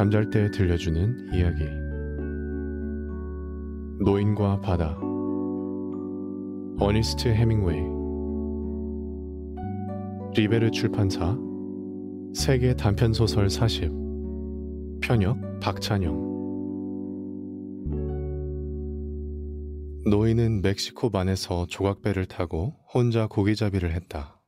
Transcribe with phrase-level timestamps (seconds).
[0.00, 1.64] 잠잘 때 들려주는 이야기.
[4.02, 4.98] 노인과 바다.
[6.78, 7.82] 어니스트 해밍웨이.
[10.34, 11.36] 리베르 출판사.
[12.32, 13.92] 세계 단편소설 40
[15.02, 16.14] 편역 박찬영.
[20.06, 24.39] 노인은 멕시코 반에서 조각배를 타고 혼자 고기잡이를 했다.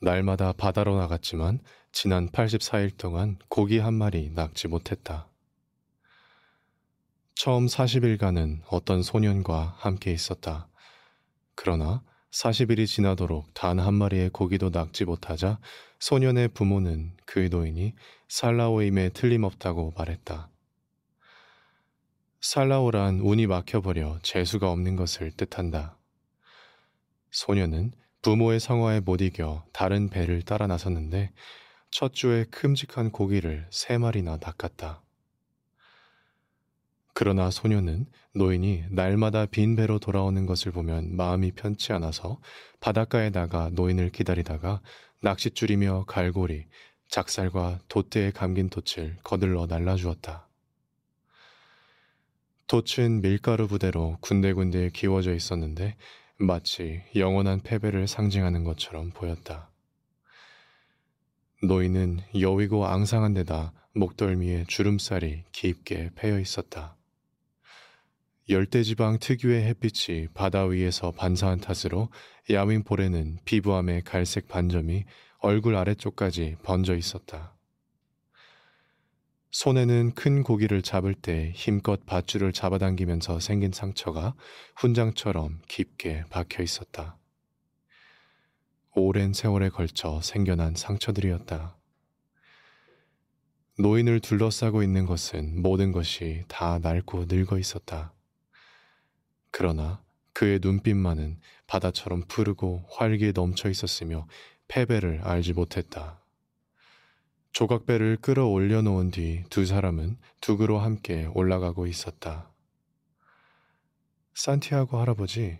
[0.00, 1.60] 날마다 바다로 나갔지만
[1.92, 5.28] 지난 84일 동안 고기 한 마리 낚지 못했다.
[7.34, 10.68] 처음 40일간은 어떤 소년과 함께 있었다.
[11.54, 15.58] 그러나 40일이 지나도록 단 한 마리의 고기도 낚지 못하자
[15.98, 17.94] 소년의 부모는 그 노인이
[18.28, 20.48] 살라오임에 틀림없다고 말했다.
[22.40, 25.98] 살라오란 운이 막혀버려 재수가 없는 것을 뜻한다.
[27.32, 31.32] 소년은 부모의 성화에 못 이겨 다른 배를 따라 나섰는데
[31.90, 35.02] 첫 주에 큼직한 고기를 세 마리나 낚았다.
[37.14, 42.40] 그러나 소녀는 노인이 날마다 빈 배로 돌아오는 것을 보면 마음이 편치 않아서
[42.80, 44.80] 바닷가에 나가 노인을 기다리다가
[45.22, 46.66] 낚싯줄이며 갈고리,
[47.08, 50.48] 작살과 돛대에 감긴 돛을 거들러 날라주었다.
[52.68, 55.96] 돛은 밀가루 부대로 군데군데 기워져 있었는데
[56.42, 59.70] 마치 영원한 패배를 상징하는 것처럼 보였다.
[61.62, 66.96] 노인은 여위고 앙상한 데다 목덜미에 주름살이 깊게 패여 있었다.
[68.48, 72.08] 열대지방 특유의 햇빛이 바다 위에서 반사한 탓으로
[72.48, 75.04] 야윈 볼에는 피부암의 갈색 반점이
[75.40, 77.54] 얼굴 아래쪽까지 번져 있었다.
[79.50, 84.34] 손에는 큰 고기를 잡을 때 힘껏 밧줄을 잡아당기면서 생긴 상처가
[84.76, 87.18] 훈장처럼 깊게 박혀 있었다.
[88.94, 91.76] 오랜 세월에 걸쳐 생겨난 상처들이었다.
[93.78, 98.12] 노인을 둘러싸고 있는 것은 모든 것이 다 낡고 늙어 있었다.
[99.50, 104.28] 그러나 그의 눈빛만은 바다처럼 푸르고 활기에 넘쳐 있었으며
[104.68, 106.19] 패배를 알지 못했다.
[107.52, 112.52] 조각배를 끌어올려 놓은 뒤 두 사람은 두그로 함께 올라가고 있었다.
[114.34, 115.58] 산티아고 할아버지,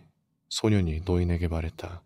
[0.49, 2.03] 소년이 노인에게 말했다.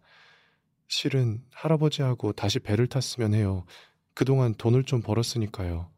[0.87, 3.65] 실은 할아버지하고 다시 배를 탔으면 해요.
[4.13, 5.91] 그동안 돈을 좀 벌었으니까요.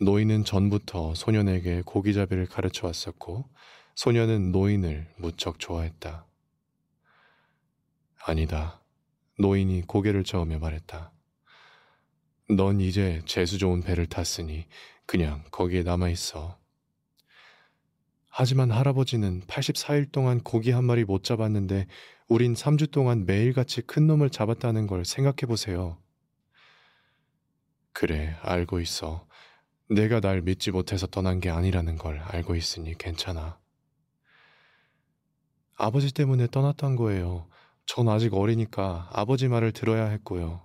[0.00, 3.48] 노인은 전부터 소년에게 고기잡이를 가르쳐 왔었고,
[3.94, 6.26] 소년은 노인을 무척 좋아했다.
[8.26, 8.82] 아니다.
[9.38, 11.13] 노인이 고개를 저으며 말했다.
[12.56, 14.66] 넌 이제 재수 좋은 배를 탔으니
[15.06, 16.58] 그냥 거기에 남아있어.
[18.28, 21.86] 하지만 할아버지는 84일 동안 고기 한 마리 못 잡았는데
[22.28, 25.98] 우린 3주 동안 매일같이 큰 놈을 잡았다는 걸 생각해 보세요.
[27.92, 29.26] 그래, 알고 있어.
[29.88, 33.60] 내가 날 믿지 못해서 떠난 게 아니라는 걸 알고 있으니 괜찮아.
[35.76, 37.48] 아버지 때문에 떠났던 거예요.
[37.86, 40.63] 전 아직 어리니까 아버지 말을 들어야 했고요.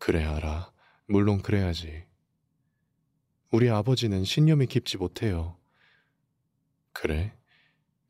[0.00, 0.72] 그래 알아.
[1.06, 2.04] 물론 그래야지.
[3.52, 5.58] 우리 아버지는 신념이 깊지 못해요.
[6.92, 7.36] 그래?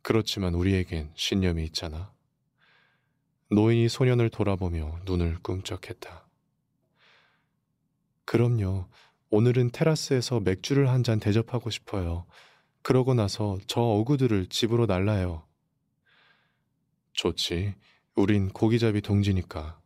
[0.02, 2.14] 그렇지만 우리에겐 신념이 있잖아.
[3.50, 6.28] 노인이 소년을 돌아보며 눈을 꿈쩍했다.
[8.24, 8.88] 그럼요.
[9.30, 12.26] 오늘은 테라스에서 맥주를 한 잔 대접하고 싶어요.
[12.82, 15.46] 그러고 나서 저 어구들을 집으로 날라요.
[17.14, 17.74] 좋지.
[18.14, 19.79] 우린 고기잡이 동지니까.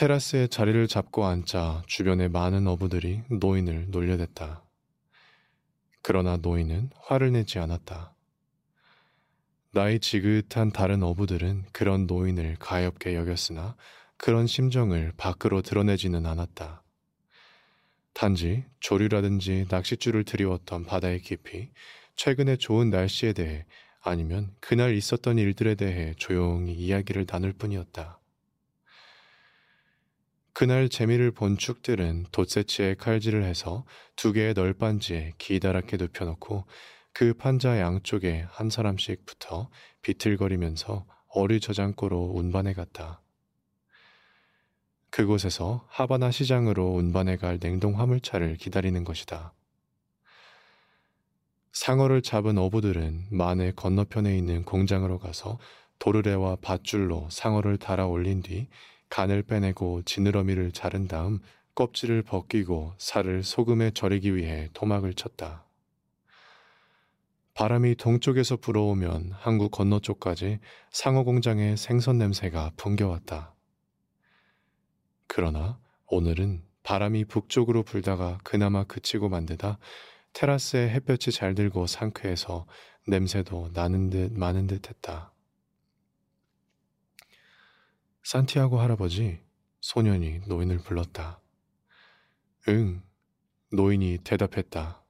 [0.00, 4.64] 테라스에 자리를 잡고 앉자 주변의 많은 어부들이 노인을 놀려댔다.
[6.00, 8.14] 그러나 노인은 화를 내지 않았다.
[9.72, 13.76] 나이 지긋한 다른 어부들은 그런 노인을 가엽게 여겼으나
[14.16, 16.82] 그런 심정을 밖으로 드러내지는 않았다.
[18.14, 21.72] 단지 조류라든지 낚싯줄을 들이웠던 바다의 깊이,
[22.16, 23.66] 최근의 좋은 날씨에 대해
[24.00, 28.19] 아니면 그날 있었던 일들에 대해 조용히 이야기를 나눌 뿐이었다.
[30.60, 36.66] 그날 재미를 본 축들은 돛새치에 칼질을 해서 두 개의 널빤지에 기다랗게 눕혀놓고
[37.14, 39.70] 그 판자 양쪽에 한 사람씩 붙어
[40.02, 43.22] 비틀거리면서 어리 저장고로 운반해 갔다.
[45.08, 49.54] 그곳에서 하바나 시장으로 운반해 갈 냉동 화물차를 기다리는 것이다.
[51.72, 55.58] 상어를 잡은 어부들은 만의 건너편에 있는 공장으로 가서
[55.98, 58.68] 도르래와 밧줄로 상어를 달아 올린 뒤
[59.10, 61.40] 간을 빼내고 지느러미를 자른 다음
[61.74, 65.66] 껍질을 벗기고 살을 소금에 절이기 위해 토막을 쳤다.
[67.54, 70.60] 바람이 동쪽에서 불어오면 한국 건너쪽까지
[70.90, 73.54] 상어 공장의 생선 냄새가 풍겨왔다.
[75.26, 79.78] 그러나 오늘은 바람이 북쪽으로 불다가 그나마 그치고 만드다
[80.32, 82.66] 테라스에 햇볕이 잘 들고 상쾌해서
[83.06, 85.32] 냄새도 나는 듯 마는 듯 했다.
[88.22, 89.40] 산티아고 할아버지,
[89.80, 91.40] 소년이 노인을 불렀다.
[92.68, 93.02] 응,
[93.72, 95.02] 노인이 대답했다.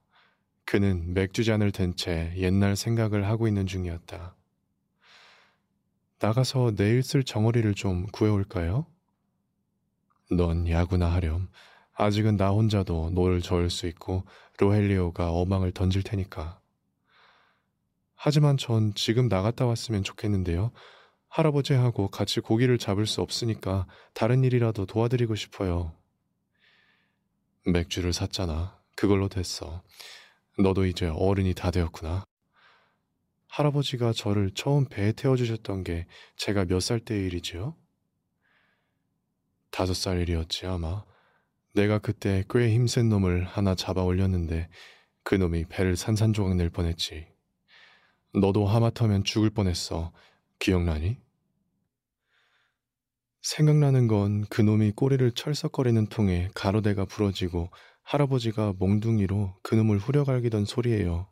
[0.65, 4.35] 그는 맥주잔을 든 채 옛날 생각을 하고 있는 중이었다.
[6.19, 8.85] 나가서 내일 쓸 정어리를 좀 구해올까요?
[10.31, 11.49] 넌 야구나 하렴.
[11.93, 14.23] 아직은 나 혼자도 노를 저을 수 있고
[14.59, 16.59] 로헬리오가 어망을 던질 테니까.
[18.15, 20.71] 하지만 전 지금 나갔다 왔으면 좋겠는데요.
[21.31, 25.93] 할아버지하고 같이 고기를 잡을 수 없으니까 다른 일이라도 도와드리고 싶어요.
[27.65, 28.77] 맥주를 샀잖아.
[28.97, 29.81] 그걸로 됐어.
[30.59, 32.25] 너도 이제 어른이 다 되었구나.
[33.47, 36.05] 할아버지가 저를 처음 배에 태워주셨던 게
[36.35, 37.77] 제가 몇 살 때의 일이지요?
[39.71, 41.05] 다섯 살 일이었지 아마.
[41.73, 44.69] 내가 그때 꽤 힘센 놈을 하나 잡아 올렸는데
[45.23, 47.27] 그 놈이 배를 산산조각 낼 뻔했지.
[48.33, 50.11] 너도 하마터면 죽을 뻔했어.
[50.61, 51.17] 기억나니?
[53.41, 57.71] 생각나는 건 그놈이 꼬리를 철썩거리는 통에 가로대가 부러지고
[58.03, 61.27] 할아버지가 몽둥이로 그놈을 후려갈기던 소리예요.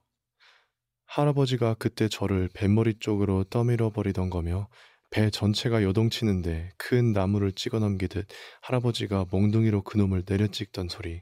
[1.06, 4.68] 할아버지가 그때 저를 뱃머리 쪽으로 떠밀어 버리던 거며
[5.12, 8.28] 배 전체가 요동치는데 큰 나무를 찍어 넘기듯
[8.64, 11.22] 할아버지가 몽둥이로 그놈을 내려찍던 소리.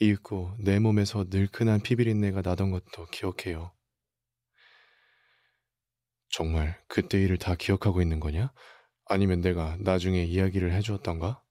[0.00, 3.72] 이윽고 내 몸에서 늘큰한 피비린내가 나던 것도 기억해요.
[6.32, 8.52] 정말 그때 일을 다 기억하고 있는 거냐?
[9.04, 11.42] 아니면 내가 나중에 이야기를 해주었던가?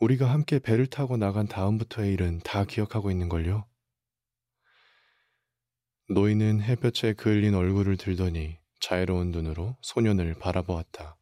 [0.00, 3.66] 우리가 함께 배를 타고 나간 다음부터의 일은 다 기억하고 있는걸요?
[6.10, 11.16] 노인은 햇볕에 그을린 얼굴을 들더니 자애로운 눈으로 소년을 바라보았다.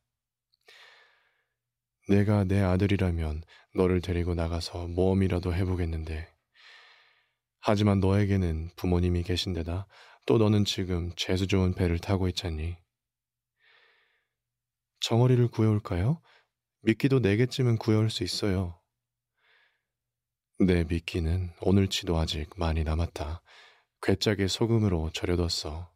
[2.10, 3.42] 내가 내 아들이라면
[3.74, 6.28] 너를 데리고 나가서 모험이라도 해보겠는데.
[7.60, 9.86] 하지만 너에게는 부모님이 계신데다
[10.26, 12.76] 또 너는 지금 재수 좋은 배를 타고 있잖니.
[15.00, 16.20] 정어리를 구해올까요?
[16.82, 18.80] 미끼도 네 개쯤은 구해올 수 있어요.
[20.58, 23.40] 내 미끼는 오늘치도 아직 많이 남았다.
[24.02, 25.94] 괴짝에 소금으로 절여뒀어.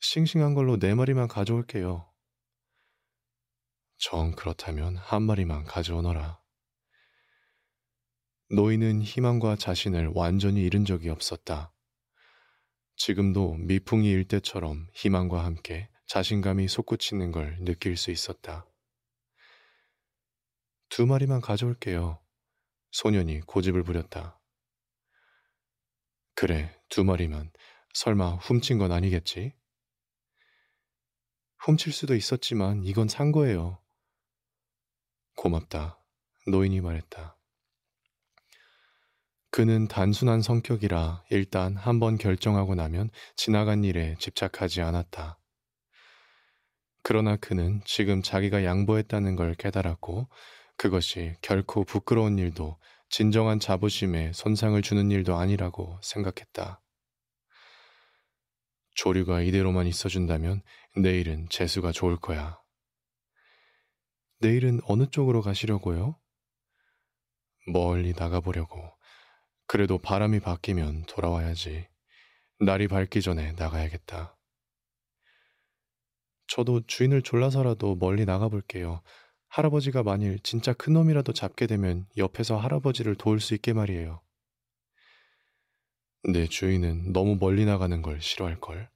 [0.00, 2.08] 싱싱한 걸로 네 마리만 가져올게요.
[3.98, 6.40] 정 그렇다면 한 마리만 가져오너라.
[8.50, 11.71] 노인은 희망과 자신을 완전히 잃은 적이 없었다.
[13.04, 18.64] 지금도 미풍이 일 때처럼 희망과 함께 자신감이 솟구치는 걸 느낄 수 있었다.
[20.88, 22.22] 두 마리만 가져올게요.
[22.92, 24.40] 소년이 고집을 부렸다.
[26.36, 27.50] 그래, 두 마리만.
[27.92, 29.52] 설마 훔친 건 아니겠지?
[31.58, 33.82] 훔칠 수도 있었지만 이건 산 거예요.
[35.34, 36.00] 고맙다.
[36.46, 37.36] 노인이 말했다.
[39.52, 45.38] 그는 단순한 성격이라 일단 한번 결정하고 나면 지나간 일에 집착하지 않았다.
[47.02, 50.26] 그러나 그는 지금 자기가 양보했다는 걸 깨달았고
[50.78, 52.78] 그것이 결코 부끄러운 일도
[53.10, 56.80] 진정한 자부심에 손상을 주는 일도 아니라고 생각했다.
[58.94, 60.62] 조류가 이대로만 있어준다면
[60.96, 62.58] 내일은 재수가 좋을 거야.
[64.38, 66.18] 내일은 어느 쪽으로 가시려고요?
[67.66, 69.01] 멀리 나가보려고.
[69.72, 71.88] 그래도 바람이 바뀌면 돌아와야지.
[72.60, 74.36] 날이 밝기 전에 나가야겠다.
[76.46, 79.00] 저도 주인을 졸라서라도 멀리 나가볼게요.
[79.48, 84.20] 할아버지가 만일 진짜 큰 놈이라도 잡게 되면 옆에서 할아버지를 도울 수 있게 말이에요.
[86.30, 88.90] 내 주인은 너무 멀리 나가는 걸 싫어할걸.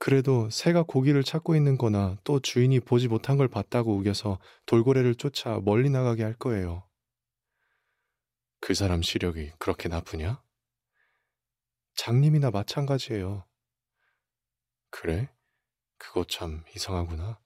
[0.00, 5.60] 그래도 새가 고기를 찾고 있는 거나 또 주인이 보지 못한 걸 봤다고 우겨서 돌고래를 쫓아
[5.64, 6.82] 멀리 나가게 할 거예요.
[8.66, 10.42] 그 사람 시력이 그렇게 나쁘냐?
[11.96, 13.44] 장님이나 마찬가지예요.
[14.88, 15.28] 그래?
[15.98, 17.38] 그거 참 이상하구나.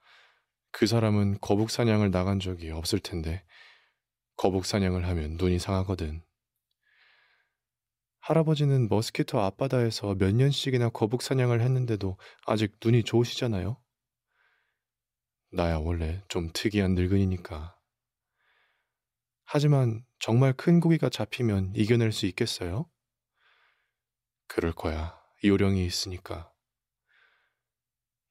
[0.71, 3.45] 그 사람은 거북 사냥을 나간 적이 없을 텐데,
[4.37, 6.23] 거북 사냥을 하면 눈이 상하거든.
[8.21, 13.77] 할아버지는 머스키토 앞바다에서 몇 년씩이나 거북 사냥을 했는데도 아직 눈이 좋으시잖아요?
[15.51, 17.77] 나야 원래 좀 특이한 늙은이니까.
[19.43, 22.91] 하지만 정말 큰 고기가 잡히면 이겨낼 수 있겠어요?
[24.47, 25.19] 그럴 거야.
[25.45, 26.53] 요령이 있으니까.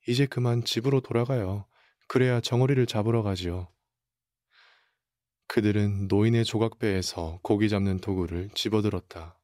[0.07, 1.65] 이제 그만 집으로 돌아가요.
[2.07, 3.71] 그래야 정어리를 잡으러 가지요.
[5.47, 9.39] 그들은 노인의 조각배에서 고기 잡는 도구를 집어들었다.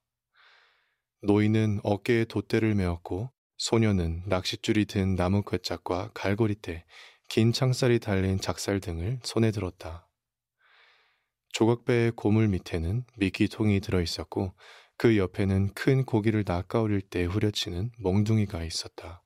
[1.22, 6.84] 노인은 어깨에 돛대를 메었고 소녀는 낚싯줄이 든 나무 꿰짝과 갈고리대
[7.30, 10.10] 긴 창살이 달린 작살 등을 손에 들었다.
[11.54, 14.54] 조각배의 고물 밑에는 미끼통이 들어 있었고
[14.98, 19.24] 그 옆에는 큰 고기를 낚아올릴 때 후려치는 몽둥이가 있었다.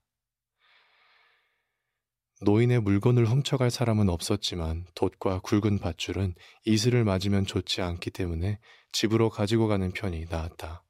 [2.42, 8.60] 노인의 물건을 훔쳐갈 사람은 없었지만 돛과 굵은 밧줄은 이슬을 맞으면 좋지 않기 때문에
[8.92, 10.84] 집으로 가지고 가는 편이 나았다.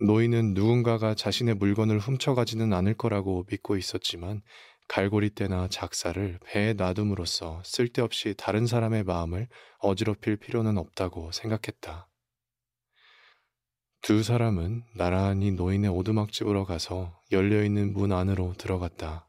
[0.00, 4.42] 노인은 누군가가 자신의 물건을 훔쳐가지는 않을 거라고 믿고 있었지만
[4.88, 12.08] 갈고리대나 작사를 배에 놔둠으로써 쓸데없이 다른 사람의 마음을 어지럽힐 필요는 없다고 생각했다.
[14.00, 19.28] 두 사람은 나란히 노인의 오두막집으로 가서 열려있는 문 안으로 들어갔다.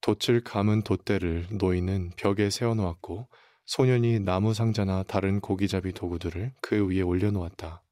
[0.00, 3.28] 돛을 감은 돛대를 노인은 벽에 세워놓았고
[3.66, 7.82] 소년이 나무 상자나 다른 고기잡이 도구들을 그 위에 올려놓았다.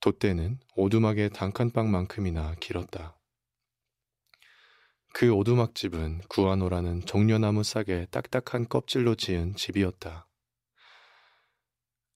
[0.00, 3.15] 돛대는 오두막의 단칸방만큼이나 길었다.
[5.18, 10.28] 그 오두막집은 구아노라는 종려나무 싹의 딱딱한 껍질로 지은 집이었다.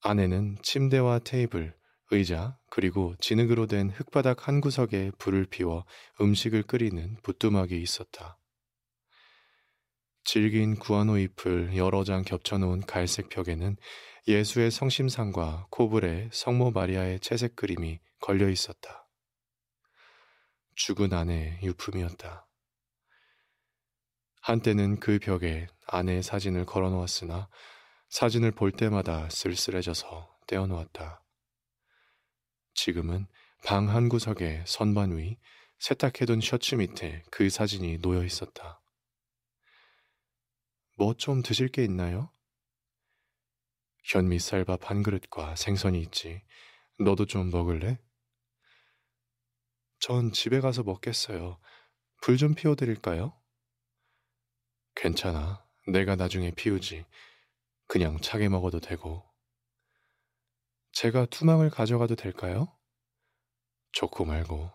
[0.01, 1.75] 안에는 침대와 테이블,
[2.11, 5.83] 의자, 그리고 진흙으로 된 흙바닥 한 구석에 불을 피워
[6.21, 8.37] 음식을 끓이는 부뚜막이 있었다.
[10.23, 13.77] 질긴 구아노 잎을 여러 장 겹쳐놓은 갈색 벽에는
[14.27, 19.09] 예수의 성심상과 코블의 성모 마리아의 채색 그림이 걸려 있었다.
[20.75, 22.45] 죽은 아내의 유품이었다.
[24.41, 27.49] 한때는 그 벽에 아내의 사진을 걸어 놓았으나
[28.09, 31.23] 사진을 볼 때마다 쓸쓸해져서 떼어 놓았다.
[32.73, 33.27] 지금은
[33.63, 35.37] 방 한 구석에 선반 위
[35.79, 38.81] 세탁해둔 셔츠 밑에 그 사진이 놓여 있었다.
[40.97, 42.31] 뭐 좀 드실 게 있나요?
[44.03, 46.43] 현미쌀밥 한 그릇과 생선이 있지.
[46.99, 47.97] 너도 좀 먹을래?
[49.99, 51.57] 전 집에 가서 먹겠어요.
[52.21, 53.33] 불 좀 피워드릴까요?
[54.95, 55.65] 괜찮아.
[55.87, 57.05] 내가 나중에 피우지.
[57.87, 59.23] 그냥 차게 먹어도 되고.
[60.93, 62.77] 제가 투망을 가져가도 될까요?
[63.93, 64.71] 좋고 말고.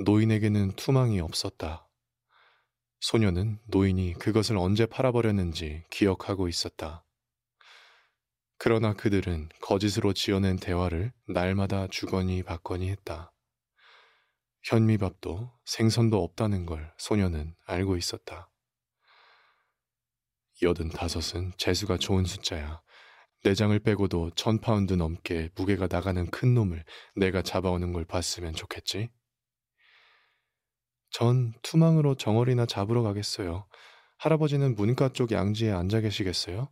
[0.00, 1.88] 노인에게는 투망이 없었다.
[3.00, 7.04] 소년은 노인이 그것을 언제 팔아버렸는지 기억하고 있었다.
[8.58, 13.32] 그러나 그들은 거짓으로 지어낸 대화를 날마다 주거니 받거니 했다.
[14.66, 18.50] 현미밥도 생선도 없다는 걸 소년은 알고 있었다.
[20.60, 22.82] 여든 다섯은 재수가 좋은 숫자야.
[23.44, 29.10] 내장을 빼고도 천 파운드 넘게 무게가 나가는 큰 놈을 내가 잡아오는 걸 봤으면 좋겠지?
[31.10, 33.68] 전 투망으로 정어리나 잡으러 가겠어요.
[34.18, 36.68] 할아버지는 문가 쪽 양지에 앉아 계시겠어요?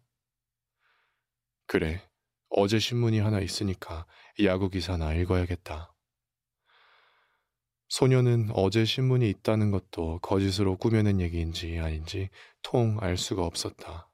[1.69, 2.03] 그래.
[2.49, 4.05] 어제 신문이 하나 있으니까
[4.43, 5.94] 야구 기사나 읽어야겠다.
[7.89, 12.31] 소녀는 어제 신문이 있다는 것도 거짓으로 꾸며낸 얘기인지 아닌지
[12.63, 14.11] 통 알 수가 없었다.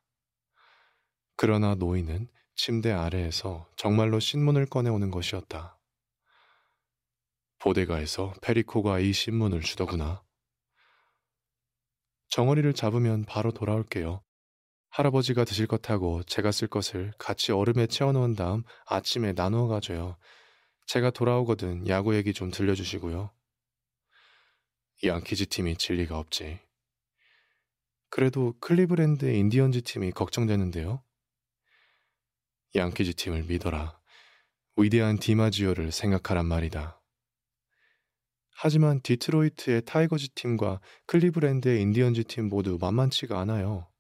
[1.37, 5.79] 그러나 노인은 침대 아래에서 정말로 신문을 꺼내오는 것이었다.
[7.59, 10.23] 보데가에서 페리코가 이 신문을 주더구나.
[12.29, 14.23] 정어리를 잡으면 바로 돌아올게요.
[14.91, 20.17] 할아버지가 드실 것하고 제가 쓸 것을 같이 얼음에 채워놓은 다음 아침에 나누어 가줘요.
[20.87, 23.31] 제가 돌아오거든 야구 얘기 좀 들려주시고요.
[25.03, 26.61] 양키즈 팀이 진리가 없지.
[28.11, 31.03] 그래도 클리브랜드 인디언즈 팀이 걱정되는데요.
[32.75, 33.99] 양키즈 팀을 믿어라.
[34.77, 37.01] 위대한 디마지오를 생각하란 말이다.
[38.53, 43.91] 하지만 디트로이트의 타이거즈 팀과 클리브랜드의 인디언즈 팀 모두 만만치가 않아요.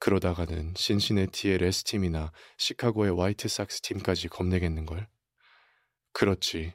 [0.00, 5.08] 그러다가는 신시내티의 레즈 팀이나 시카고의 화이트삭스 팀까지 겁내겠는걸.
[6.12, 6.74] 그렇지.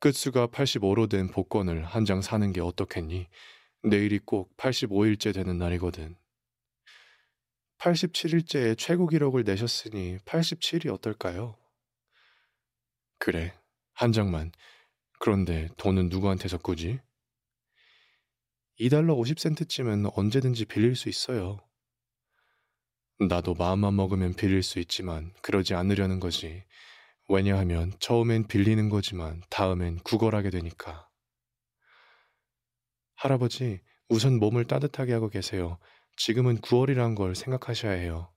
[0.00, 3.28] 끝수가 85로 된 복권을 한 장 사는 게 어떻겠니?
[3.82, 6.16] 내일이 꼭 85일째 되는 날이거든.
[7.78, 11.56] 87일째에 최고 기록을 내셨으니 87이 어떨까요?
[13.18, 13.54] 그래,
[13.92, 14.52] 한 장만.
[15.20, 17.00] 그런데 돈은 누구한테서 꾸지?
[18.80, 21.58] 2달러 50센트쯤은 언제든지 빌릴 수 있어요.
[23.20, 26.64] 나도 마음만 먹으면 빌릴 수 있지만 그러지 않으려는 거지.
[27.28, 31.08] 왜냐하면 처음엔 빌리는 거지만 다음엔 구걸하게 되니까.
[33.16, 35.78] 할아버지, 우선 몸을 따뜻하게 하고 계세요.
[36.16, 38.32] 지금은 9월이란 걸 생각하셔야 해요.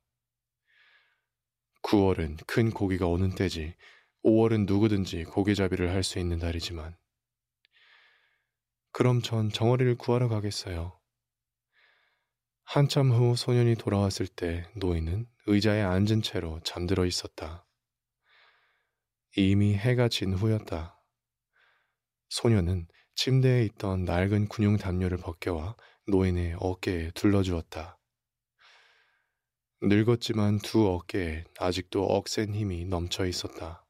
[1.83, 3.75] 9월은 큰 고기가 오는 때지
[4.23, 6.95] 5월은 누구든지 고기잡이를 할 수 있는 달이지만
[8.91, 10.99] 그럼 전 정어리를 구하러 가겠어요.
[12.63, 17.65] 한참 후 소년이 돌아왔을 때 노인은 의자에 앉은 채로 잠들어 있었다.
[19.37, 20.99] 이미 해가 진 후였다.
[22.29, 27.97] 소년은 침대에 있던 낡은 군용 담요를 벗겨와 노인의 어깨에 둘러주었다.
[29.83, 33.85] 늙었지만 두 어깨에 아직도 억센 힘이 넘쳐 있었다.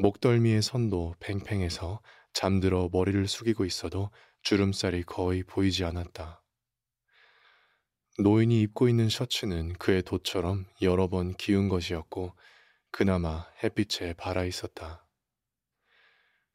[0.00, 2.00] 목덜미의 선도 팽팽해서
[2.32, 4.10] 잠들어 머리를 숙이고 있어도
[4.42, 6.42] 주름살이 거의 보이지 않았다.
[8.18, 12.34] 노인이 입고 있는 셔츠는 그의 도처럼 여러 번 기운 것이었고
[12.92, 15.06] 그나마 햇빛에 발아 있었다.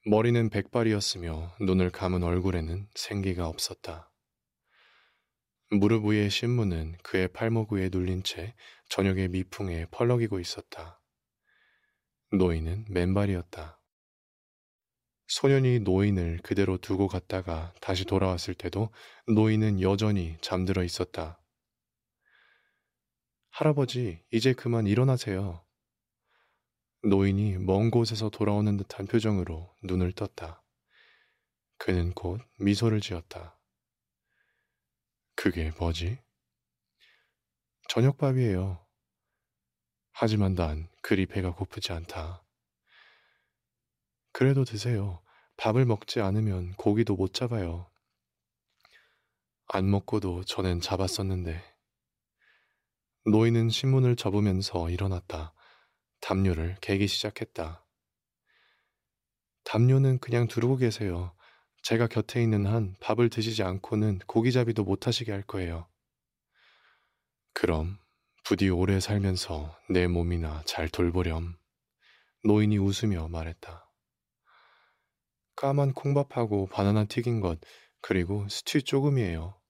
[0.05, 4.11] 머리는 백발이었으며 눈을 감은 얼굴에는 생기가 없었다.
[5.71, 8.53] 무릎 위의 신문은 그의 팔목 위에 눌린 채
[8.89, 11.01] 저녁의 미풍에 펄럭이고 있었다.
[12.31, 13.79] 노인은 맨발이었다.
[15.27, 18.93] 소년이 노인을 그대로 두고 갔다가 다시 돌아왔을 때도
[19.27, 21.41] 노인은 여전히 잠들어 있었다.
[23.49, 25.64] 할아버지, 이제 그만 일어나세요.
[27.07, 30.63] 노인이 먼 곳에서 돌아오는 듯한 표정으로 눈을 떴다.
[31.77, 33.59] 그는 곧 미소를 지었다.
[35.35, 36.17] 그게 뭐지?
[37.89, 38.83] 저녁밥이에요.
[40.13, 42.43] 하지만 난 그리 배가 고프지 않다.
[44.31, 45.21] 그래도 드세요.
[45.57, 47.87] 밥을 먹지 않으면 고기도 못 잡아요.
[49.67, 51.63] 안 먹고도 전엔 잡았었는데.
[53.25, 55.54] 노인은 신문을 접으면서 일어났다.
[56.25, 57.85] 담요를 개기 시작했다.
[59.63, 61.35] 담요는 그냥 두르고 계세요.
[61.83, 65.87] 제가 곁에 있는 한 밥을 드시지 않고는 고기잡이도 못하시게 할 거예요.
[67.53, 67.99] 그럼
[68.43, 71.57] 부디 오래 살면서 내 몸이나 잘 돌보렴.
[72.43, 73.87] 노인이 웃으며 말했다.
[75.55, 77.59] 까만 콩밥하고 바나나 튀긴 것,
[78.01, 79.61] 그리고 스튜 조금이에요.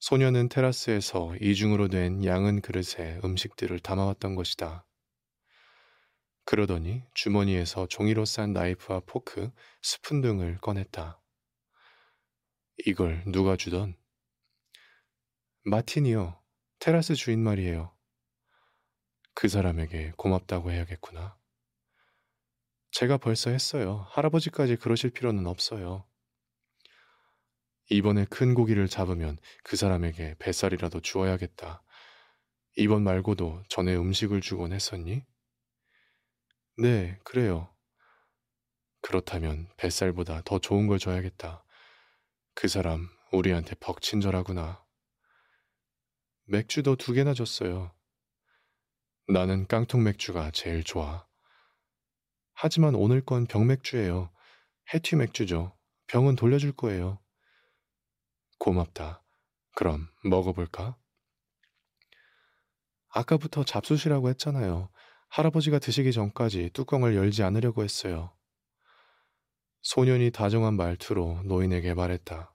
[0.00, 4.84] 소녀는 테라스에서 이중으로 된 양은 그릇에 음식들을 담아왔던 것이다.
[6.44, 9.50] 그러더니 주머니에서 종이로 싼 나이프와 포크,
[9.82, 11.20] 스푼 등을 꺼냈다.
[12.86, 13.94] 이걸 누가 주던?
[15.64, 16.40] 마틴이요.
[16.80, 17.96] 테라스 주인 말이에요.
[19.34, 21.38] 그 사람에게 고맙다고 해야겠구나.
[22.90, 24.06] 제가 벌써 했어요.
[24.10, 26.04] 할아버지까지 그러실 필요는 없어요.
[27.88, 31.82] 이번에 큰 고기를 잡으면 그 사람에게 뱃살이라도 주어야겠다.
[32.76, 35.24] 이번 말고도 전에 음식을 주곤 했었니?
[36.78, 37.68] 네, 그래요.
[39.02, 41.64] 그렇다면 뱃살보다 더 좋은 걸 줘야겠다.
[42.54, 44.82] 그 사람 우리한테 벅친절하구나.
[46.44, 47.94] 맥주도 두 개나 줬어요.
[49.28, 51.26] 나는 깡통 맥주가 제일 좋아.
[52.54, 54.30] 하지만 오늘 건 병맥주예요.
[54.92, 55.76] 해튀 맥주죠.
[56.06, 57.18] 병은 돌려줄 거예요.
[58.58, 59.22] 고맙다.
[59.74, 60.96] 그럼 먹어볼까?
[63.08, 64.90] 아까부터 잡수시라고 했잖아요.
[65.32, 68.36] 할아버지가 드시기 전까지 뚜껑을 열지 않으려고 했어요.
[69.80, 72.54] 소년이 다정한 말투로 노인에게 말했다.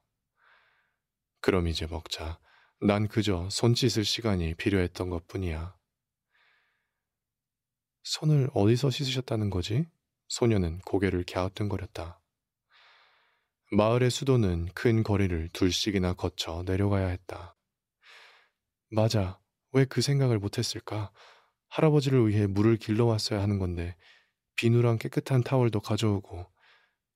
[1.42, 2.38] 그럼 이제 먹자.
[2.80, 5.76] 난 그저 손 씻을 시간이 필요했던 것 뿐이야.
[8.04, 9.88] 손을 어디서 씻으셨다는 거지?
[10.28, 12.22] 소년은 고개를 갸우뚱거렸다.
[13.72, 17.56] 마을의 수도는 큰 거리를 둘씩이나 거쳐 내려가야 했다.
[18.92, 19.40] 맞아.
[19.72, 21.12] 왜 그 생각을 못했을까?
[21.70, 23.96] 할아버지를 위해 물을 길러왔어야 하는 건데
[24.56, 26.46] 비누랑 깨끗한 타월도 가져오고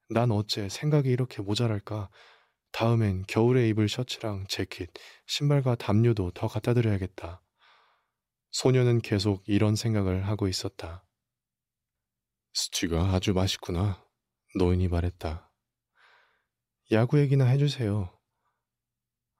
[0.10, 2.10] 난 어째 생각이 이렇게 모자랄까
[2.72, 4.90] 다음엔 겨울에 입을 셔츠랑 재킷,
[5.28, 7.44] 신발과 담요도 더 갖다 드려야겠다.
[8.52, 11.06] 소년은 계속 이런 생각을 하고 있었다.
[12.54, 14.06] 스튜가 아주 맛있구나.
[14.58, 15.50] 노인이 말했다.
[16.92, 18.18] 야구 얘기나 해주세요.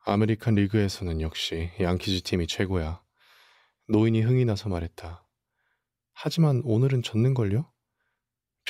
[0.06, 3.04] 아메리칸 리그에서는 역시 양키즈 팀이 최고야.
[3.92, 5.28] 노인이 흥이 나서 말했다.
[6.14, 7.70] 하지만 오늘은 졌는걸요?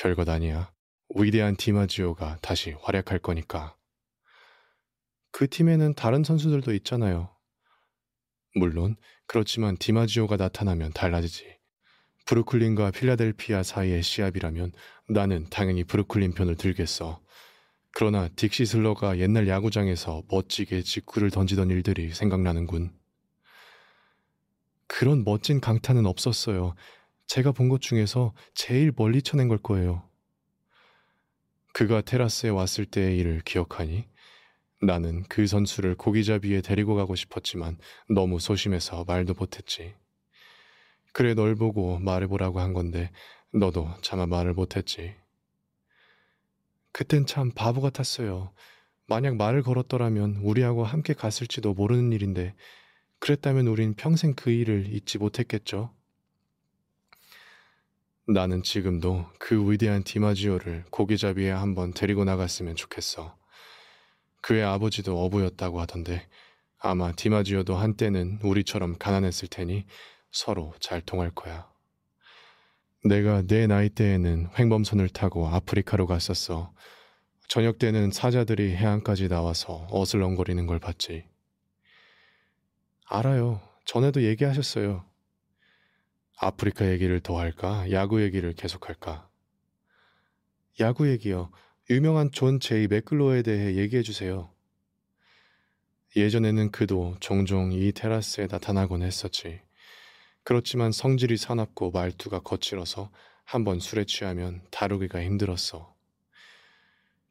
[0.00, 0.72] 별것 아니야.
[1.14, 3.76] 위대한 디마지오가 다시 활약할 거니까.
[5.30, 7.32] 그 팀에는 다른 선수들도 있잖아요.
[8.56, 8.96] 물론
[9.28, 11.56] 그렇지만 디마지오가 나타나면 달라지지.
[12.26, 14.72] 브루클린과 필라델피아 사이의 시합이라면
[15.08, 17.22] 나는 당연히 브루클린 편을 들겠어.
[17.94, 23.01] 그러나 딕시 슬러가 옛날 야구장에서 멋지게 직구를 던지던 일들이 생각나는군.
[24.92, 26.74] 그런 멋진 강타는 없었어요.
[27.26, 30.06] 제가 본 것 중에서 제일 멀리 쳐낸 걸 거예요.
[31.72, 34.06] 그가 테라스에 왔을 때의 일을 기억하니?
[34.82, 37.78] 나는 그 선수를 고기잡이에 데리고 가고 싶었지만
[38.10, 39.94] 너무 소심해서 말도 못했지.
[41.14, 43.10] 그래 널 보고 말해보라고 한 건데
[43.54, 45.14] 너도 차마 말을 못했지.
[46.92, 48.52] 그땐 참 바보 같았어요.
[49.06, 52.54] 만약 말을 걸었더라면 우리하고 함께 갔을지도 모르는 일인데
[53.22, 55.94] 그랬다면 우린 평생 그 일을 잊지 못했겠죠.
[58.26, 63.38] 나는 지금도 그 위대한 디마지오를 고기잡이에 한번 데리고 나갔으면 좋겠어.
[64.40, 66.26] 그의 아버지도 어부였다고 하던데
[66.78, 69.86] 아마 디마지오도 한때는 우리처럼 가난했을 테니
[70.32, 71.70] 서로 잘 통할 거야.
[73.04, 76.72] 내가 내 나이 때에는 횡범선을 타고 아프리카로 갔었어.
[77.46, 81.30] 저녁 때는 사자들이 해안까지 나와서 어슬렁거리는 걸 봤지.
[83.14, 83.60] 알아요.
[83.84, 85.04] 전에도 얘기하셨어요.
[86.38, 87.84] 아프리카 얘기를 더 할까?
[87.90, 89.28] 야구 얘기를 계속할까?
[90.80, 91.50] 야구 얘기요.
[91.90, 94.50] 유명한 존 제이 맥그로에 대해 얘기해 주세요.
[96.16, 99.60] 예전에는 그도 종종 이 테라스에 나타나곤 했었지.
[100.42, 103.10] 그렇지만 성질이 사납고 말투가 거칠어서
[103.44, 105.94] 한번 술에 취하면 다루기가 힘들었어.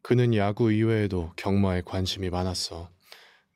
[0.03, 2.91] 그는 야구 이외에도 경마에 관심이 많았어.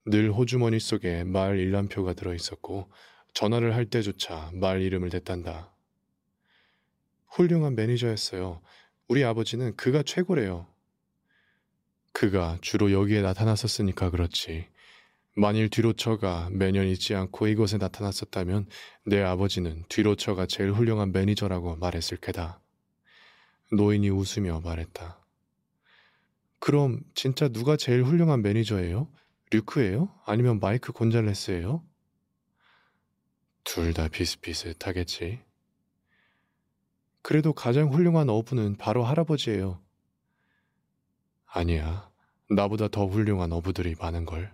[0.05, 2.91] 늘 호주머니 속에 말 일람표가 들어있었고
[3.33, 5.73] 전화를 할 때조차 말 이름을 댔단다.
[7.27, 8.61] 훌륭한 매니저였어요.
[9.07, 10.67] 우리 아버지는 그가 최고래요.
[12.13, 14.67] 그가 주로 여기에 나타났었으니까 그렇지.
[15.35, 18.67] 만일 뒤로처가 매년 잊지 않고 이곳에 나타났었다면
[19.05, 22.61] 내 아버지는 뒤로처가 제일 훌륭한 매니저라고 말했을 게다.
[23.73, 25.19] 노인이 웃으며 말했다.
[26.59, 29.09] 그럼 진짜 누가 제일 훌륭한 매니저예요?
[29.55, 30.09] 류크예요?
[30.25, 31.83] 아니면 마이크 곤잘레스예요?
[33.63, 35.41] 둘 다 비슷비슷하겠지.
[37.21, 39.81] 그래도 가장 훌륭한 어부는 바로 할아버지예요.
[41.45, 42.11] 아니야.
[42.49, 44.53] 나보다 더 훌륭한 어부들이 많은걸.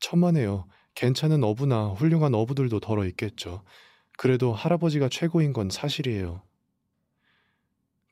[0.00, 0.66] 천만에요.
[0.94, 3.62] 괜찮은 어부나 훌륭한 어부들도 덜어 있겠죠.
[4.16, 6.42] 그래도 할아버지가 최고인 건 사실이에요.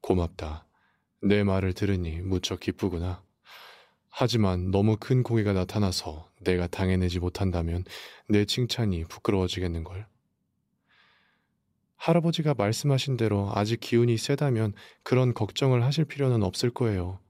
[0.03, 0.67] 고맙다.
[1.23, 3.23] 내 말을 들으니 무척 기쁘구나.
[4.11, 7.85] 하지만 너무 큰 고기가 나타나서 내가 당해내지 못한다면
[8.29, 10.07] 내 칭찬이 부끄러워지겠는걸.
[11.97, 17.21] 할아버지가 말씀하신 대로 아직 기운이 세다면 그런 걱정을 하실 필요는 없을 거예요.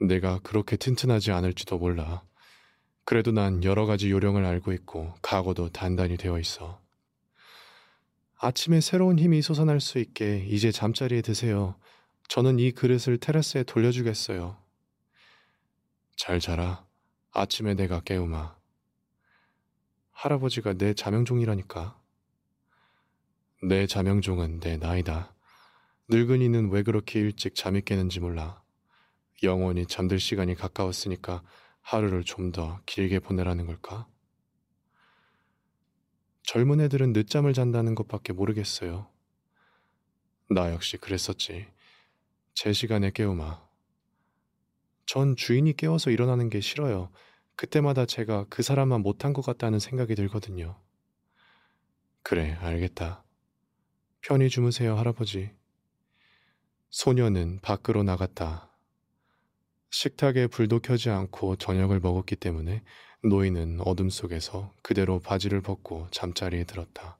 [0.00, 2.22] 내가 그렇게 튼튼하지 않을지도 몰라.
[3.04, 6.80] 그래도 난 여러 가지 요령을 알고 있고 각오도 단단히 되어 있어.
[8.40, 11.74] 아침에 새로운 힘이 솟아날 수 있게 이제 잠자리에 드세요.
[12.28, 14.67] 저는 이 그릇을 테라스에 돌려주겠어요.
[16.18, 16.84] 잘 자라.
[17.30, 18.56] 아침에 내가 깨우마.
[20.10, 21.96] 할아버지가 내 자명종이라니까.
[23.62, 25.32] 내 자명종은 내 나이다.
[26.08, 28.60] 늙은이는 왜 그렇게 일찍 잠이 깨는지 몰라.
[29.44, 31.44] 영원히 잠들 시간이 가까웠으니까
[31.82, 34.08] 하루를 좀 더 길게 보내라는 걸까?
[36.42, 39.08] 젊은 애들은 늦잠을 잔다는 것밖에 모르겠어요.
[40.50, 41.68] 나 역시 그랬었지.
[42.54, 43.67] 제 시간에 깨우마.
[45.08, 47.08] 전 주인이 깨워서 일어나는 게 싫어요.
[47.56, 50.78] 그때마다 제가 그 사람만 못한 것 같다는 생각이 들거든요.
[52.22, 53.24] 그래, 알겠다.
[54.20, 55.50] 편히 주무세요, 할아버지.
[56.90, 58.70] 소녀는 밖으로 나갔다.
[59.90, 62.82] 식탁에 불도 켜지 않고 저녁을 먹었기 때문에
[63.24, 67.16] 노인은 어둠 속에서 그대로 바지를 벗고 잠자리에 들었다.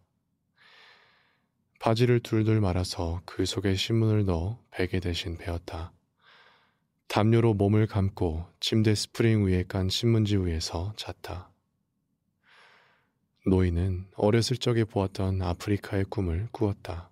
[1.81, 5.94] 바지를 둘둘 말아서 그 속에 신문을 넣어 베개 대신 베었다.
[7.09, 11.51] 담요로 몸을 감고 침대 스프링 위에 깐 신문지 위에서 잤다.
[13.47, 17.11] 노인은 어렸을 적에 보았던 아프리카의 꿈을 꾸었다.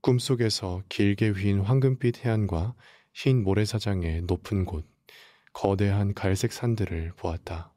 [0.00, 2.74] 꿈속에서 길게 휜 황금빛 해안과
[3.12, 4.86] 흰 모래사장의 높은 곳,
[5.52, 7.70] 거대한 갈색 산들을 보았다.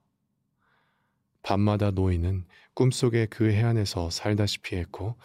[1.44, 5.18] 밤마다 노인은 꿈속에 그 해안에서 살다시피 했고,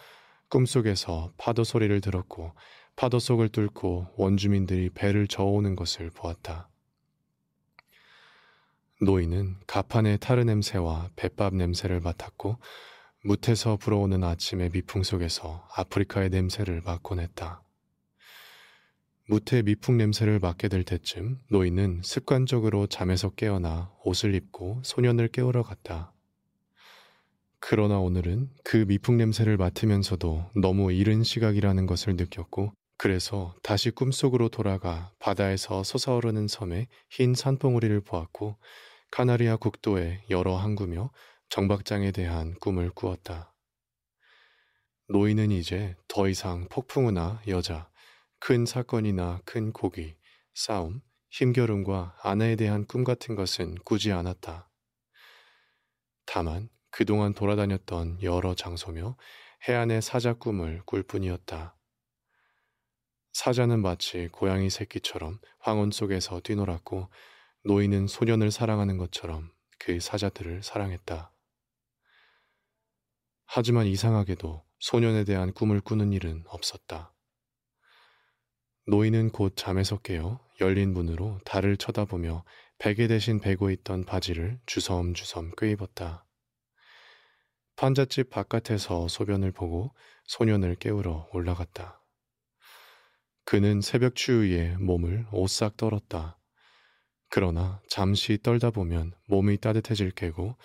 [0.49, 2.53] 꿈속에서 파도 소리를 들었고,
[2.95, 6.69] 파도 속을 뚫고 원주민들이 배를 저어오는 것을 보았다.
[9.01, 12.59] 노인은 가판의 타르 냄새와 뱃밥 냄새를 맡았고,
[13.25, 17.63] 무태서 불어오는 아침의 미풍 속에서 아프리카의 냄새를 맡곤 했다.
[19.29, 26.13] 무태 미풍 냄새를 맡게 될 때쯤 노인은 습관적으로 잠에서 깨어나 옷을 입고 소년을 깨우러 갔다.
[27.59, 35.11] 그러나 오늘은 그 미풍 냄새를 맡으면서도 너무 이른 시각이라는 것을 느꼈고 그래서 다시 꿈속으로 돌아가
[35.19, 38.57] 바다에서 솟아오르는 섬에 흰 산봉우리를 보았고
[39.11, 41.11] 카나리아 국도의 여러 항구며
[41.49, 43.53] 정박장에 대한 꿈을 꾸었다.
[45.09, 47.89] 노인은 이제 더 이상 폭풍우나 여자,
[48.39, 50.15] 큰 사건이나 큰 고기,
[50.53, 54.69] 싸움, 힘겨름과 아내에 대한 꿈 같은 것은 꾸지 않았다.
[56.25, 59.17] 다만 그동안 돌아다녔던 여러 장소며
[59.67, 61.75] 해안의 사자 꿈을 꿀 뿐이었다.
[63.33, 67.09] 사자는 마치 고양이 새끼처럼 황혼 속에서 뛰놀았고
[67.65, 71.33] 노인은 소년을 사랑하는 것처럼 그 사자들을 사랑했다.
[73.45, 77.13] 하지만 이상하게도 소년에 대한 꿈을 꾸는 일은 없었다.
[78.85, 82.43] 노인은 곧 잠에서 깨어 열린 문으로 달을 쳐다보며
[82.77, 86.25] 베개 대신 베고 있던 바지를 주섬주섬 끄입었다.
[87.75, 92.02] 판잣집 바깥에서 소변을 보고 소년을 깨우러 올라갔다.
[93.45, 96.39] 그는 새벽 추위에 몸을 오싹 떨었다.
[97.29, 100.55] 그러나 잠시 떨다 보면 몸이 따뜻해질 게고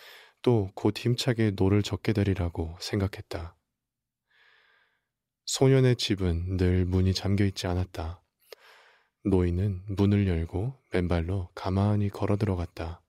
[0.43, 3.57] 또 곧 힘차게 노를 젓게 되리라고 생각했다.
[5.47, 8.23] 소년의 집은 늘 문이 잠겨 있지 않았다.
[9.25, 13.03] 노인은 문을 열고 맨발로 가만히 걸어 들어갔다.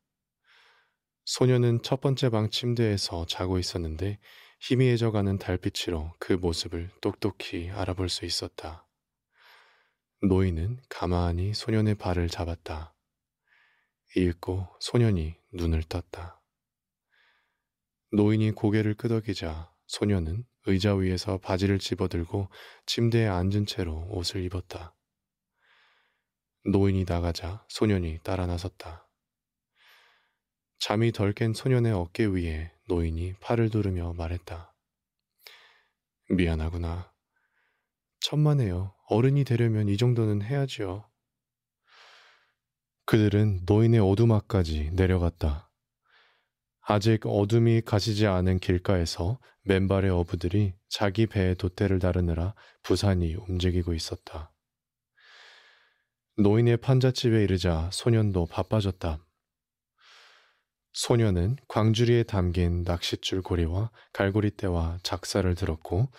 [1.25, 4.19] 소년은 첫 번째 방 침대에서 자고 있었는데
[4.61, 8.88] 희미해져가는 달빛으로 그 모습을 똑똑히 알아볼 수 있었다.
[10.21, 12.93] 노인은 가만히 소년의 발을 잡았다.
[14.17, 16.41] 읽고 소년이 눈을 떴다.
[18.11, 22.49] 노인이 고개를 끄덕이자 소년은 의자 위에서 바지를 집어들고
[22.85, 24.93] 침대에 앉은 채로 옷을 입었다.
[26.65, 29.07] 노인이 나가자 소년이 따라 나섰다.
[30.79, 34.75] 잠이 덜 깬 소년의 어깨 위에 노인이 팔을 두르며 말했다.
[36.29, 37.09] 미안하구나.
[38.21, 38.93] 천만에요.
[39.07, 41.05] 어른이 되려면 이 정도는 해야지요.
[43.05, 45.71] 그들은 노인의 오두막까지 내려갔다.
[46.81, 54.51] 아직 어둠이 가시지 않은 길가에서 맨발의 어부들이 자기 배에 돛대를 다루느라 부산이 움직이고 있었다.
[56.37, 59.23] 노인의 판잣집에 이르자 소년도 바빠졌다.
[60.93, 66.09] 소년은 광주리에 담긴 낚싯줄 고리와 갈고리대와 작사를 들었고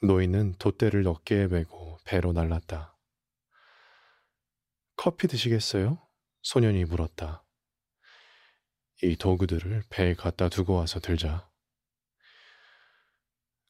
[0.00, 2.96] 노인은 돛대를 어깨에 메고 배로 날랐다.
[4.94, 6.00] 커피 드시겠어요?
[6.42, 7.44] 소년이 물었다.
[9.02, 11.50] 이 도구들을 배에 갖다 두고 와서 들자.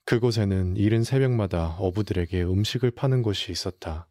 [0.05, 4.09] 그곳에는 이른 새벽마다 어부들에게 음식을 파는 곳이 있었다.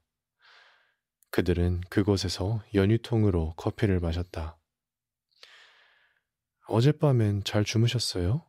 [1.30, 4.58] 그들은 그곳에서 연유통으로 커피를 마셨다.
[6.68, 8.47] 어젯밤엔 잘 주무셨어요?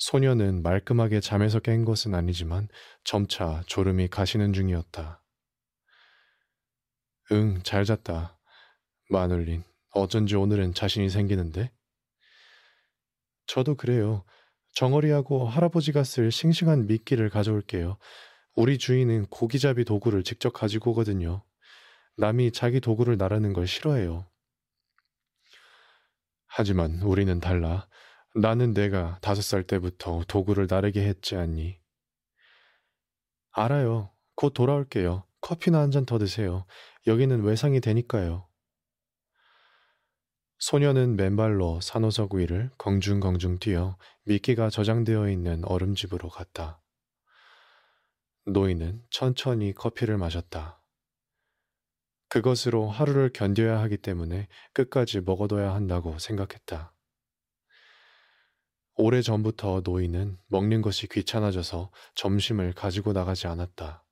[0.00, 2.68] 소녀는 말끔하게 잠에서 깬 것은 아니지만
[3.04, 5.22] 점차 졸음이 가시는 중이었다.
[7.32, 8.38] 응, 잘 잤다.
[9.10, 11.70] 마눌린, 어쩐지 오늘은 자신이 생기는데?
[13.46, 14.24] 저도 그래요.
[14.72, 17.98] 정어리하고 할아버지가 쓸 싱싱한 미끼를 가져올게요.
[18.56, 21.44] 우리 주인은 고기잡이 도구를 직접 가지고 오거든요.
[22.16, 24.26] 남이 자기 도구를 나르는 걸 싫어해요.
[26.46, 27.86] 하지만 우리는 달라.
[28.34, 31.78] 나는 내가 다섯 살 때부터 도구를 나르게 했지 않니?
[33.52, 34.12] 알아요.
[34.36, 35.24] 곧 돌아올게요.
[35.40, 36.64] 커피나 한 잔 더 드세요.
[37.06, 38.46] 여기는 외상이 되니까요.
[40.58, 46.82] 소녀는 맨발로 산호석 위를 경중경중 뛰어 미끼가 저장되어 있는 얼음집으로 갔다.
[48.44, 50.82] 노인은 천천히 커피를 마셨다.
[52.28, 56.89] 그것으로 하루를 견뎌야 하기 때문에 끝까지 먹어둬야 한다고 생각했다.
[59.00, 64.04] 오래 전부터 노인은 먹는 것이 귀찮아져서 점심을 가지고 나가지 않았다.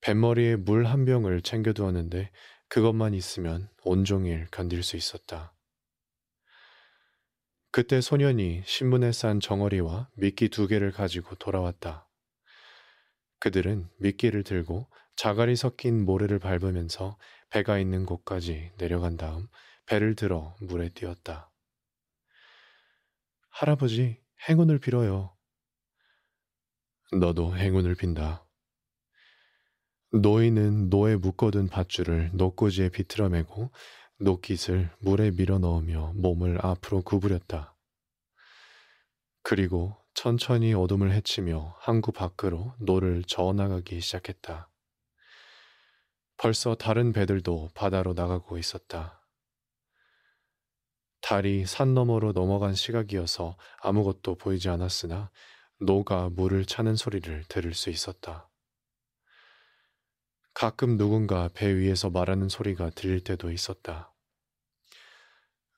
[0.00, 2.30] 뱃머리에 물 한 병을 챙겨두었는데
[2.68, 5.54] 그것만 있으면 온종일 견딜 수 있었다.
[7.72, 12.08] 그때 소년이 신문에 싼 정어리와 미끼 두 개를 가지고 돌아왔다.
[13.40, 17.18] 그들은 미끼를 들고 자갈이 섞인 모래를 밟으면서
[17.50, 19.48] 배가 있는 곳까지 내려간 다음
[19.86, 21.51] 배를 들어 물에 띄웠다.
[23.52, 25.36] 할아버지, 행운을 빌어요.
[27.12, 28.46] 너도 행운을 빈다.
[30.12, 33.70] 노인은 노에 묶어둔 밧줄을 노꽂이에 비틀어매고
[34.20, 37.76] 노깃을 물에 밀어 넣으며 몸을 앞으로 구부렸다.
[39.42, 44.70] 그리고 천천히 어둠을 헤치며 항구 밖으로 노를 저어 나가기 시작했다.
[46.38, 49.21] 벌써 다른 배들도 바다로 나가고 있었다.
[51.22, 55.30] 달이 산 너머로 넘어간 시각이어서 아무것도 보이지 않았으나
[55.80, 58.50] 노가 물을 차는 소리를 들을 수 있었다.
[60.52, 64.12] 가끔 누군가 배 위에서 말하는 소리가 들릴 때도 있었다.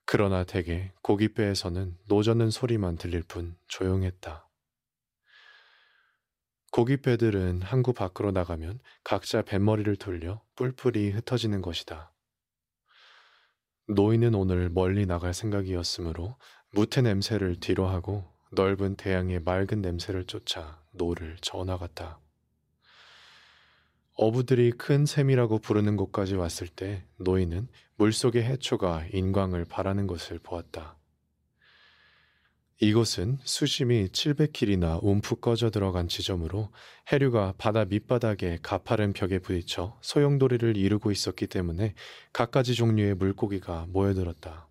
[0.06, 4.48] 그러나 대개 고깃배에서는 노젓는 소리만 들릴 뿐 조용했다.
[6.72, 12.13] 고깃배들은 항구 밖으로 나가면 각자 뱃머리를 돌려 뿔뿔이 흩어지는 것이다.
[13.86, 16.36] 노인은 오늘 멀리 나갈 생각이었으므로
[16.70, 22.18] 뭍의 냄새를 뒤로 하고 넓은 대양의 맑은 냄새를 쫓아 노를 저어나갔다.
[24.16, 30.96] 어부들이 큰 샘이라고 부르는 곳까지 왔을 때 노인은 물속의 해초가 인광을 발하는 것을 보았다.
[32.84, 36.68] 이곳은 수심이 700킬이나 움푹 꺼져 들어간 지점으로
[37.10, 41.94] 해류가 바다 밑바닥의 가파른 벽에 부딪혀 소용돌이를 이루고 있었기 때문에
[42.34, 44.68] 갖가지 종류의 물고기가 모여들었다.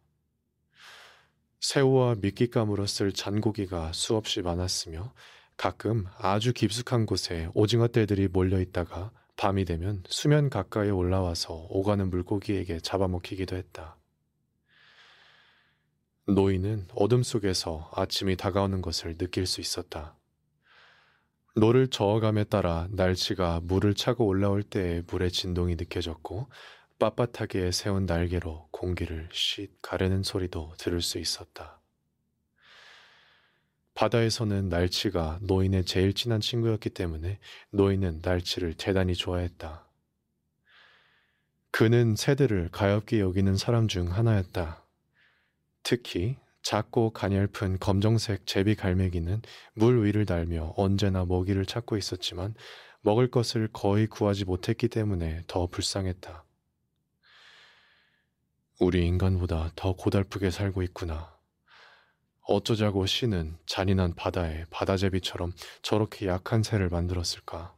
[1.59, 5.11] 새우와 미끼감으로 쓸 잔고기가 수없이 많았으며
[5.57, 12.79] 가끔 아주 깊숙한 곳에 오징어 떼들이 몰려 있다가 밤이 되면 수면 가까이 올라와서 오가는 물고기에게
[12.81, 13.97] 잡아먹히기도 했다.
[16.25, 20.15] 노인은 어둠 속에서 아침이 다가오는 것을 느낄 수 있었다.
[21.55, 26.47] 노를 저어감에 따라 날치가 물을 차고 올라올 때의 물의 진동이 느껴졌고
[26.97, 31.81] 빳빳하게 세운 날개로 공기를 쉿 가르는 소리도 들을 수 있었다.
[33.93, 37.39] 바다에서는 날치가 노인의 제일 친한 친구였기 때문에
[37.71, 39.85] 노인은 날치를 대단히 좋아했다.
[41.71, 44.82] 그는 새들을 가엽게 여기는 사람 중 하나였다.
[45.83, 49.41] 특히 작고 가냘픈 검정색 제비 갈매기는
[49.73, 52.55] 물 위를 달며 언제나 먹이를 찾고 있었지만
[53.01, 56.45] 먹을 것을 거의 구하지 못했기 때문에 더 불쌍했다.
[58.79, 61.33] 우리 인간보다 더 고달프게 살고 있구나.
[62.45, 67.75] 어쩌자고 신은 잔인한 바다에 바다제비처럼 저렇게 약한 새를 만들었을까?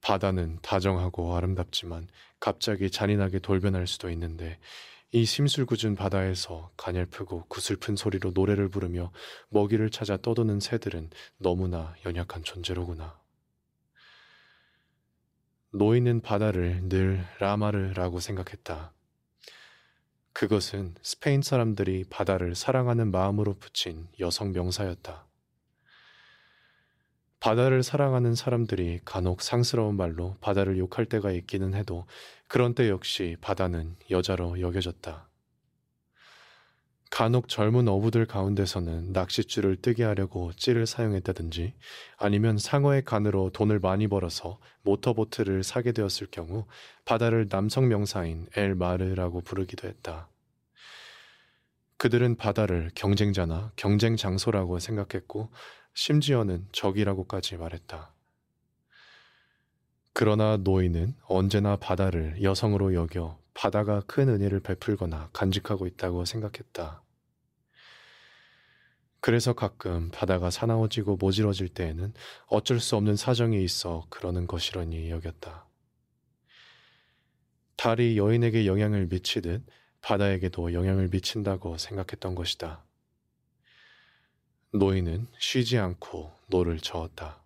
[0.00, 2.08] 바다는 다정하고 아름답지만
[2.38, 4.58] 갑자기 잔인하게 돌변할 수도 있는데
[5.16, 9.12] 이 심술궂은 바다에서 가냘프고 구슬픈 소리로 노래를 부르며
[9.48, 13.16] 먹이를 찾아 떠도는 새들은 너무나 연약한 존재로구나.
[15.70, 18.92] 노인은 바다를 늘 라마르라고 생각했다.
[20.32, 25.28] 그것은 스페인 사람들이 바다를 사랑하는 마음으로 붙인 여성 명사였다.
[27.38, 32.06] 바다를 사랑하는 사람들이 간혹 상스러운 말로 바다를 욕할 때가 있기는 해도
[32.54, 35.28] 그런 때 역시 바다는 여자로 여겨졌다.
[37.10, 41.74] 간혹 젊은 어부들 가운데서는 낚싯줄을 뜨게 하려고 찌를 사용했다든지
[42.16, 46.64] 아니면 상어의 간으로 돈을 많이 벌어서 모터보트를 사게 되었을 경우
[47.04, 50.28] 바다를 남성 명사인 엘 마르라고 부르기도 했다.
[51.96, 55.50] 그들은 바다를 경쟁자나 경쟁 장소라고 생각했고
[55.94, 58.14] 심지어는 적이라고까지 말했다.
[60.16, 67.02] 그러나 노인은 언제나 바다를 여성으로 여겨 바다가 큰 은혜를 베풀거나 간직하고 있다고 생각했다.
[69.18, 72.14] 그래서 가끔 바다가 사나워지고 모질어질 때에는
[72.46, 75.66] 어쩔 수 없는 사정이 있어 그러는 것이러니 여겼다.
[77.76, 79.66] 달이 여인에게 영향을 미치듯
[80.00, 82.84] 바다에게도 영향을 미친다고 생각했던 것이다.
[84.72, 87.43] 노인은 쉬지 않고 노를 저었다.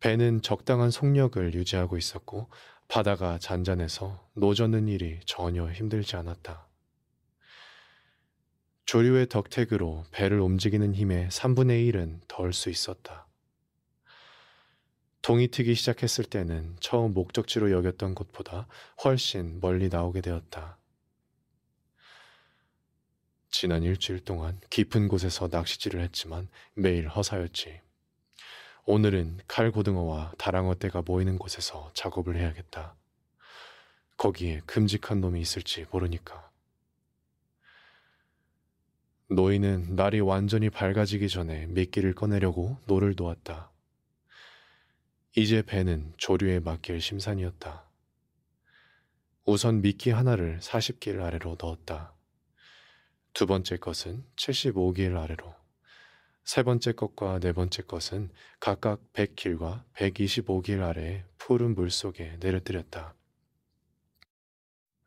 [0.00, 2.48] 배는 적당한 속력을 유지하고 있었고
[2.86, 6.66] 바다가 잔잔해서 노젓는 일이 전혀 힘들지 않았다.
[8.86, 13.26] 조류의 덕택으로 배를 움직이는 힘의 3분의 1은 덜 수 있었다.
[15.20, 18.66] 동이 트기 시작했을 때는 처음 목적지로 여겼던 곳보다
[19.04, 20.78] 훨씬 멀리 나오게 되었다.
[23.50, 27.87] 지난 일주일 동안 깊은 곳에서 낚시질을 했지만 매일 허사였지.
[28.90, 32.96] 오늘은 칼고등어와 다랑어 떼가 모이는 곳에서 작업을 해야겠다.
[34.16, 36.50] 거기에 큼직한 놈이 있을지 모르니까.
[39.28, 43.70] 노인은 날이 완전히 밝아지기 전에 미끼를 꺼내려고 노를 놓았다.
[45.36, 47.84] 이제 배는 조류에 맡길 심산이었다.
[49.44, 52.14] 우선 미끼 하나를 40길 아래로 넣었다.
[53.34, 55.57] 두 번째 것은 75길 아래로,
[56.48, 63.14] 세 번째 것과 네 번째 것은 각각 100길과 125길 아래에 푸른 물 속에 내려뜨렸다.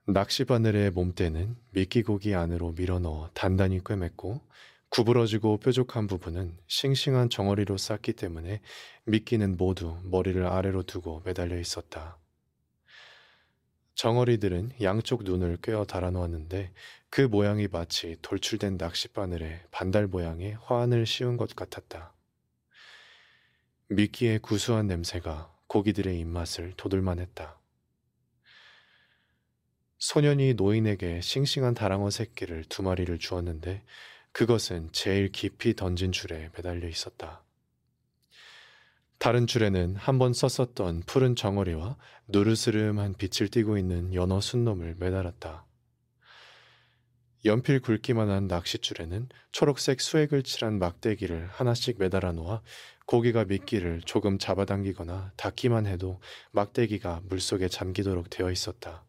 [0.06, 4.42] 낚시바늘의 몸대는 미끼고기 안으로 밀어넣어 단단히 꿰맸고
[4.90, 8.62] 구부러지고 뾰족한 부분은 싱싱한 정어리로 쌌기 때문에
[9.06, 12.20] 미끼는 모두 머리를 아래로 두고 매달려 있었다.
[13.96, 16.72] 정어리들은 양쪽 눈을 꿰어 달아놓았는데
[17.12, 22.14] 그 모양이 마치 돌출된 낚싯바늘에 반달 모양의 화환을 씌운 것 같았다.
[23.90, 27.60] 미끼의 구수한 냄새가 고기들의 입맛을 돋을만 했다.
[30.00, 33.84] 소년이 노인에게 싱싱한 다랑어 새끼를 두 마리를 주었는데
[34.32, 37.44] 그것은 제일 깊이 던진 줄에 매달려 있었다.
[39.18, 41.98] 다른 줄에는 한 번 썼었던 푸른 정어리와
[42.30, 45.66] 누르스름한 빛을 띠고 있는 연어 순놈을 매달았다.
[47.44, 52.62] 연필 굵기만 한 낚싯줄에는 초록색 수액을 칠한 막대기를 하나씩 매달아 놓아
[53.08, 56.22] 고기가 미끼를 조금 잡아당기거나 닿기만 해도
[56.52, 59.04] 막대기가 물속에 잠기도록 되어 있었다.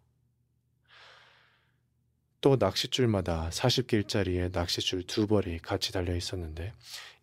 [2.41, 6.73] 또 낚싯줄마다 40길짜리의 낚싯줄 두 벌이 같이 달려 있었는데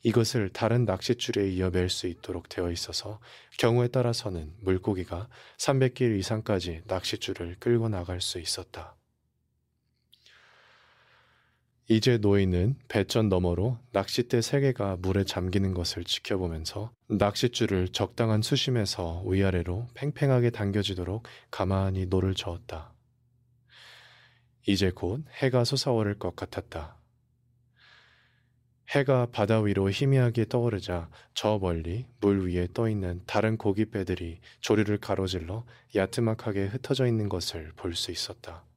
[0.04, 3.20] 이것을 다른 낚싯줄에 이어 맬수 있도록 되어 있어서
[3.58, 8.99] 경우에 따라서는 물고기가 300길 이상까지 낚싯줄을 끌고 나갈 수 있었다.
[11.92, 19.88] 이제 노인은 배전 너머로 낚싯대 세 개가 물에 잠기는 것을 지켜보면서 낚싯줄을 적당한 수심에서 위아래로
[19.96, 22.94] 팽팽하게 당겨지도록 가만히 노를 저었다.
[24.68, 26.96] 이제 곧 해가 솟아오를 것 같았다.
[28.90, 35.66] 해가 바다 위로 희미하게 떠오르자 저 멀리 물 위에 떠 있는 다른 고깃배들이 조류를 가로질러
[35.96, 38.69] 야트막하게 흩어져 있는 것을 볼 수 있었다.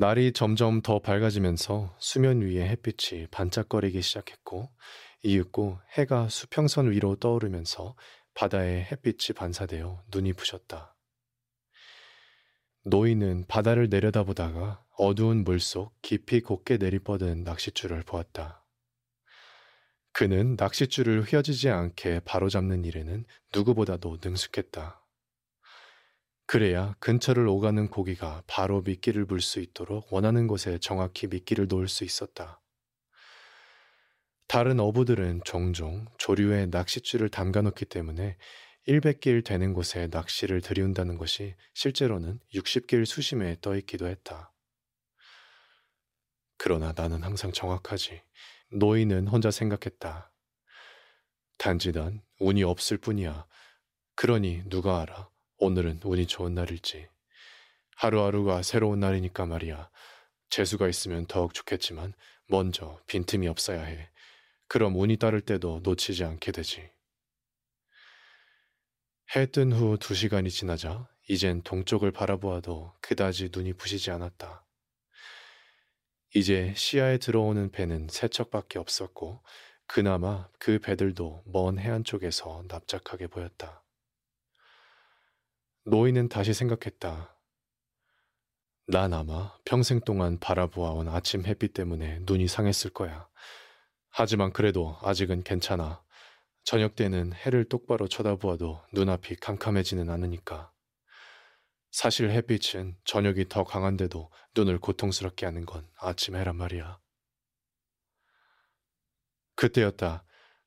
[0.00, 4.70] 날이 점점 더 밝아지면서 수면 위에 햇빛이 반짝거리기 시작했고
[5.24, 7.96] 이윽고 해가 수평선 위로 떠오르면서
[8.32, 10.94] 바다에 햇빛이 반사되어 눈이 부셨다.
[12.84, 18.64] 노인은 바다를 내려다보다가 어두운 물속 깊이 곱게 내리뻗은 낚싯줄을 보았다.
[20.12, 25.07] 그는 낚싯줄을 휘어지지 않게 바로잡는 일에는 누구보다도 능숙했다.
[26.48, 32.04] 그래야 근처를 오가는 고기가 바로 미끼를 물 수 있도록 원하는 곳에 정확히 미끼를 놓을 수
[32.04, 32.62] 있었다.
[34.46, 38.38] 다른 어부들은 종종 조류에 낚싯줄을 담가 놓기 때문에
[38.86, 44.54] 100길 되는 곳에 낚시를 들이운다는 것이 실제로는 60길 수심에 떠 있기도 했다.
[46.56, 48.22] 그러나 나는 항상 정확하지.
[48.72, 50.32] 노인은 혼자 생각했다.
[51.58, 53.46] 단지 난 운이 없을 뿐이야.
[54.14, 55.28] 그러니 누가 알아.
[55.58, 57.08] 오늘은 운이 좋은 날일지.
[57.96, 59.90] 하루하루가 새로운 날이니까 말이야.
[60.50, 62.14] 재수가 있으면 더욱 좋겠지만
[62.48, 64.10] 먼저 빈틈이 없어야 해.
[64.68, 66.90] 그럼 운이 따를 때도 놓치지 않게 되지.
[69.36, 74.64] 해 뜬 후 두 시간이 지나자 이젠 동쪽을 바라보아도 그다지 눈이 부시지 않았다.
[76.34, 79.42] 이제 시야에 들어오는 배는 세 척밖에 없었고
[79.86, 83.82] 그나마 그 배들도 먼 해안 쪽에서 납작하게 보였다.
[85.88, 87.34] 노인은 다시 생각했다.
[88.88, 93.26] 난 아마 평생 동안 바라보아온 아침 햇빛 때문에 눈이 상했을 거야.
[94.10, 96.02] 하지만 그래도 아직은 괜찮아.
[96.62, 100.70] 저녁 때는 해를 똑바로 쳐다보아도 눈앞이 캄캄해지는 않으니까.
[101.90, 106.98] 사실 햇빛은 저녁이 더 강한데도 눈을 고통스럽게 하는 건 아침 해란 말이야.
[109.56, 110.24] 그때였다.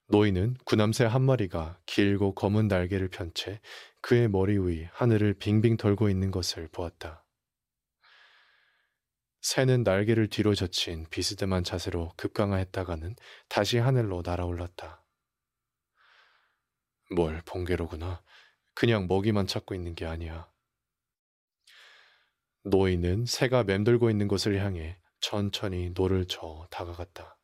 [0.07, 3.61] 노인은 구남새 한 마리가 길고 검은 날개를 편 채
[4.02, 7.24] 그의 머리 위 하늘을 빙빙 돌고 있는 것을 보았다.
[9.41, 13.16] 새는 날개를 뒤로 젖힌 비스듬한 자세로 급강하했다가는
[13.49, 15.04] 다시 하늘로 날아올랐다.
[17.16, 18.24] 뭘 본 게로구나.
[18.74, 20.49] 그냥 먹이만 찾고 있는 게 아니야.
[22.64, 27.38] 노인은 새가 맴돌고 있는 곳을 향해 천천히 노를 저어 다가갔다.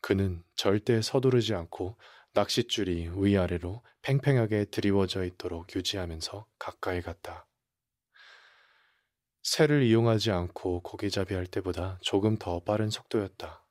[0.00, 1.98] 그는 절대 서두르지 않고
[2.36, 7.48] 낚싯줄이 위아래로 팽팽하게 드리워져 있도록 유지하면서 가까이 갔다.
[9.42, 13.64] 새를 이용하지 않고 고기잡이 할 때보다 조금 더 빠른 속도였다.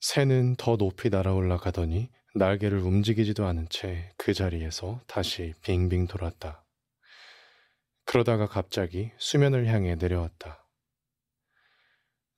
[0.00, 6.64] 새는 더 높이 날아올라 가더니 날개를 움직이지도 않은 채 그 자리에서 다시 빙빙 돌았다.
[8.06, 10.66] 그러다가 갑자기 수면을 향해 내려왔다.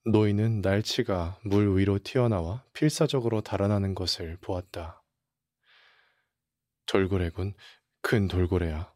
[0.05, 5.00] 노인은 날치가 물 위로 튀어나와 필사적으로 달아나는 것을 보았다.
[6.86, 7.55] 돌고래군,
[8.00, 8.92] 큰 돌고래야.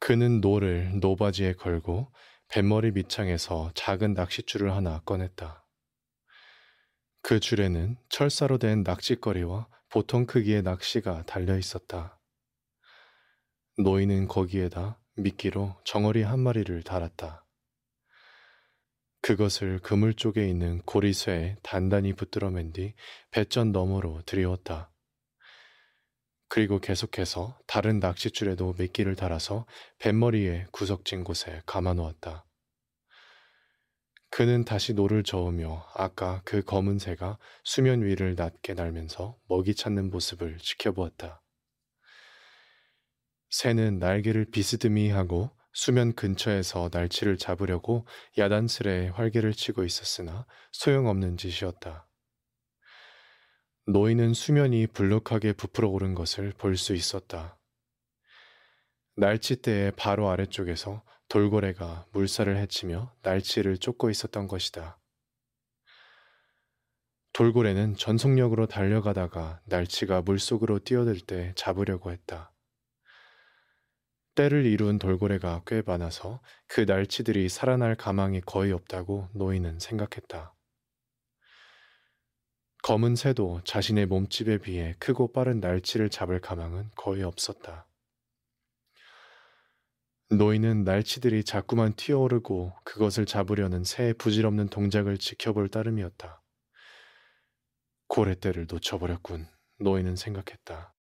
[0.00, 2.12] 그는 노를 노받이에 걸고
[2.48, 5.66] 뱃머리 밑창에서 작은 낚싯줄을 하나 꺼냈다.
[7.22, 12.20] 그 줄에는 철사로 된 낚싯거리와 보통 크기의 낚시가 달려 있었다.
[13.78, 17.41] 노인은 거기에다 미끼로 정어리 한 마리를 달았다.
[19.22, 22.94] 그것을 그물 쪽에 있는 고리쇠에 단단히 붙들어맨 뒤
[23.30, 24.90] 배전 너머로 들이웠다.
[26.48, 29.64] 그리고 계속해서 다른 낚싯줄에도 미끼를 달아서
[29.98, 32.44] 뱃머리에 구석진 곳에 감아놓았다.
[34.28, 40.58] 그는 다시 노를 저으며 아까 그 검은 새가 수면 위를 낮게 날면서 먹이 찾는 모습을
[40.58, 41.42] 지켜보았다.
[43.50, 48.06] 새는 날개를 비스듬히 하고 수면 근처에서 날치를 잡으려고
[48.38, 52.06] 야단스레 활개를 치고 있었으나 소용없는 짓이었다.
[53.86, 57.58] 노인은 수면이 불룩하게 부풀어 오른 것을 볼 수 있었다.
[59.16, 64.98] 날치대의 바로 아래쪽에서 돌고래가 물살을 헤치며 날치를 쫓고 있었던 것이다.
[67.32, 72.51] 돌고래는 전속력으로 달려가다가 날치가 물속으로 뛰어들 때 잡으려고 했다.
[74.34, 80.54] 때를 이룬 돌고래가 꽤 많아서 그 날치들이 살아날 가망이 거의 없다고 노인은 생각했다.
[82.82, 87.86] 검은 새도 자신의 몸집에 비해 크고 빠른 날치를 잡을 가망은 거의 없었다.
[90.30, 96.42] 노인은 날치들이 자꾸만 튀어오르고 그것을 잡으려는 새의 부질없는 동작을 지켜볼 따름이었다.
[98.08, 99.46] 고래떼를 놓쳐버렸군.
[99.78, 100.94] 노인은 생각했다.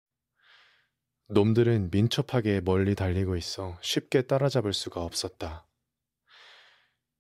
[1.32, 5.66] 놈들은 민첩하게 멀리 달리고 있어 쉽게 따라잡을 수가 없었다.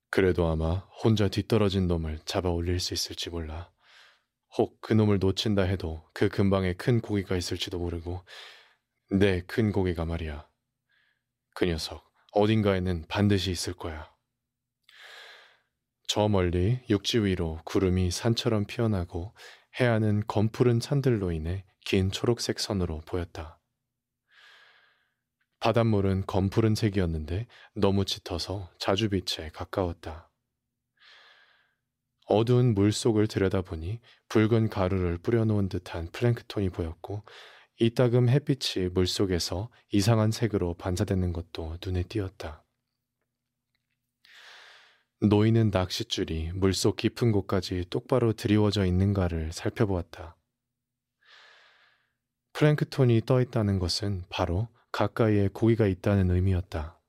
[0.09, 3.72] 그래도 아마 혼자 뒤떨어진 놈을 잡아 올릴 수 있을지 몰라.
[4.57, 8.24] 혹 그 놈을 놓친다 해도 그 근방에 큰 고기가 있을지도 모르고
[9.12, 10.47] 내 큰 고기가 말이야.
[11.55, 12.03] 그 녀석
[12.34, 14.12] 어딘가에는 반드시 있을 거야.
[16.07, 19.34] 저 멀리 육지 위로 구름이 산처럼 피어나고
[19.80, 23.61] 해안은 검푸른 산들로 인해 긴 초록색 선으로 보였다.
[25.62, 27.45] 바닷물은 검푸른 색이었는데
[27.76, 30.32] 너무 짙어서 자주빛에 가까웠다.
[32.26, 37.24] 어두운 물 속을 들여다보니 붉은 가루를 뿌려놓은 듯한 플랭크톤이 보였고
[37.80, 42.64] 이따금 햇빛이 물 속에서 이상한 색으로 반사되는 것도 눈에 띄었다.
[45.22, 50.36] 노인은 낚싯줄이 물속 깊은 곳까지 똑바로 드리워져 있는가를 살펴보았다.
[52.53, 57.00] 플랭크톤이 떠 있다는 것은 바로 가까이에 고기가 있다는 의미였다.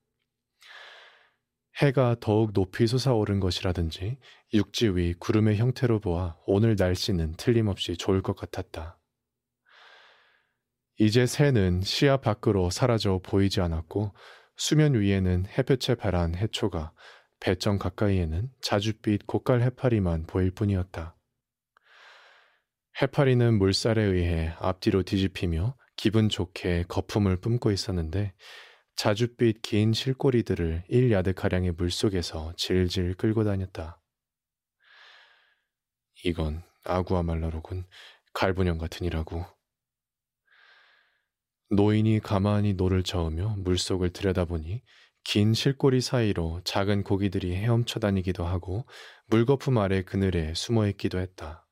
[1.80, 4.18] 해가 더욱 높이 솟아오른 것이라든지
[4.52, 8.98] 육지 위 구름의 형태로 보아 오늘 날씨는 틀림없이 좋을 것 같았다.
[10.98, 14.14] 이제 새는 시야 밖으로 사라져 보이지 않았고
[14.56, 16.92] 수면 위에는 햇볕에 발한 해초가
[17.40, 21.16] 배점 가까이에는 자줏빛 고깔 해파리만 보일 뿐이었다.
[23.00, 28.34] 해파리는 물살에 의해 앞뒤로 뒤집히며 기분 좋게 거품을 뿜고 있었는데
[28.96, 34.00] 자줏빛 긴 실꼬리들을 1야드가량의 물속에서 질질 끌고 다녔다.
[36.24, 37.84] 이건 agua mala로군
[38.34, 39.46] 갈보년 같으니라고.
[41.70, 44.82] 노인이 가만히 노를 저으며 물속을 들여다보니
[45.22, 48.88] 긴 실꼬리 사이로 작은 고기들이 헤엄쳐 다니기도 하고
[49.28, 51.64] 물거품 아래 그늘에 숨어 있기도 했다.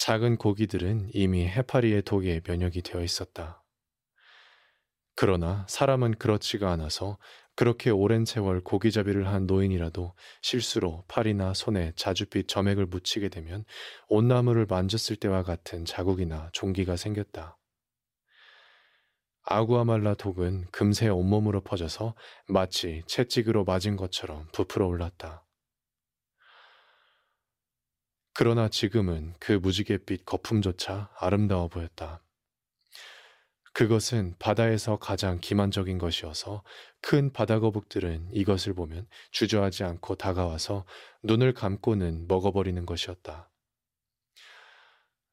[0.00, 3.62] 작은 고기들은 이미 해파리의 독에 면역이 되어 있었다.
[5.14, 7.18] 그러나 사람은 그렇지가 않아서
[7.54, 13.66] 그렇게 오랜 세월 고기잡이를 한 노인이라도 실수로 팔이나 손에 자줏빛 점액을 묻히게 되면
[14.08, 17.58] 온나무를 만졌을 때와 같은 자국이나 종기가 생겼다.
[19.42, 22.14] 아구아말라 독은 금세 온몸으로 퍼져서
[22.48, 25.44] 마치 채찍으로 맞은 것처럼 부풀어 올랐다.
[28.42, 32.22] 그러나 지금은 그 무지갯빛 거품조차 아름다워 보였다.
[33.74, 36.62] 그것은 바다에서 가장 기만적인 것이어서
[37.02, 40.86] 큰 바다거북들은 이것을 보면 주저하지 않고 다가와서
[41.22, 43.50] 눈을 감고는 먹어버리는 것이었다.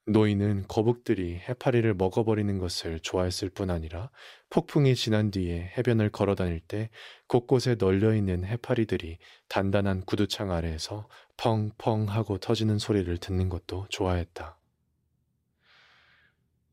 [0.10, 4.10] 노인은 거북들이 해파리를 먹어버리는 것을 좋아했을 뿐 아니라
[4.49, 6.89] 폭풍이 지난 뒤에 해변을 걸어 다닐 때
[7.28, 9.18] 곳곳에 널려 있는 해파리들이
[9.49, 14.58] 단단한 구두창 아래에서 펑펑 하고 터지는 소리를 듣는 것도 좋아했다.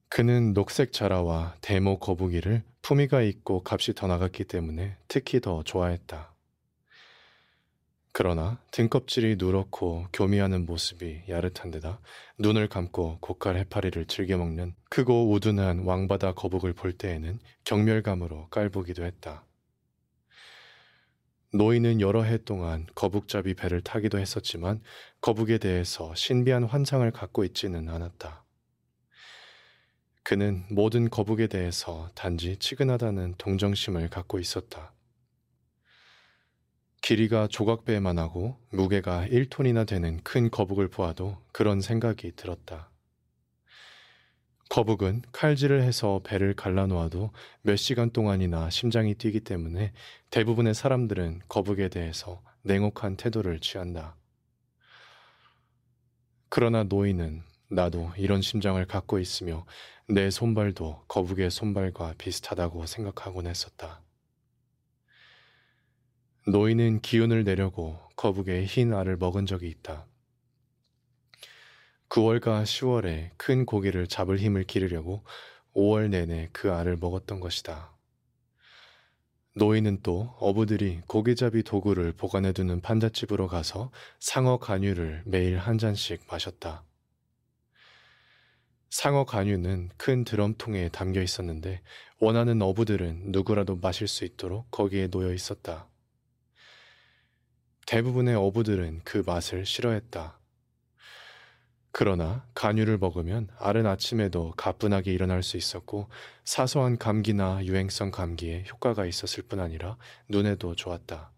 [0.09, 6.35] 그는 녹색 자라와 대모 거북이를 품위가 있고 값이 더 나갔기 때문에 특히 더 좋아했다.
[8.12, 11.99] 그러나 등껍질이 누렇고 교미하는 모습이 야릇한 데다
[12.39, 19.45] 눈을 감고 고칼 해파리를 즐겨 먹는 크고 우둔한 왕바다 거북을 볼 때에는 경멸감으로 깔보기도 했다.
[21.55, 24.83] 노인은 여러 해 동안 거북잡이 배를 타기도 했었지만
[25.21, 28.45] 거북에 대해서 신비한 환상을 갖고 있지는 않았다.
[30.25, 34.95] 그는 모든 거북에 대해서 단지 치근하다는 동정심을 갖고 있었다.
[37.03, 42.91] 길이가 조각배만 하고 무게가 1톤이나 되는 큰 거북을 보아도 그런 생각이 들었다.
[44.71, 47.31] 거북은 칼질을 해서 배를 갈라놓아도
[47.62, 49.93] 몇 시간 동안이나 심장이 뛰기 때문에
[50.31, 54.17] 대부분의 사람들은 거북에 대해서 냉혹한 태도를 취한다.
[56.49, 59.67] 그러나 노인은 나도 이런 심장을 갖고 있으며
[60.09, 64.03] 내 손발도 거북의 손발과 비슷하다고 생각하곤 했었다.
[66.47, 70.07] 노인은 기운을 내려고 거북의 흰 알을 먹은 적이 있다.
[72.09, 75.25] 9월과 10월에 큰 고기를 잡을 힘을 기르려고
[75.75, 77.95] 5월 내내 그 알을 먹었던 것이다.
[79.57, 86.85] 노인은 또 어부들이 고기잡이 도구를 보관해두는 판잣집으로 가서 상어 간유를 매일 한 잔씩 마셨다.
[88.91, 91.83] 상어 간유는 큰 드럼통에 담겨 있었는데
[92.21, 95.89] 원하는 어부들은 누구라도 마실 수 있도록 거기에 놓여 있었다.
[97.87, 100.41] 대부분의 어부들은 그 맛을 싫어했다.
[101.97, 106.09] 그러나 간유를 먹으면 아른 아침에도 가뿐하게 일어날 수 있었고
[106.42, 109.97] 사소한 감기나 유행성 감기에 효과가 있었을 뿐 아니라
[110.28, 111.30] 눈에도 좋았다.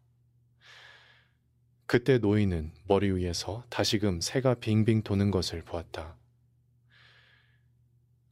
[1.85, 6.17] 그때 노인은 머리 위에서 다시금 새가 빙빙 도는 것을 보았다.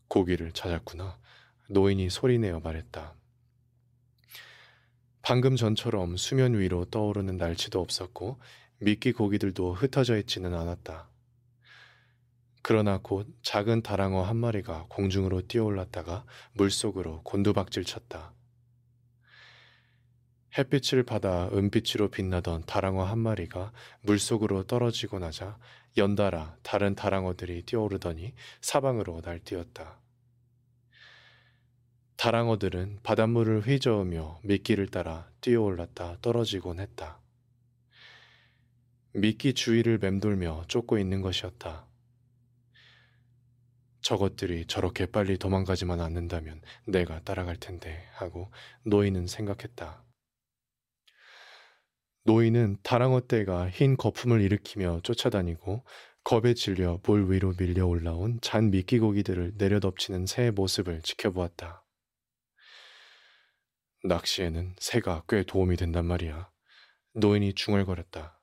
[0.09, 1.19] 고기를 찾았구나.
[1.69, 3.15] 노인이 소리내어 말했다.
[5.21, 8.41] 방금 전처럼 수면 위로 떠오르는 날치도 없었고
[8.79, 11.11] 미끼 고기들도 흩어져 있지는 않았다.
[12.67, 18.33] 그러나 곧 작은 다랑어 한 마리가 공중으로 뛰어올랐다가 물속으로 곤두박질 쳤다.
[20.57, 25.59] 햇빛을 받아 은빛으로 빛나던 다랑어 한 마리가 물속으로 떨어지고 나자
[25.99, 30.01] 연달아 다른 다랑어들이 뛰어오르더니 사방으로 날뛰었다.
[32.17, 37.21] 다랑어들은 바닷물을 휘저으며 미끼를 따라 뛰어올랐다 떨어지곤 했다.
[39.13, 41.93] 미끼 주위를 맴돌며 쫓고 있는 것이었다.
[44.05, 48.53] 저것들이 저렇게 빨리 도망가지만 않는다면 내가 따라갈 텐데 하고
[48.85, 50.05] 노인은 생각했다.
[52.25, 55.85] 노인은 다랑어 떼가 흰 거품을 일으키며 쫓아다니고
[56.23, 61.87] 겁에 질려 볼 위로 밀려 올라온 잔 미끼고기들을 내려덮치는 새의 모습을 지켜보았다.
[64.05, 66.51] 낚시에는 새가 꽤 도움이 된단 말이야.
[67.15, 68.39] 노인이 중얼거렸다.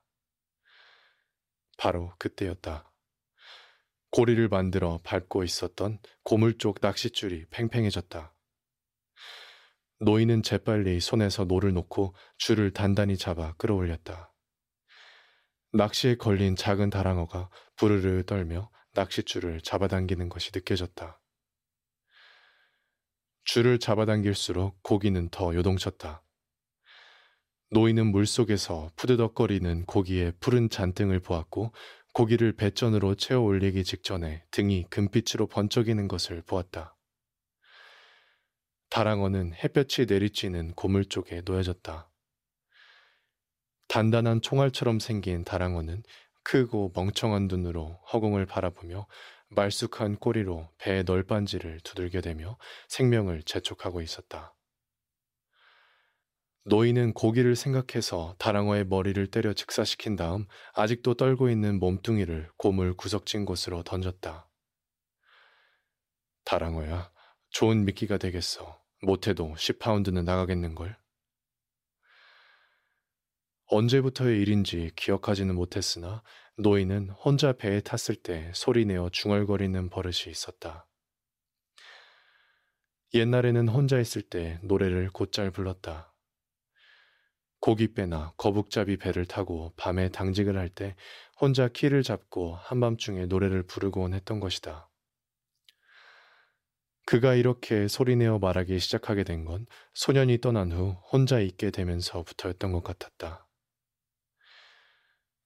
[1.78, 2.91] 바로 그때였다.
[4.12, 8.34] 고리를 만들어 밟고 있었던 고물 쪽 낚싯줄이 팽팽해졌다.
[10.00, 14.34] 노인은 재빨리 손에서 노를 놓고 줄을 단단히 잡아 끌어올렸다.
[15.72, 21.18] 낚시에 걸린 작은 다랑어가 부르르 떨며 낚싯줄을 잡아당기는 것이 느껴졌다.
[23.44, 26.22] 줄을 잡아당길수록 고기는 더 요동쳤다.
[27.70, 31.72] 노인은 물속에서 푸드덕거리는 고기의 푸른 잔등을 보았고
[32.12, 36.96] 고기를 배전으로 채워 올리기 직전에 등이 금빛으로 번쩍이는 것을 보았다.
[38.90, 42.10] 다랑어는 햇볕이 내리쬐는 고물 쪽에 놓여졌다.
[43.88, 46.02] 단단한 총알처럼 생긴 다랑어는
[46.44, 49.06] 크고 멍청한 눈으로 허공을 바라보며
[49.48, 52.58] 말쑥한 꼬리로 배의 널빤지를 두들겨대며
[52.88, 54.54] 생명을 재촉하고 있었다.
[56.64, 63.82] 노인은 고기를 생각해서 다랑어의 머리를 때려 즉사시킨 다음 아직도 떨고 있는 몸뚱이를 고물 구석진 곳으로
[63.82, 64.48] 던졌다.
[66.44, 67.10] 다랑어야,
[67.50, 68.80] 좋은 미끼가 되겠어.
[69.02, 70.96] 못해도 10파운드는 나가겠는걸?
[73.66, 76.22] 언제부터의 일인지 기억하지는 못했으나
[76.58, 80.86] 노인은 혼자 배에 탔을 때 소리내어 중얼거리는 버릇이 있었다.
[83.14, 86.11] 옛날에는 혼자 있을 때 노래를 곧잘 불렀다.
[87.62, 90.94] 고깃배나 거북잡이 배를 타고 밤에 당직을 할 때
[91.40, 94.90] 혼자 키를 잡고 한밤중에 노래를 부르곤 했던 것이다.
[97.06, 103.46] 그가 이렇게 소리내어 말하기 시작하게 된 건 소년이 떠난 후 혼자 있게 되면서부터였던 것 같았다.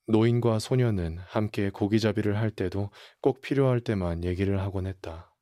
[0.08, 2.90] 노인과 소년은 함께 고기잡이를 할 때도
[3.20, 5.32] 꼭 필요할 때만 얘기를 하곤 했다.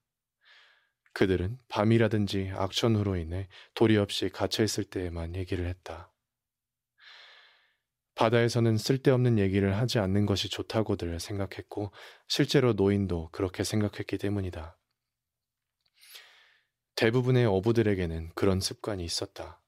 [1.13, 6.14] 그들은 밤이라든지 악천후로 인해 도리 없이 갇혀있을 때에만 얘기를 했다.
[8.15, 11.93] 바다에서는 쓸데없는 얘기를 하지 않는 것이 좋다고들 생각했고
[12.29, 14.79] 실제로 노인도 그렇게 생각했기 때문이다.
[16.97, 19.61] 대부분의 어부들에게는 그런 습관이 있었다.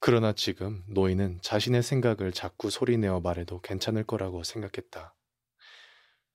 [0.00, 5.14] 그러나 지금 노인은 자신의 생각을 자꾸 소리내어 말해도 괜찮을 거라고 생각했다.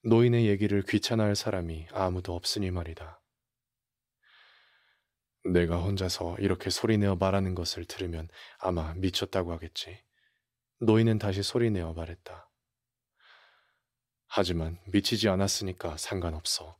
[0.03, 3.21] 노인의 얘기를 귀찮아할 사람이 아무도 없으니 말이다.
[5.45, 8.29] 내가 혼자서 이렇게 소리내어 말하는 것을 들으면
[8.59, 10.04] 아마 미쳤다고 하겠지.
[10.85, 12.49] 노인은 다시 소리내어 말했다.
[14.27, 16.77] 하지만 미치지 않았으니까 상관없어.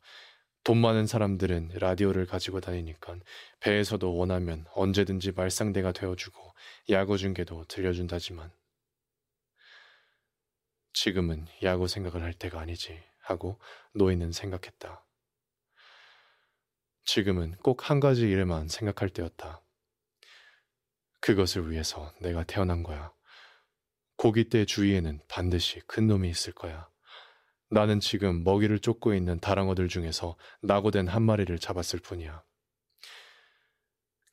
[0.64, 3.18] 돈 많은 사람들은 라디오를 가지고 다니니까
[3.60, 6.54] 배에서도 원하면 언제든지 말상대가 되어주고
[6.90, 8.52] 야구 중계도 들려준다지만
[10.94, 13.60] 지금은 야구 생각을 할 때가 아니지 하고
[13.94, 15.06] 노인은 생각했다.
[17.06, 19.62] 지금은 꼭 한 가지 일에만 생각할 때였다.
[21.22, 23.15] 그것을 위해서 내가 태어난 거야.
[24.26, 26.90] 고깃대 주위에는 반드시 큰 놈이 있을 거야.
[27.70, 32.42] 나는 지금 먹이를 쫓고 있는 다랑어들 중에서 낙오된 한 마리를 잡았을 뿐이야.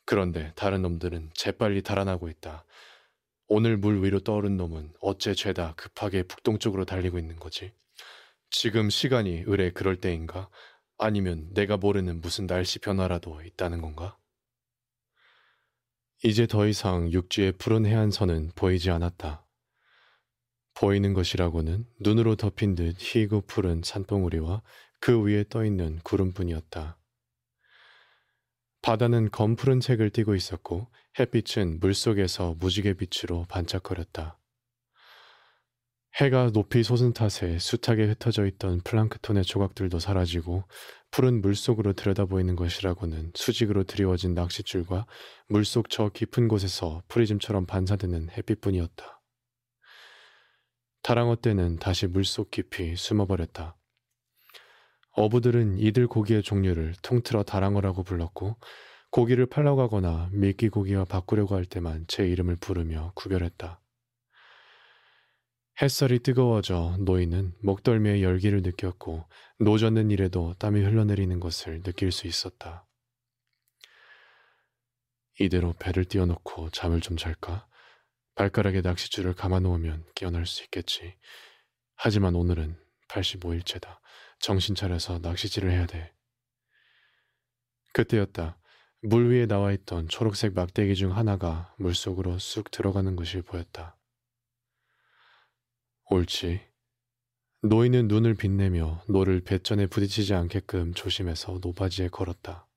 [0.07, 2.64] 그런데 다른 놈들은 재빨리 달아나고 있다.
[3.49, 7.74] 오늘 물 위로 떠오른 놈은 어째 죄다 급하게 북동쪽으로 달리고 있는 거지.
[8.49, 10.49] 지금 시간이 의뢰 그럴 때인가?
[10.97, 14.16] 아니면 내가 모르는 무슨 날씨 변화라도 있다는 건가?
[16.24, 19.45] 이제 더 이상 육지의 푸른 해안선은 보이지 않았다.
[20.83, 24.62] 보이는 것이라고는 눈으로 덮인 듯 희고 푸른 산봉우리와
[24.99, 26.99] 그 위에 떠있는 구름뿐이었다.
[28.83, 30.89] 바다는 검푸른 색을 띠고 있었고
[31.20, 34.41] 햇빛은 물속에서 무지개 빛으로 반짝거렸다.
[36.16, 40.64] 해가 높이 솟은 탓에 숱하게 흩어져 있던 플랑크톤의 조각들도 사라지고
[41.12, 45.07] 푸른 물속으로 들여다보이는 것이라고는 수직으로 드리워진 낚싯줄과
[45.47, 49.21] 물속 저 깊은 곳에서 프리즘처럼 반사되는 햇빛뿐이었다.
[51.03, 53.76] 다랑어 떼는 다시 물속 깊이 숨어버렸다.
[55.12, 58.57] 어부들은 이들 고기의 종류를 통틀어 다랑어라고 불렀고
[59.11, 63.80] 고기를 팔러 가거나 밀기 고기와 바꾸려고 할 때만 제 이름을 부르며 구별했다.
[65.82, 69.24] 햇살이 뜨거워져 노인은 목덜미의 열기를 느꼈고
[69.59, 72.86] 노젓는 일에도 땀이 흘러내리는 것을 느낄 수 있었다.
[75.40, 77.66] 이대로 배를 띄워놓고 잠을 좀 잘까?
[78.35, 81.16] 발가락에 낚싯줄을 감아놓으면 깨어날 수 있겠지.
[81.95, 82.76] 하지만 오늘은
[83.09, 83.99] 85일째다.
[84.39, 86.12] 정신 차려서 낚시질을 해야 돼.
[87.93, 88.59] 그때였다.
[89.03, 93.99] 물 위에 나와 있던 초록색 막대기 중 하나가 물 속으로 쑥 들어가는 것이 보였다.
[96.11, 96.61] 옳지.
[97.62, 102.68] 노인은 눈을 빛내며 노를 배전에 부딪히지 않게끔 조심해서 노바지에 걸었다.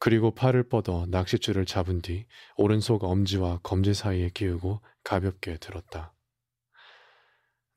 [0.00, 2.26] 그리고 팔을 뻗어 낚싯줄을 잡은 뒤
[2.56, 6.14] 오른손 엄지와 검지 사이에 끼우고 가볍게 들었다.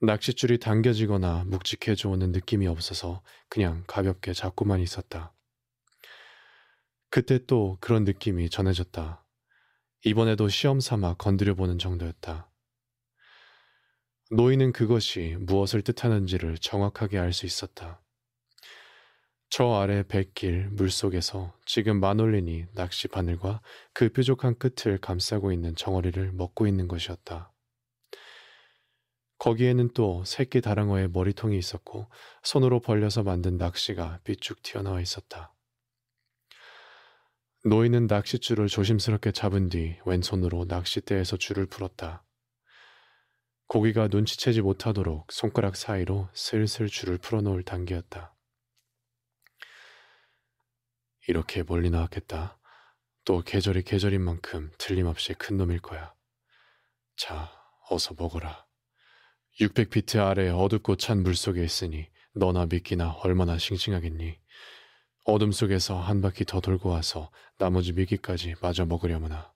[0.01, 5.33] 낚싯줄이 당겨지거나 묵직해져 오는 느낌이 없어서 그냥 가볍게 잡고만 있었다.
[7.09, 9.23] 그때 또 그런 느낌이 전해졌다.
[10.05, 12.49] 이번에도 시험 삼아 건드려보는 정도였다.
[14.31, 18.01] 노인은 그것이 무엇을 뜻하는지를 정확하게 알 수 있었다.
[19.53, 23.59] 저 아래 백길 물속에서 지금 마놀린이 낚시 바늘과
[23.93, 27.51] 그 뾰족한 끝을 감싸고 있는 정어리를 먹고 있는 것이었다.
[29.39, 32.09] 거기에는 또 새끼 다랑어의 머리통이 있었고
[32.43, 35.53] 손으로 벌려서 만든 낚시가 삐쭉 튀어나와 있었다.
[37.65, 42.23] 노인은 낚싯줄을 조심스럽게 잡은 뒤 왼손으로 낚싯대에서 줄을 풀었다.
[43.67, 48.33] 고기가 눈치채지 못하도록 손가락 사이로 슬슬 줄을 풀어놓을 단계였다.
[51.27, 52.57] 이렇게 멀리 나왔겠다.
[53.25, 56.13] 또 계절이 계절인 만큼 틀림없이 큰 놈일 거야.
[57.15, 57.51] 자,
[57.89, 58.65] 어서 먹어라.
[59.59, 64.39] 600피트 아래 어둡고 찬 물속에 있으니 너나 미끼나 얼마나 싱싱하겠니.
[65.25, 69.53] 어둠 속에서 한 바퀴 더 돌고 와서 나머지 미끼까지 마저 먹으려무나.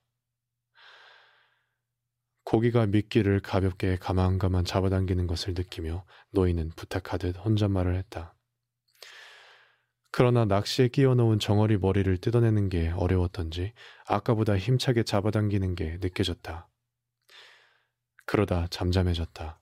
[2.44, 8.35] 고기가 미끼를 가볍게 가만가만 잡아당기는 것을 느끼며 노인은 부탁하듯 혼잣말을 했다.
[10.18, 13.74] 그러나 낚시에 끼워놓은 정어리 머리를 뜯어내는 게 어려웠던지
[14.06, 16.70] 아까보다 힘차게 잡아당기는 게 느껴졌다.
[18.24, 19.60] 그러다 잠잠해졌다.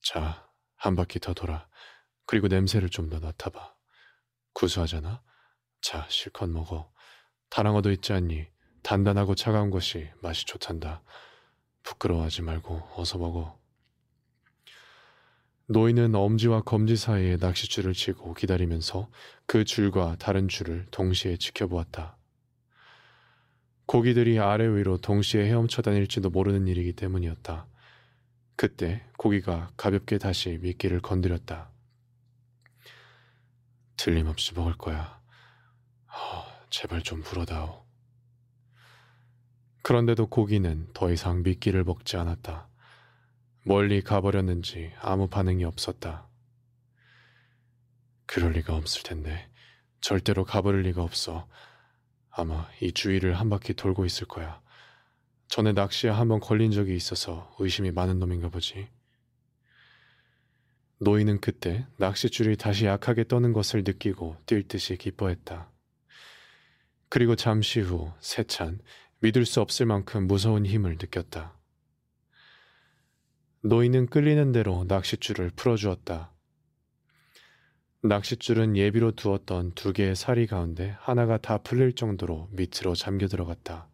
[0.00, 1.68] 자, 한 바퀴 더 돌아.
[2.24, 3.74] 그리고 냄새를 좀 더 맡아봐.
[4.54, 5.22] 구수하잖아?
[5.82, 6.90] 자, 실컷 먹어.
[7.50, 8.46] 다랑어도 있지 않니?
[8.82, 11.02] 단단하고 차가운 것이 맛이 좋단다.
[11.82, 13.60] 부끄러워하지 말고 어서 먹어.
[15.68, 19.10] 노인은 엄지와 검지 사이에 낚싯줄을 치고 기다리면서
[19.46, 22.16] 그 줄과 다른 줄을 동시에 지켜보았다.
[23.86, 27.66] 고기들이 아래 위로 동시에 헤엄쳐 다닐지도 모르는 일이기 때문이었다.
[28.54, 31.72] 그때 고기가 가볍게 다시 미끼를 건드렸다.
[33.96, 35.20] 틀림없이 먹을 거야.
[36.06, 37.84] 어, 제발 좀 불어다오.
[39.82, 42.68] 그런데도 고기는 더 이상 미끼를 먹지 않았다.
[43.68, 46.28] 멀리 가버렸는지 아무 반응이 없었다.
[48.24, 49.50] 그럴 리가 없을 텐데
[50.00, 51.48] 절대로 가버릴 리가 없어.
[52.30, 54.62] 아마 이 주위를 한 바퀴 돌고 있을 거야.
[55.48, 58.88] 전에 낚시에 한 번 걸린 적이 있어서 의심이 많은 놈인가 보지.
[61.00, 65.72] 노인은 그때 낚싯줄이 다시 약하게 떠는 것을 느끼고 뛸 듯이 기뻐했다.
[67.08, 68.78] 그리고 잠시 후 세찬
[69.18, 71.58] 믿을 수 없을 만큼 무서운 힘을 느꼈다.
[73.68, 76.32] 노인은 끌리는 대로 낚싯줄을 풀어주었다.
[78.02, 83.88] 낚싯줄은 예비로 두었던 두 개의 사리 가운데 하나가 다 풀릴 정도로 밑으로 잠겨 들어갔다.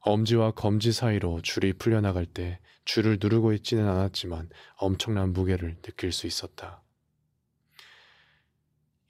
[0.00, 6.82] 엄지와 검지 사이로 줄이 풀려나갈 때 줄을 누르고 있지는 않았지만 엄청난 무게를 느낄 수 있었다.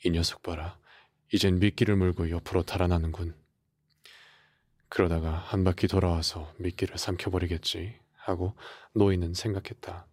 [0.04, 0.78] 이 녀석 봐라.
[1.32, 3.34] 이젠 미끼를 물고 옆으로 달아나는군.
[4.88, 8.56] 그러다가 한 바퀴 돌아와서 미끼를 삼켜버리겠지 하고
[8.94, 10.06] 노인은 생각했다.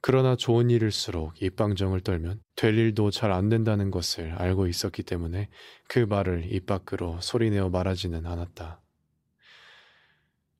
[0.00, 5.48] 그러나 좋은 일일수록 입방정을 떨면 될 일도 잘 안 된다는 것을 알고 있었기 때문에
[5.88, 8.80] 그 말을 입 밖으로 소리내어 말하지는 않았다.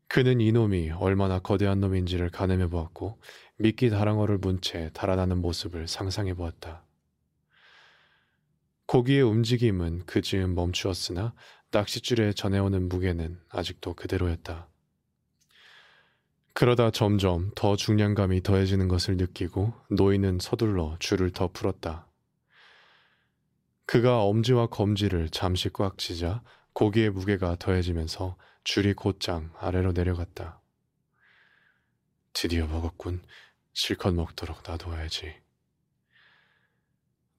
[0.09, 3.21] 그는 이놈이 얼마나 거대한 놈인지를 가늠해 보았고
[3.59, 6.85] 미끼 다랑어를 문 채 달아나는 모습을 상상해 보았다.
[8.87, 11.35] 고기의 움직임은 그 즈음 멈추었으나
[11.73, 14.69] 낚싯줄에 전해오는 무게는 아직도 그대로였다.
[16.55, 22.07] 그러다 점점 더 중량감이 더해지는 것을 느끼고 노인은 서둘러 줄을 더 풀었다.
[23.87, 26.43] 그가 엄지와 검지를 잠시 꽉 쥐자
[26.75, 30.61] 고기의 무게가 더해지면서 줄이 곧장 아래로 내려갔다.
[32.33, 33.23] 드디어 먹었군.
[33.75, 35.35] 실컷 먹도록 놔둬야지.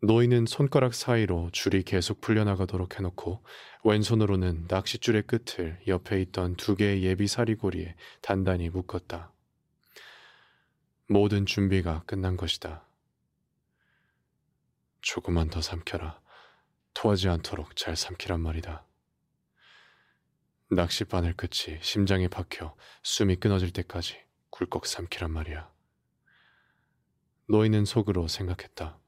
[0.01, 3.43] 노인은 손가락 사이로 줄이 계속 풀려나가도록 해놓고
[3.85, 9.33] 왼손으로는 낚싯줄의 끝을 옆에 있던 두 개의 예비 사리고리에 단단히 묶었다.
[11.09, 12.87] 모든 준비가 끝난 것이다.
[15.01, 16.21] 조금만 더 삼켜라.
[16.93, 18.85] 토하지 않도록 잘 삼키란 말이다.
[20.69, 22.73] 낚싯바늘 끝이 심장에 박혀
[23.03, 24.17] 숨이 끊어질 때까지
[24.49, 25.69] 굴꺽 삼키란 말이야.
[27.49, 29.02] 노인은 속으로 생각했다.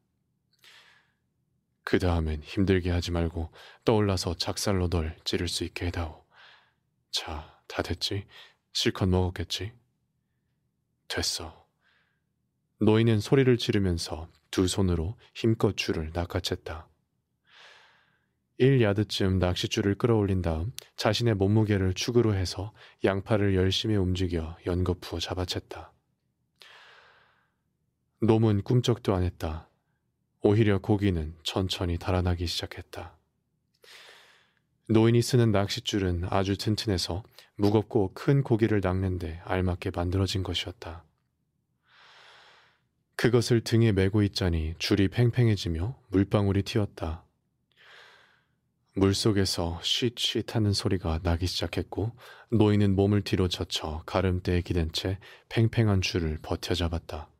[1.85, 3.51] 그 다음엔 힘들게 하지 말고
[3.85, 6.25] 떠올라서 작살로 널 찌를 수 있게 해다오.
[7.11, 8.25] 자, 다 됐지?
[8.73, 9.71] 실컷 먹었겠지?
[11.07, 11.65] 됐어.
[12.81, 16.87] 노인은 소리를 지르면서 두 손으로 힘껏 줄을 낚아챘다.
[18.59, 22.73] 1야드쯤 낚싯줄을 끌어올린 다음 자신의 몸무게를 축으로 해서
[23.03, 25.91] 양팔을 열심히 움직여 연거푸 잡아챘다.
[28.21, 29.69] 놈은 꿈쩍도 안 했다.
[30.47, 33.17] 오히려 고기는 천천히 달아나기 시작했다.
[34.87, 37.23] 노인이 쓰는 낚싯줄은 아주 튼튼해서
[37.55, 41.03] 무겁고 큰 고기를 낚는데 알맞게 만들어진 것이었다.
[43.15, 47.25] 그것을 등에 메고 있자니 줄이 팽팽해지며 물방울이 튀었다.
[48.93, 52.15] 물속에서 쉿쉿 하는 소리가 나기 시작했고
[52.51, 55.17] 노인은 몸을 뒤로 젖혀 가름대에 기댄 채
[55.49, 57.31] 팽팽한 줄을 버텨 잡았다.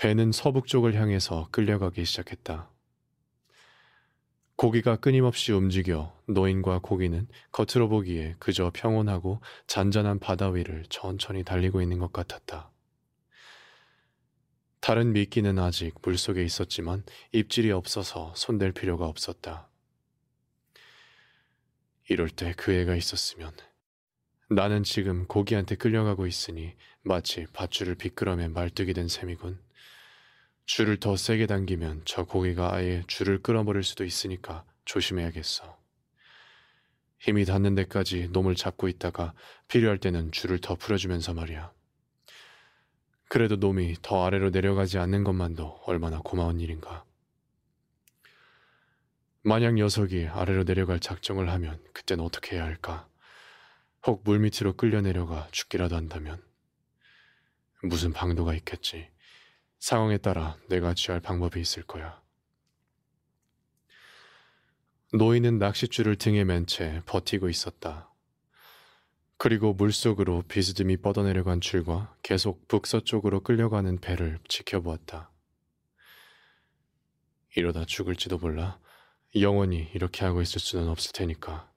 [0.00, 2.70] 배는 서북쪽을 향해서 끌려가기 시작했다.
[4.56, 11.98] 고기가 끊임없이 움직여 노인과 고기는 겉으로 보기에 그저 평온하고 잔잔한 바다 위를 천천히 달리고 있는
[11.98, 12.70] 것 같았다.
[14.80, 19.68] 다른 미끼는 아직 물속에 있었지만 입질이 없어서 손댈 필요가 없었다.
[22.08, 23.52] 이럴 때 그 애가 있었으면
[24.48, 29.69] 나는 지금 고기한테 끌려가고 있으니 마치 밧줄을 비끄러매 말뚝이 된 셈이군.
[30.72, 35.76] 줄을 더 세게 당기면 저 고기가 아예 줄을 끌어버릴 수도 있으니까 조심해야겠어.
[37.18, 39.34] 힘이 닿는 데까지 놈을 잡고 있다가
[39.66, 41.72] 필요할 때는 줄을 더 풀어주면서 말이야.
[43.28, 47.04] 그래도 놈이 더 아래로 내려가지 않는 것만도 얼마나 고마운 일인가.
[49.42, 53.08] 만약 녀석이 아래로 내려갈 작정을 하면 그땐 어떻게 해야 할까?
[54.06, 56.40] 혹 물 밑으로 끌려 내려가 죽기라도 한다면
[57.82, 59.10] 무슨 방도가 있겠지.
[59.80, 62.20] 상황에 따라 내가 취할 방법이 있을 거야.
[65.12, 68.08] 노인은 낚싯줄을 등에 맨 채 버티고 있었다.
[69.38, 75.30] 그리고 물속으로 비스듬히 뻗어내려간 줄과 계속 북서쪽으로 끌려가는 배를 지켜보았다.
[77.56, 78.78] 이러다 죽을지도 몰라.
[79.34, 81.72] 영원히 이렇게 하고 있을 수는 없을 테니까.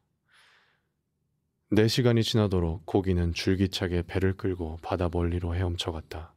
[1.71, 6.32] 네 시간이 지나도록 고기는 줄기차게 배를 끌고 바다 멀리로 헤엄쳐갔다.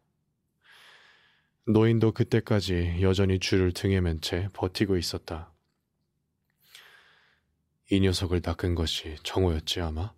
[1.68, 5.52] 노인도 그때까지 여전히 줄을 등에 맨 채 버티고 있었다.
[7.90, 10.12] 이 녀석을 낚은 것이 정오였지 아마?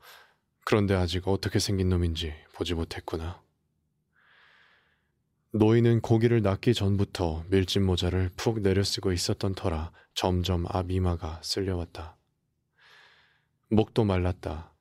[0.66, 3.42] 그런데 아직 어떻게 생긴 놈인지 보지 못했구나.
[5.52, 12.18] 노인은 고기를 낚기 전부터 밀짚 모자를 푹 내려쓰고 있었던 터라 점점 앞 이마가 쓸려왔다.
[13.70, 14.74] 목도 말랐다.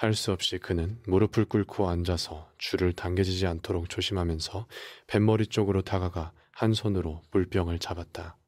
[0.00, 4.66] 할 수 없이 그는 무릎을 꿇고 앉아서 줄을 당겨지지 않도록 조심하면서
[5.06, 8.38] 뱃머리 쪽으로 다가가 한 손으로 물병을 잡았다.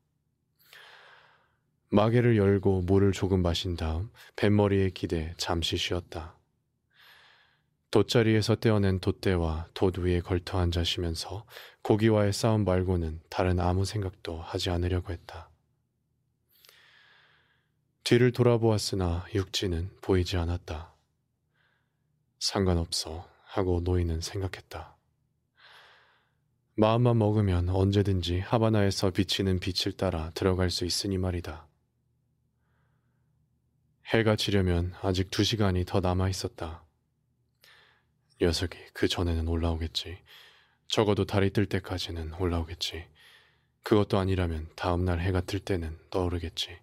[1.90, 6.38] 마개를 열고 물을 조금 마신 다음 뱃머리에 기대 잠시 쉬었다.
[7.90, 11.44] 돛자리에서 떼어낸 돛대와 돛 위에 걸터 앉아 쉬면서
[11.82, 15.50] 고기와의 싸움 말고는 다른 아무 생각도 하지 않으려고 했다.
[18.05, 20.91] 뒤를 돌아보았으나 육지는 보이지 않았다.
[22.43, 24.97] 상관없어 하고 노인은 생각했다.
[26.74, 31.68] 마음만 먹으면 언제든지 하바나에서 비치는 빛을 따라 들어갈 수 있으니 말이다.
[34.07, 36.84] 해가 지려면 아직 두 시간이 더 남아 있었다.
[38.40, 40.18] 녀석이 그 전에는 올라오겠지.
[40.88, 43.07] 적어도 달이 뜰 때까지는 올라오겠지.
[43.84, 46.76] 그것도 아니라면 다음날 해가 뜰 때는 떠오르겠지.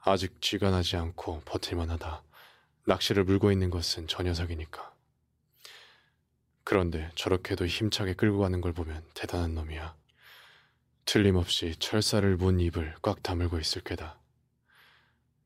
[0.00, 2.22] 아직 쥐가 나지 않고 버틸만 하다.
[2.86, 4.92] 낚시를 물고 있는 것은 저 녀석이니까.
[6.64, 9.94] 그런데 저렇게도 힘차게 끌고 가는 걸 보면 대단한 놈이야.
[11.04, 14.18] 틀림없이 철사를 문 입을 꽉 다물고 있을 게다.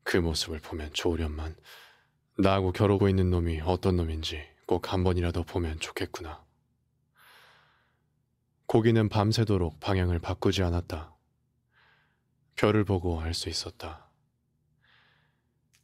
[0.03, 1.55] 그 모습을 보면 좋으련만
[2.37, 6.45] 나하고 겨루고 있는 놈이 어떤 놈인지 꼭 한 번이라도 보면 좋겠구나.
[8.67, 11.15] 고기는 밤새도록 방향을 바꾸지 않았다.
[12.55, 14.08] 별을 보고 알 수 있었다.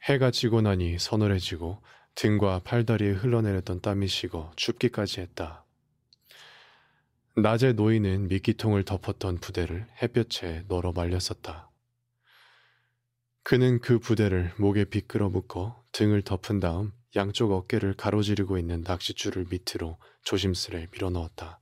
[0.05, 1.81] 해가 지고 나니 서늘해지고
[2.13, 5.65] 등과 팔다리에 흘러내렸던 땀이 식어 춥기까지 했다.
[7.35, 11.71] 낮에 노인은 미끼통을 덮었던 부대를 햇볕에 널어 말렸었다.
[13.41, 19.97] 그는 그 부대를 목에 비끌어 묶어 등을 덮은 다음 양쪽 어깨를 가로지르고 있는 낚싯줄을 밑으로
[20.23, 21.59] 조심스레 밀어넣었다.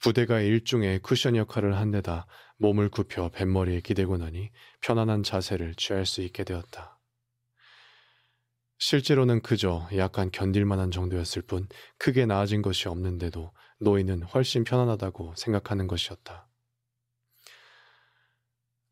[0.00, 2.26] 부대가 일종의 쿠션 역할을 한 데다
[2.58, 4.50] 몸을 굽혀 뱃머리에 기대고 나니
[4.80, 6.98] 편안한 자세를 취할 수 있게 되었다.
[8.78, 16.48] 실제로는 그저 약간 견딜만한 정도였을 뿐 크게 나아진 것이 없는데도 노인은 훨씬 편안하다고 생각하는 것이었다.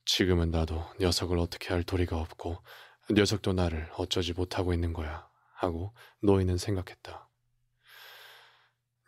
[0.05, 2.63] 지금은 나도 녀석을 어떻게 할 도리가 없고
[3.11, 7.29] 녀석도 나를 어쩌지 못하고 있는 거야 하고 노인은 생각했다.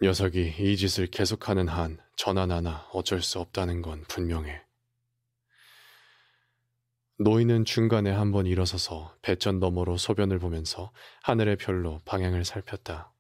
[0.01, 4.61] 녀석이 이 짓을 계속하는 한 전한 하나 어쩔 수 없다는 건 분명해.
[7.21, 10.91] 노인은 중간에 한 번 일어서서 배전 너머로 소변을 보면서
[11.23, 13.13] 하늘의 별로 방향을 살폈다.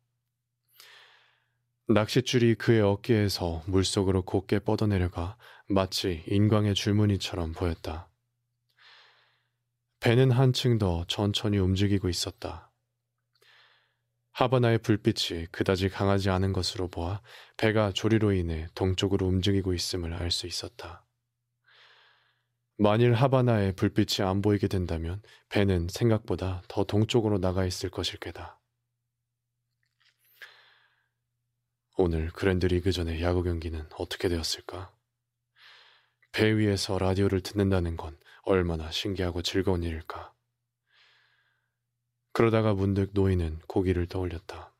[1.86, 5.36] 낚싯줄이 그의 어깨에서 물속으로 곱게 뻗어내려가
[5.68, 8.11] 마치 인광의 줄무늬처럼 보였다.
[10.01, 12.67] 배는 한층 더 천천히 움직이고 있었다.
[14.39, 17.20] 하바나의 불빛이 그다지 강하지 않은 것으로 보아
[17.57, 21.05] 배가 조리로 인해 동쪽으로 움직이고 있음을 알 수 있었다.
[22.76, 28.61] 만일 하바나의 불빛이 안 보이게 된다면 배는 생각보다 더 동쪽으로 나가 있을 것일 게다.
[31.97, 34.95] 오늘 그랜드 리그 전의 야구 경기는 어떻게 되었을까?
[36.30, 40.32] 배 위에서 라디오를 듣는다는 건 얼마나 신기하고 즐거운 일일까?
[42.39, 44.72] 그러다가 문득 노인은 고기를 떠올렸다.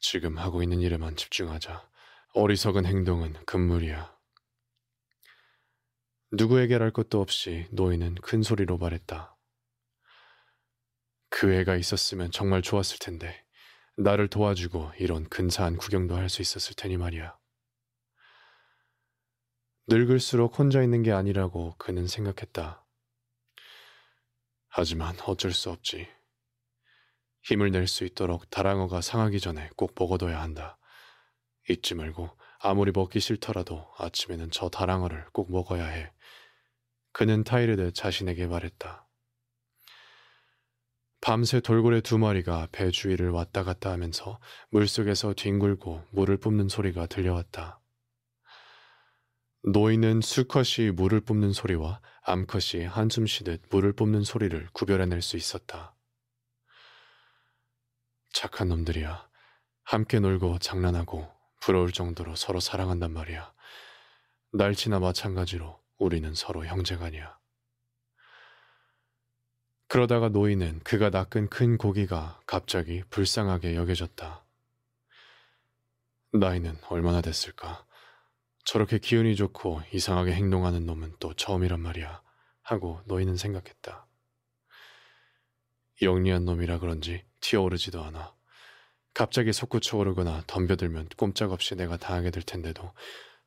[0.00, 1.90] 지금 하고 있는 일에만 집중하자.
[2.34, 4.14] 어리석은 행동은 금물이야.
[6.32, 9.34] 누구에게랄 것도 없이 노인은 큰 소리로 말했다.
[11.30, 13.42] 그 애가 있었으면 정말 좋았을 텐데,
[13.96, 17.34] 나를 도와주고 이런 근사한 구경도 할 수 있었을 테니 말이야.
[19.86, 22.85] 늙을수록 혼자 있는 게 아니라고 그는 생각했다.
[24.78, 26.06] 하지만 어쩔 수 없지.
[27.44, 30.76] 힘을 낼 수 있도록 다랑어가 상하기 전에 꼭 먹어둬야 한다.
[31.66, 36.12] 잊지 말고 아무리 먹기 싫더라도 아침에는 저 다랑어를 꼭 먹어야 해.
[37.12, 39.08] 그는 타이르드 자신에게 말했다.
[41.22, 47.80] 밤새 돌고래 두 마리가 배 주위를 왔다 갔다 하면서 물속에서 뒹굴고 물을 뿜는 소리가 들려왔다.
[49.68, 55.96] 노인은 수컷이 물을 뿜는 소리와 암컷이 한숨 쉬듯 물을 뿜는 소리를 구별해낼 수 있었다.
[58.32, 59.28] 착한 놈들이야.
[59.82, 61.28] 함께 놀고 장난하고
[61.60, 63.52] 부러울 정도로 서로 사랑한단 말이야.
[64.52, 67.36] 날치나 마찬가지로 우리는 서로 형제간이야.
[69.88, 74.44] 그러다가 노인은 그가 낚은 큰 고기가 갑자기 불쌍하게 여겨졌다.
[76.34, 77.85] 나이는 얼마나 됐을까?
[78.66, 82.20] 저렇게 기운이 좋고 이상하게 행동하는 놈은 또 처음이란 말이야.
[82.62, 84.08] 하고 노인은 생각했다.
[86.02, 88.34] 영리한 놈이라 그런지 튀어오르지도 않아.
[89.14, 92.92] 갑자기 솟구쳐 오르거나 덤벼들면 꼼짝없이 내가 당하게 될 텐데도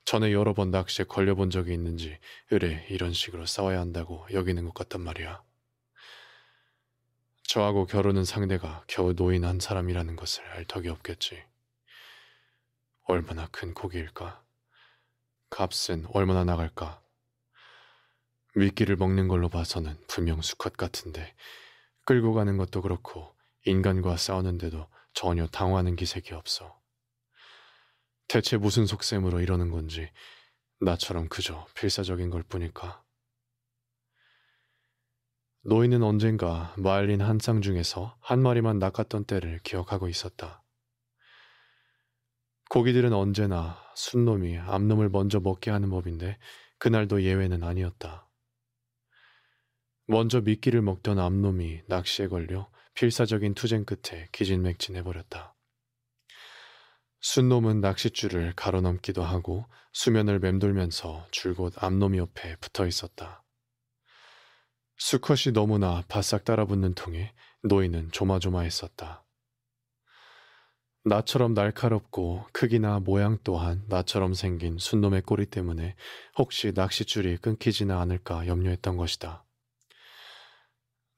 [0.05, 2.17] 전에 여러 번 낚시에 걸려본 적이 있는지
[2.49, 5.43] 의뢰 이런 식으로 싸워야 한다고 여기는 것 같단 말이야.
[7.43, 11.43] 저하고 겨루는 상대가 겨우 노인 한 사람이라는 것을 알 턱이 없겠지.
[13.03, 14.48] 얼마나 큰 고기일까?
[15.49, 17.01] 값은 얼마나 나갈까?
[18.55, 21.35] 미끼를 먹는 걸로 봐서는 분명 수컷 같은데
[22.05, 23.35] 끌고 가는 것도 그렇고
[23.65, 26.79] 인간과 싸우는데도 전혀 당황하는 기색이 없어.
[28.27, 30.11] 대체 무슨 속셈으로 이러는 건지
[30.81, 33.03] 나처럼 그저 필사적인 걸 뿐일까?
[35.63, 40.63] 노인은 언젠가 마을린 한 쌍 중에서 한 마리만 낚았던 때를 기억하고 있었다.
[42.69, 46.37] 고기들은 언제나 순놈이 암놈을 먼저 먹게 하는 법인데
[46.77, 48.29] 그날도 예외는 아니었다.
[50.05, 55.55] 먼저 미끼를 먹던 암놈이 낚시에 걸려 필사적인 투쟁 끝에 기진맥진해버렸다.
[57.21, 63.43] 순놈은 낚싯줄을 가로넘기도 하고 수면을 맴돌면서 줄곧 암놈 옆에 붙어 있었다.
[64.97, 69.25] 수컷이 너무나 바싹 따라붙는 통에 노인은 조마조마했었다.
[71.05, 75.95] 나처럼 날카롭고 크기나 모양 또한 나처럼 생긴 순놈의 꼬리 때문에
[76.37, 79.45] 혹시 낚싯줄이 끊기지는 않을까 염려했던 것이다.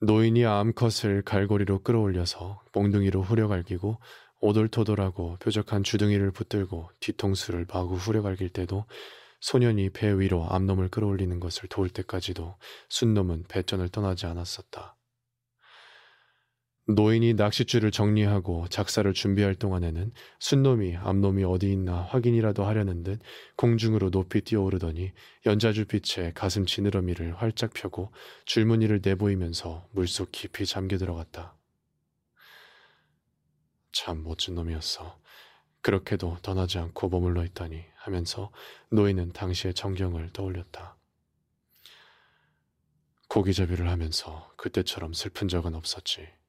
[0.02, 4.00] 노인이 암컷을 갈고리로 끌어올려서 몽둥이로 후려갈기고
[4.40, 8.86] 오돌토돌하고 뾰족한 주둥이를 붙들고 뒤통수를 마구 후려갈길 때도
[9.42, 12.56] 소년이 배 위로 암놈을 끌어올리는 것을 도울 때까지도
[12.90, 14.96] 순놈은 배전을 떠나지 않았었다.
[16.88, 23.22] 노인이 낚싯줄을 정리하고 작사를 준비할 동안에는 순놈이 암놈이 어디 있나 확인이라도 하려는 듯
[23.56, 25.12] 공중으로 높이 뛰어오르더니
[25.46, 28.12] 연자줄빛에 가슴 지느러미를 활짝 펴고
[28.46, 31.56] 줄무늬를 내보이면서 물속 깊이 잠겨 들어갔다.
[33.92, 35.20] 참 멋진 놈이었어.
[35.82, 38.52] 그렇게도 떠나지 않고 머물러 있다니 하면서
[38.90, 40.98] 노인은 당시의 정경을 떠올렸다.
[43.28, 46.41] 고기잡이를 하면서 그때처럼 슬픈 적은 없었지.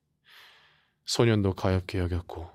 [1.04, 2.50] 소년도 가엾게 여겼고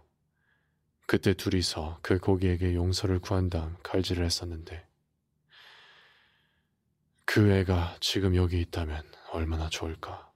[1.06, 4.86] 그때 둘이서 그 고기에게 용서를 구한 다음 칼질을 했었는데
[7.26, 10.32] 그 애가 지금 여기 있다면 얼마나 좋을까.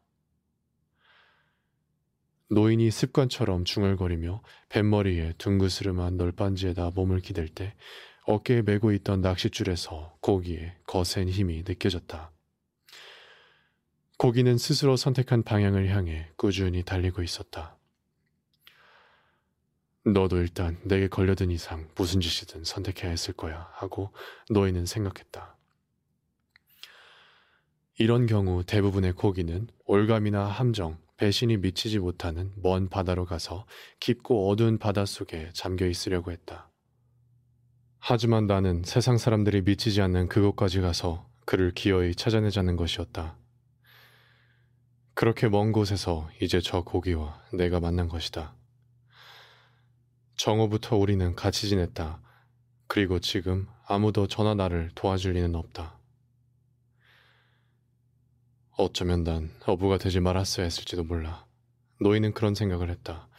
[2.50, 7.74] 노인이 습관처럼 중얼거리며 뱃머리에 둥그스름한 널빤지에다 몸을 기댈 때
[8.26, 12.32] 어깨에 메고 있던 낚싯줄에서 고기에 거센 힘이 느껴졌다.
[14.18, 17.78] 고기는 스스로 선택한 방향을 향해 꾸준히 달리고 있었다.
[20.04, 24.12] 너도 일단 내게 걸려든 이상 무슨 짓이든 선택해야 했을 거야 하고
[24.50, 25.58] 노인은 생각했다.
[28.00, 33.68] 이런 경우 대부분의 고기는 올감이나 함정, 배신이 미치지 못하는 먼 바다로 가서
[34.00, 36.72] 깊고 어두운 바다 속에 잠겨 있으려고 했다.
[38.00, 43.38] 하지만 나는 세상 사람들이 미치지 않는 그곳까지 가서 그를 기어이 찾아내자는 것이었다.
[45.14, 48.56] 그렇게 먼 곳에서 이제 저 고기와 내가 만난 것이다.
[50.42, 52.20] 정오부터 우리는 같이 지냈다.
[52.88, 56.00] 그리고 지금 아무도 저나 나를 도와줄 리는 없다.
[58.72, 61.46] 어쩌면 난 어부가 되지 말았어야 했을지도 몰라.
[62.00, 63.30] 노인은 그런 생각을 했다.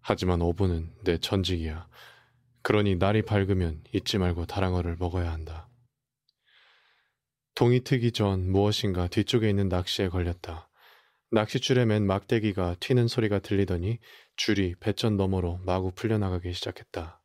[0.00, 1.86] 하지만 어부는 내 천직이야.
[2.62, 5.68] 그러니 날이 밝으면 잊지 말고 다랑어를 먹어야 한다.
[7.54, 10.69] 동이 트기 전 무엇인가 뒤쪽에 있는 낚시에 걸렸다.
[11.32, 14.00] 낚싯줄에 맨 막대기가 튀는 소리가 들리더니
[14.34, 17.22] 줄이 배전 너머로 마구 풀려나가기 시작했다.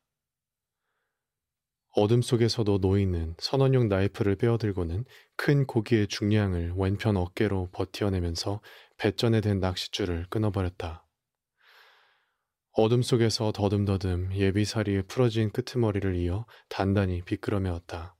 [1.90, 8.60] 어둠 속에서도 노인은 선원용 나이프를 빼어들고는 큰 고기의 중량을 왼편 어깨로 버티어내면서
[8.98, 11.04] 배전에 댄 낚싯줄을 끊어버렸다.
[12.72, 18.14] 어둠 속에서 더듬더듬 예비사리에 풀어진 끄트머리를 이어 단단히 비끄러매었다.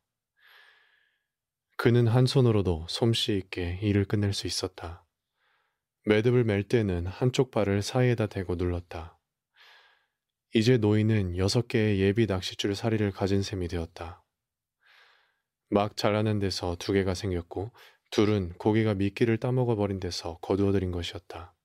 [1.77, 5.06] 그는 한 손으로도 솜씨 있게 일을 끝낼 수 있었다.
[6.09, 9.19] 매듭을 맬 때는 한쪽 발을 사이에다 대고 눌렀다.
[10.55, 14.25] 이제 노인은 여섯 개의 예비 낚싯줄 사리를 가진 셈이 되었다.
[15.69, 17.73] 막 잘라낸 데서 두 개가 생겼고
[18.13, 21.57] 둘은 고기가 미끼를 따먹어 버린 데서 거두어들인 것이었다.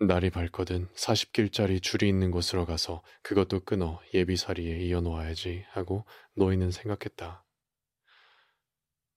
[0.00, 6.04] 날이 밝거든 40길짜리 줄이 있는 곳으로 가서 그것도 끊어 예비사리에 이어놓아야지 하고
[6.34, 7.42] 노인은 생각했다.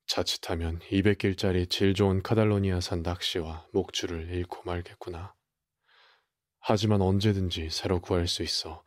[0.05, 5.33] 자칫하면 200길짜리 질 좋은 카달로니아산 낚시와 목줄을 잃고 말겠구나.
[6.59, 8.83] 하지만 언제든지 새로 구할 수 있어.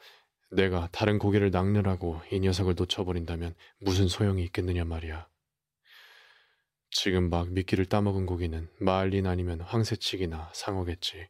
[0.51, 5.29] 내가 다른 고개를 낚느라고 이 녀석을 놓쳐버린다면 무슨 소용이 있겠느냐 말이야.
[6.91, 11.29] 지금 막 미끼를 따먹은 고기는 마을린 아니면 황새치기나 상어겠지.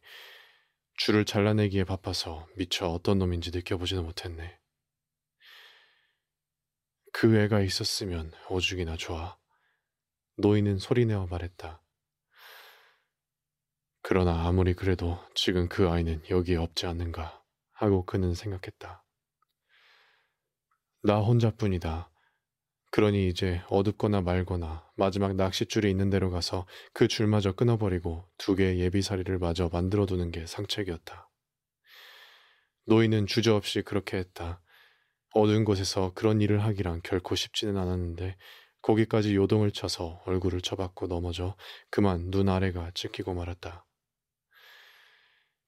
[0.98, 4.58] 줄을 잘라내기에 바빠서 미처 어떤 놈인지 느껴보지도 못했네.
[7.12, 9.36] 그 애가 있었으면 오죽이나 좋아.
[10.36, 11.82] 노인은 소리내어 말했다.
[14.02, 17.42] 그러나 아무리 그래도 지금 그 아이는 여기에 없지 않는가
[17.72, 19.04] 하고 그는 생각했다.
[21.02, 22.10] 나 혼자뿐이다.
[22.90, 29.38] 그러니 이제 어둡거나 말거나 마지막 낚싯줄이 있는 데로 가서 그 줄마저 끊어버리고 두 개의 예비사리를
[29.38, 31.28] 마저 만들어두는 게 상책이었다.
[32.86, 34.62] 노인은 주저없이 그렇게 했다.
[35.34, 38.36] 어두운 곳에서 그런 일을 하기란 결코 쉽지는 않았는데
[38.86, 41.56] 거기까지 요동을 쳐서 얼굴을 쳐박고 넘어져
[41.90, 43.84] 그만 눈 아래가 찢기고 말았다.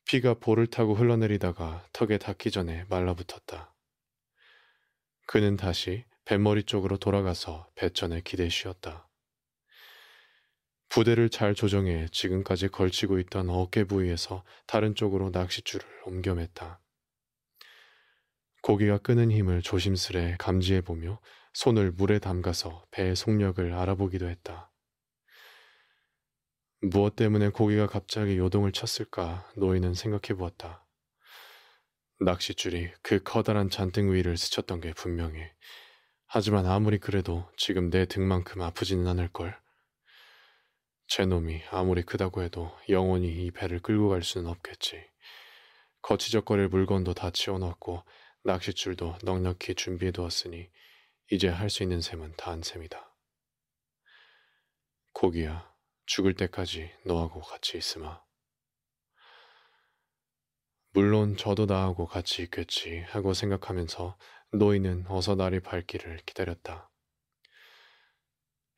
[0.04, 3.74] 피가 볼을 타고 흘러내리다가 턱에 닿기 전에 말라붙었다.
[5.26, 9.08] 그는 다시 뱃머리 쪽으로 돌아가서 배전에 기대 쉬었다.
[10.88, 16.78] 부대를 잘 조정해 지금까지 걸치고 있던 어깨 부위에서 다른 쪽으로 낚싯줄을 옮겨맸다.
[18.62, 21.20] 고기가 끄는 힘을 조심스레 감지해보며
[21.52, 24.70] 손을 물에 담가서 배의 속력을 알아보기도 했다.
[26.80, 30.86] 무엇 때문에 고기가 갑자기 요동을 쳤을까 노인은 생각해 보았다.
[32.20, 35.52] 낚싯줄이 그 커다란 잔등 위를 스쳤던 게 분명해.
[36.26, 39.58] 하지만 아무리 그래도 지금 내 등만큼 아프지는 않을걸.
[41.06, 45.02] 제 놈이 아무리 크다고 해도 영원히 이 배를 끌고 갈 수는 없겠지.
[46.02, 48.04] 거치적거릴 물건도 다 치워놓았고
[48.44, 50.68] 낚싯줄도 넉넉히 준비해두었으니
[51.30, 53.14] 이제 할 수 있는 셈은 다 한 셈이다.
[55.12, 55.70] 고기야,
[56.06, 58.22] 죽을 때까지 너하고 같이 있으마.
[60.92, 64.18] 물론 저도 나하고 같이 있겠지 하고 생각하면서
[64.52, 66.90] 노인은 어서 날이 밝기를 기다렸다.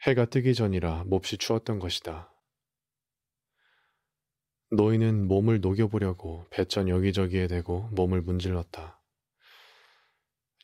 [0.02, 2.34] 해가 뜨기 전이라 몹시 추웠던 것이다.
[4.72, 8.99] 노인은 몸을 녹여보려고 배전 여기저기에 대고 몸을 문질렀다.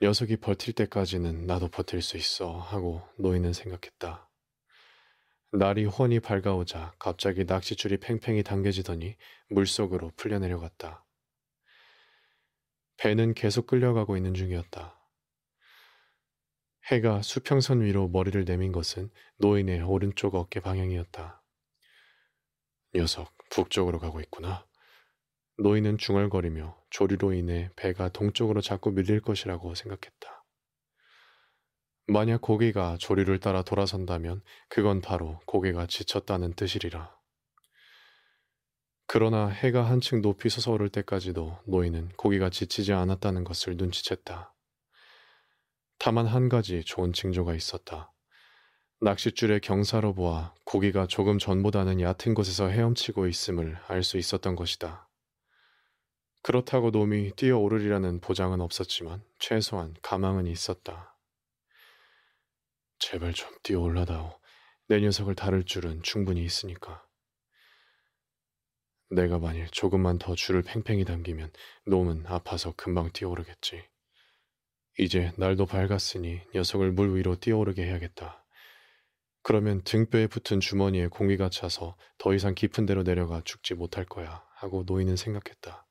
[0.03, 4.29] 녀석이 버틸 때까지는 나도 버틸 수 있어 하고 노인은 생각했다.
[5.53, 9.17] 날이 훤히 밝아오자 갑자기 낚싯줄이 팽팽히 당겨지더니
[9.49, 11.07] 물속으로 풀려내려갔다.
[12.99, 15.01] 배는 계속 끌려가고 있는 중이었다.
[16.91, 21.43] 해가 수평선 위로 머리를 내민 것은 노인의 오른쪽 어깨 방향이었다.
[22.95, 24.67] 녀석, 북쪽으로 가고 있구나.
[25.59, 30.45] 노인은 중얼거리며 조류로 인해 배가 동쪽으로 자꾸 밀릴 것이라고 생각했다.
[32.09, 37.17] 만약 고기가 조류를 따라 돌아선다면 그건 바로 고개가 지쳤다는 뜻이리라.
[39.09, 44.51] 그러나 해가 한층 높이 솟아오를 때까지도 노인은 고기가 지치지 않았다는 것을 눈치챘다.
[45.99, 48.13] 다만 한 가지 좋은 징조가 있었다.
[49.01, 55.06] 낚싯줄의 경사로 보아 고기가 조금 전보다는 얕은 곳에서 헤엄치고 있음을 알 수 있었던 것이다.
[56.47, 61.19] 그렇다고 놈이 뛰어오르리라는 보장은 없었지만 최소한 가망은 있었다.
[63.01, 64.39] 제발 좀 뛰어올라다오.
[64.87, 67.05] 내 녀석을 다룰 줄은 충분히 있으니까.
[69.11, 71.51] 내가 만일 조금만 더 줄을 팽팽히 당기면
[71.87, 73.83] 놈은 아파서 금방 뛰어오르겠지.
[75.01, 78.45] 이제 날도 밝았으니 녀석을 물 위로 뛰어오르게 해야겠다.
[79.43, 84.85] 그러면 등뼈에 붙은 주머니에 공기가 차서 더 이상 깊은 데로 내려가 죽지 못할 거야 하고
[84.87, 85.86] 노인은 생각했다.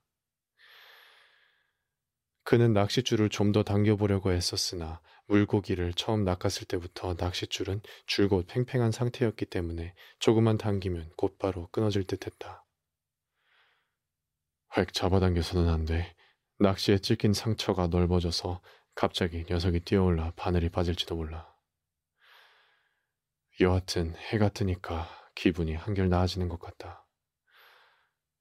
[2.46, 9.96] 그는 낚싯줄을 좀 더 당겨보려고 했었으나 물고기를 처음 낚았을 때부터 낚싯줄은 줄곧 팽팽한 상태였기 때문에
[10.20, 12.64] 조금만 당기면 곧바로 끊어질 듯 했다.
[14.78, 16.16] 획 잡아당겨서는 안 돼.
[16.60, 18.62] 낚시에 찢긴 상처가 넓어져서
[18.94, 21.52] 갑자기 녀석이 뛰어올라 바늘이 빠질지도 몰라.
[23.60, 27.08] 여하튼 해가 뜨니까 기분이 한결 나아지는 것 같다.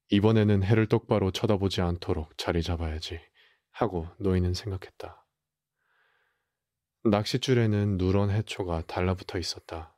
[0.09, 3.19] 이번에는 해를 똑바로 쳐다보지 않도록 자리 잡아야지
[3.75, 5.27] 하고 노인은 생각했다.
[7.03, 9.93] 낚싯줄에는 누런 해초가 달라붙어 있었다.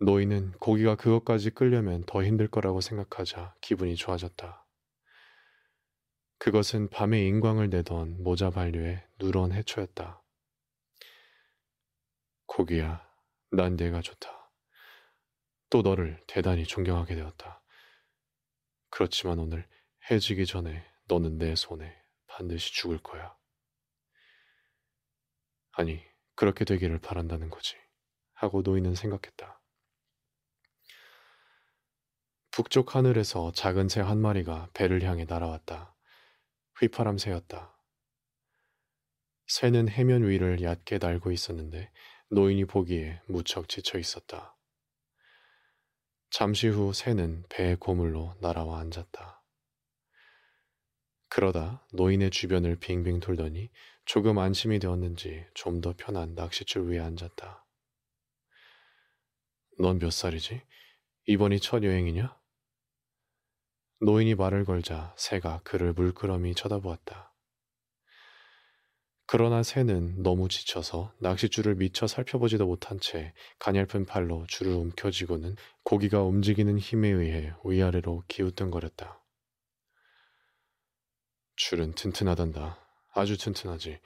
[0.00, 4.66] 노인은 고기가 그것까지 끌려면 더 힘들 거라고 생각하자 기분이 좋아졌다.
[6.38, 10.20] 그것은 밤에 인광을 내던 모자 반류의 누런 해초였다.
[12.46, 13.08] 고기야,
[13.52, 14.50] 난 내가 좋다.
[15.70, 17.62] 또 너를 대단히 존경하게 되었다.
[18.90, 19.68] 그렇지만 오늘
[20.10, 22.03] 해지기 전에 너는 내 손에
[22.36, 23.36] 반드시 죽을 거야.
[25.70, 26.02] 아니,
[26.34, 27.76] 그렇게 되기를 바란다는 거지.
[28.32, 29.60] 하고 노인은 생각했다.
[32.50, 35.94] 북쪽 하늘에서 작은 새 한 마리가 배를 향해 날아왔다.
[36.80, 37.78] 휘파람 새였다.
[39.46, 41.92] 새는 해면 위를 얕게 날고 있었는데
[42.30, 44.56] 노인이 보기에 무척 지쳐 있었다.
[46.30, 49.43] 잠시 후 새는 배의 고물로 날아와 앉았다.
[51.34, 53.68] 그러다 노인의 주변을 빙빙 돌더니
[54.04, 57.66] 조금 안심이 되었는지 좀 더 편한 낚싯줄 위에 앉았다.
[59.80, 60.62] 넌 몇 살이지?
[61.26, 62.38] 이번이 첫 여행이냐?
[64.02, 67.34] 노인이 말을 걸자 새가 그를 물끄러미 쳐다보았다.
[69.26, 76.78] 그러나 새는 너무 지쳐서 낚싯줄을 미처 살펴보지도 못한 채 가냘픈 팔로 줄을 움켜쥐고는 고기가 움직이는
[76.78, 79.23] 힘에 의해 위아래로 기우뚱거렸다.
[81.56, 82.78] 줄은 튼튼하단다.
[83.12, 84.00] 아주 튼튼하지.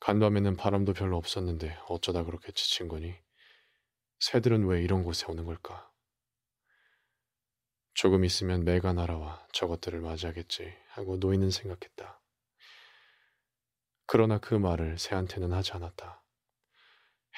[0.00, 3.14] 간밤에는 바람도 별로 없었는데 어쩌다 그렇게 지친 거니?
[4.20, 5.90] 새들은 왜 이런 곳에 오는 걸까?
[7.92, 12.20] 조금 있으면 매가 날아와 저것들을 맞이하겠지 하고 노인은 생각했다.
[14.06, 16.24] 그러나 그 말을 새한테는 하지 않았다.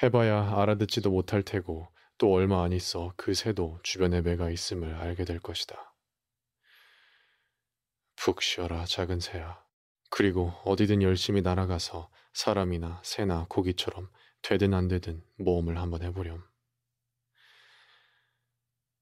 [0.01, 5.39] 해봐야 알아듣지도 못할 테고 또 얼마 안 있어 그 새도 주변에 매가 있음을 알게 될
[5.39, 5.90] 것이다.
[8.23, 9.59] 푹 쉬어라 작은 새야.
[10.11, 14.11] 그리고 어디든 열심히 날아가서 사람이나 새나 고기처럼
[14.43, 16.43] 되든 안 되든 모험을 한번 해보렴.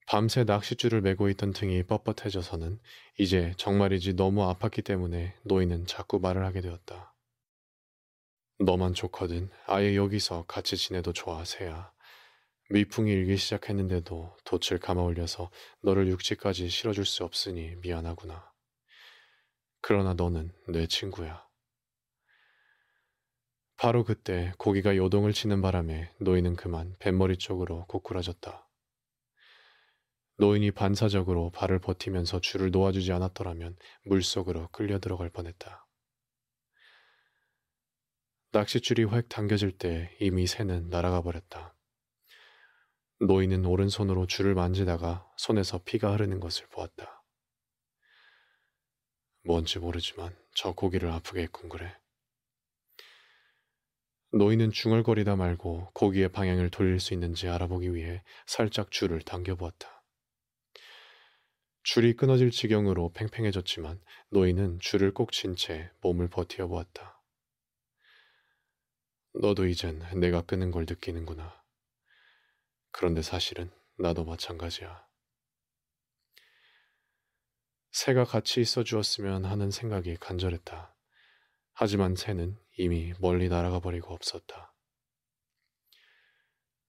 [0.07, 2.79] 밤새 낚싯줄을 메고 있던 등이 뻣뻣해져서는
[3.17, 7.13] 이제 정말이지 너무 아팠기 때문에 노인은 자꾸 말을 하게 되었다.
[8.59, 11.91] 너만 좋거든 아예 여기서 같이 지내도 좋아 새야.
[12.69, 15.51] 미풍이 일기 시작했는데도 돛을 감아 올려서
[15.81, 18.48] 너를 육지까지 실어줄 수 없으니 미안하구나.
[19.81, 21.47] 그러나 너는 내 친구야.
[23.77, 28.67] 바로 그때 고기가 요동을 치는 바람에 노인은 그만 뱃머리 쪽으로 고꾸라졌다.
[30.37, 35.85] 노인이 반사적으로 발을 버티면서 줄을 놓아주지 않았더라면 물속으로 끌려 들어갈 뻔했다.
[38.51, 41.75] 낚싯줄이 획 당겨질 때 이미 새는 날아가 버렸다.
[43.19, 47.18] 노인은 오른손으로 줄을 만지다가 손에서 피가 흐르는 것을 보았다.
[49.49, 51.91] 뭔지 모르지만 저 고기를 아프게 했군 그래.
[54.31, 60.03] 노인은 중얼거리다 말고 고기의 방향을 돌릴 수 있는지 알아보기 위해 살짝 줄을 당겨보았다.
[61.81, 63.99] 줄이 끊어질 지경으로 팽팽해졌지만
[64.29, 67.19] 노인은 줄을 꼭쥔채 몸을 버티어 보았다.
[69.33, 71.59] 너도 이젠 내가 끄는 걸 느끼는구나.
[72.91, 75.08] 그런데 사실은 나도 마찬가지야.
[77.91, 80.95] 새가 같이 있어 주었으면 하는 생각이 간절했다.
[81.73, 84.73] 하지만 새는 이미 멀리 날아가 버리고 없었다.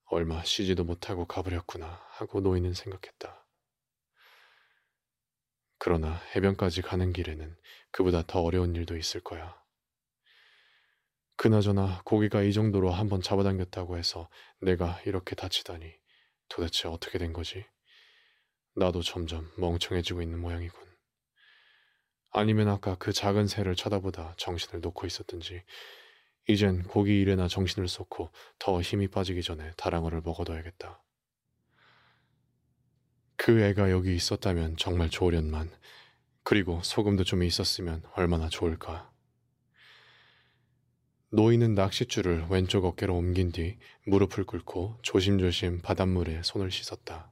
[0.05, 3.47] 얼마 쉬지도 못하고 가버렸구나 하고 노인은 생각했다.
[5.79, 7.57] 그러나 해변까지 가는 길에는
[7.91, 9.59] 그보다 더 어려운 일도 있을 거야.
[11.37, 14.29] 그나저나 고기가 이 정도로 한번 잡아당겼다고 해서
[14.61, 15.91] 내가 이렇게 다치다니
[16.51, 17.65] 도대체 어떻게 된 거지?
[18.75, 20.90] 나도 점점 멍청해지고 있는 모양이군.
[22.32, 25.62] 아니면 아까 그 작은 새를 쳐다보다 정신을 놓고 있었든지
[26.48, 31.02] 이젠 고기 일에나 정신을 쏟고 더 힘이 빠지기 전에 다랑어를 먹어둬야겠다.
[33.36, 35.70] 그 애가 여기 있었다면 정말 좋으련만
[36.43, 39.11] 그리고 소금도 좀 있었으면 얼마나 좋을까.
[41.32, 47.30] 노인은 낚싯줄을 왼쪽 어깨로 옮긴 뒤 무릎을 꿇고 조심조심 바닷물에 손을 씻었다.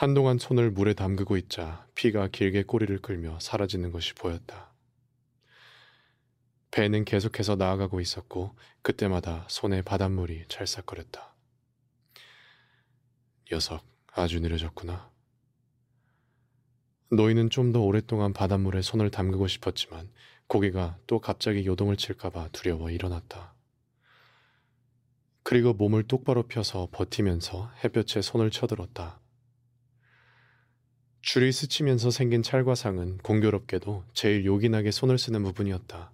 [0.00, 4.72] 한동안 손을 물에 담그고 있자 피가 길게 꼬리를 끌며 사라지는 것이 보였다.
[6.70, 11.34] 배는 계속해서 나아가고 있었고 그때마다 손에 바닷물이 찰싹거렸다.
[13.52, 15.10] 녀석 아주 느려졌구나.
[17.10, 20.10] 노인은 좀 더 오랫동안 바닷물에 손을 담그고 싶었지만
[20.46, 23.52] 고개가 또 갑자기 요동을 칠까봐 두려워 일어났다.
[25.42, 29.20] 그리고 몸을 똑바로 펴서 버티면서 햇볕에 손을 쳐들었다.
[31.22, 36.12] 줄이 스치면서 생긴 찰과상은 공교롭게도 제일 요긴하게 손을 쓰는 부분이었다.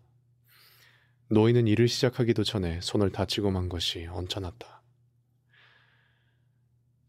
[1.28, 4.82] 노인은 일을 시작하기도 전에 손을 다치고 만 것이 언짢았다.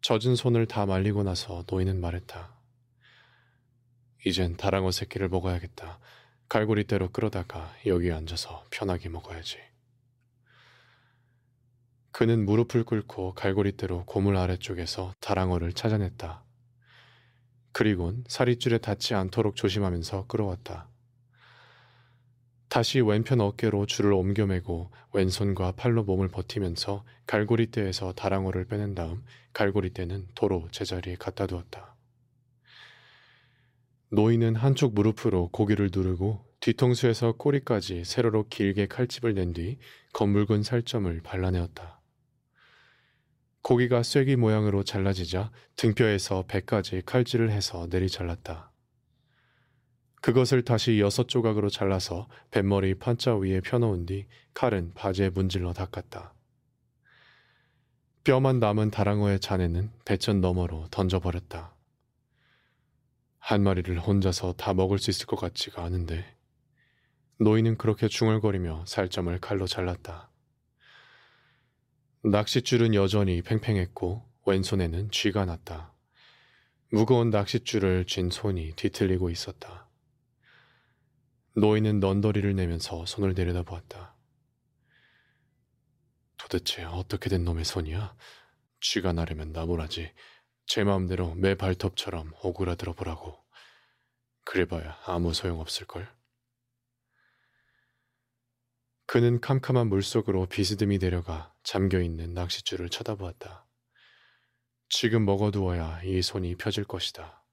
[0.02, 2.56] 젖은 손을 다 말리고 나서 노인은 말했다.
[4.26, 6.00] 이젠 다랑어 새끼를 먹어야겠다.
[6.50, 9.58] 갈고리대로 끌어다가 여기에 앉아서 편하게 먹어야지.
[12.12, 16.47] 그는 무릎을 꿇고 갈고리대로 고물 아래쪽에서 다랑어를 찾아냈다.
[17.78, 20.90] 그리곤 사릿줄에 닿지 않도록 조심하면서 끌어왔다.
[22.70, 29.24] 다시 왼편 어깨로 줄을 옮겨매고 왼손과 팔로 몸을 버티면서 갈고리대에서 다랑어를 빼낸 다음
[29.54, 31.96] 갈고리대는 도로 제자리에 갖다 두었다.
[34.10, 39.78] 노인은 한쪽 무릎으로 고기를 누르고 뒤통수에서 꼬리까지 세로로 길게 칼집을 낸 뒤
[40.14, 41.97] 검붉은 살점을 발라내었다.
[43.68, 48.72] 고기가 쐐기 모양으로 잘라지자 등뼈에서 배까지 칼질을 해서 내리 잘랐다.
[50.22, 56.34] 그것을 다시 여섯 조각으로 잘라서 뱃머리 판자 위에 펴놓은 뒤 칼은 바지에 문질러 닦았다.
[58.24, 61.76] 뼈만 남은 다랑어의 잔에는 배천 너머로 던져버렸다.
[63.40, 66.24] 한 마리를 혼자서 다 먹을 수 있을 것 같지가 않은데
[67.42, 70.27] 노인은 그렇게 중얼거리며 살점을 칼로 잘랐다.
[72.30, 75.94] 낚싯줄은 여전히 팽팽했고 왼손에는 쥐가 났다.
[76.92, 79.88] 무거운 낚싯줄을 쥔 손이 뒤틀리고 있었다.
[81.56, 84.14] 노인은 넌더리를 내면서 손을 내려다보았다.
[86.38, 88.16] 도대체 어떻게 된 놈의 손이야?
[88.82, 90.12] 쥐가 나려면 나무라지.
[90.66, 93.42] 제 마음대로 매 발톱처럼 오그라들어 보라고.
[94.44, 96.14] 그래봐야 아무 소용없을걸.
[99.06, 103.68] 그는 캄캄한 물속으로 비스듬히 내려가 잠겨있는 낚싯줄을 쳐다보았다.
[104.88, 107.44] 지금 먹어두어야 이 손이 펴질 것이다.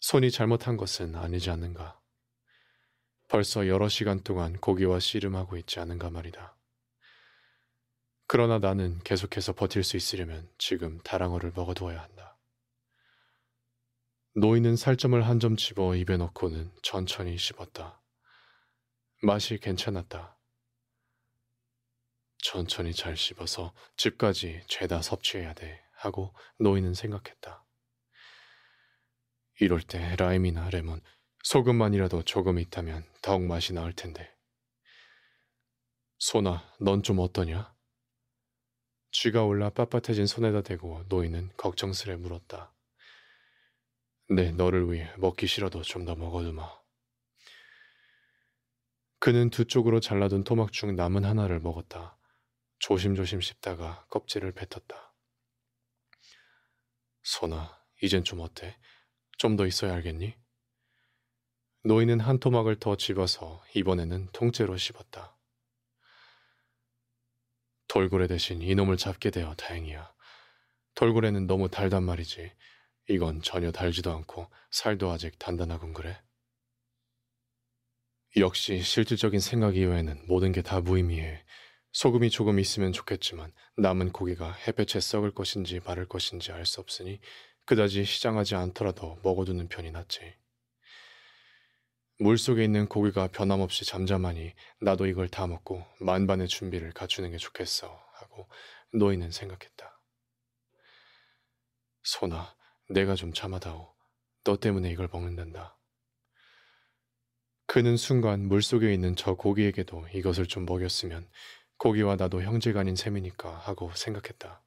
[0.00, 2.00] 손이 잘못한 것은 아니지 않는가.
[3.28, 6.58] 벌써 여러 시간 동안 고기와 씨름하고 있지 않은가 말이다.
[8.26, 12.36] 그러나 나는 계속해서 버틸 수 있으려면 지금 다랑어를 먹어두어야 한다.
[14.34, 18.02] 노인은 살점을 한 점 집어 입에 넣고는 천천히 씹었다.
[19.22, 20.37] 맛이 괜찮았다.
[22.38, 27.64] 천천히 잘 씹어서 집까지 죄다 섭취해야 돼 하고 노인은 생각했다.
[29.60, 31.00] 이럴 때 라임이나 레몬,
[31.42, 34.32] 소금만이라도 조금 있다면 더욱 맛이 나을 텐데.
[36.18, 37.74] 소나, 넌 좀 어떠냐?
[39.12, 42.74] 쥐가 올라 빳빳해진 손에다 대고 노인은 걱정스레 물었다.
[44.30, 46.68] 네, 너를 위해 먹기 싫어도 좀 더 먹어두마.
[49.20, 52.17] 그는 두 쪽으로 잘라둔 토막 중 남은 하나를 먹었다.
[52.78, 55.14] 조심조심 씹다가 껍질을 뱉었다.
[57.22, 58.76] 소나, 이젠 좀 어때?
[59.38, 60.34] 좀 더 있어야 알겠니?
[61.84, 65.36] 노인은 한 토막을 더 집어서 이번에는 통째로 씹었다.
[67.88, 70.12] 돌고래 대신 이놈을 잡게 되어 다행이야.
[70.94, 72.52] 돌고래는 너무 달단 말이지.
[73.08, 76.20] 이건 전혀 달지도 않고 살도 아직 단단하군 그래.
[78.36, 81.44] 역시 실질적인 생각 이외에는 모든 게 다 무의미해.
[81.92, 87.20] 소금이 조금 있으면 좋겠지만 남은 고기가 햇볕에 썩을 것인지 마를 것인지 알 수 없으니
[87.64, 90.34] 그다지 시장하지 않더라도 먹어두는 편이 낫지.
[92.20, 98.48] 물속에 있는 고기가 변함없이 잠잠하니 나도 이걸 다 먹고 만반의 준비를 갖추는 게 좋겠어 하고
[98.92, 100.00] 노인은 생각했다.
[102.02, 102.56] 소나,
[102.88, 103.94] 내가 좀 참아다오.
[104.44, 105.78] 너 때문에 이걸 먹는단다.
[107.66, 111.28] 그는 순간 물속에 있는 저 고기에게도 이것을 좀 먹였으면
[111.78, 112.42] 고기와 나도
[112.76, 114.62] 아닌 셈이니까 하고 생각했다.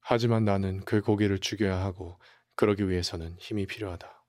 [0.00, 2.20] 하지만 나는 그 고기를 죽여야 하고
[2.56, 4.24] 그러기 위해서는 힘이 필요하다.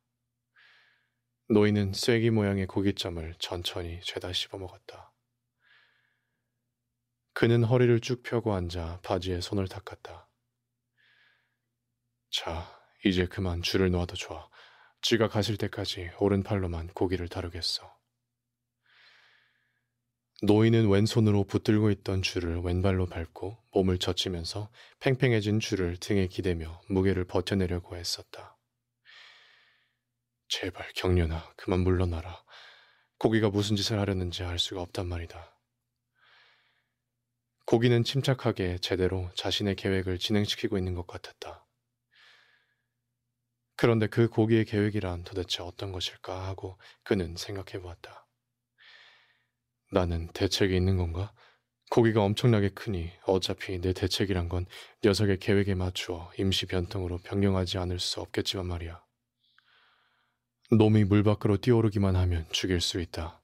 [1.49, 5.13] 노인은 쐐기 모양의 고깃점을 천천히 죄다 씹어 먹었다.
[7.33, 10.29] 그는 허리를 쭉 펴고 앉아 바지에 손을 닦았다.
[12.31, 14.49] 자, 이제 그만 줄을 놓아도 좋아.
[15.01, 17.94] 쥐가 가실 때까지 오른팔로만 고기를 다루겠어.
[20.41, 27.95] 노인은 왼손으로 붙들고 있던 줄을 왼발로 밟고 몸을 젖히면서 팽팽해진 줄을 등에 기대며 무게를 버텨내려고
[27.95, 28.57] 했었다.
[30.49, 32.43] 제발 경련아 그만 물러나라.
[33.17, 35.57] 고기가 무슨 짓을 하려는지 알 수가 없단 말이다.
[37.65, 41.65] 고기는 침착하게 제대로 자신의 계획을 진행시키고 있는 것 같았다.
[43.77, 48.24] 그런데 그 고기의 계획이란 도대체 어떤 것일까 하고 그는 생각해 보았다.
[49.95, 51.31] 나는 대책이 있는 건가?
[51.89, 54.65] 고기가 엄청나게 크니 어차피 내 대책이란 건
[55.05, 59.01] 녀석의 계획에 맞추어 임시 변통으로 변경하지 않을 수 없겠지만 말이야.
[60.71, 63.41] 놈이 물 밖으로 뛰어오르기만 하면 죽일 수 있다.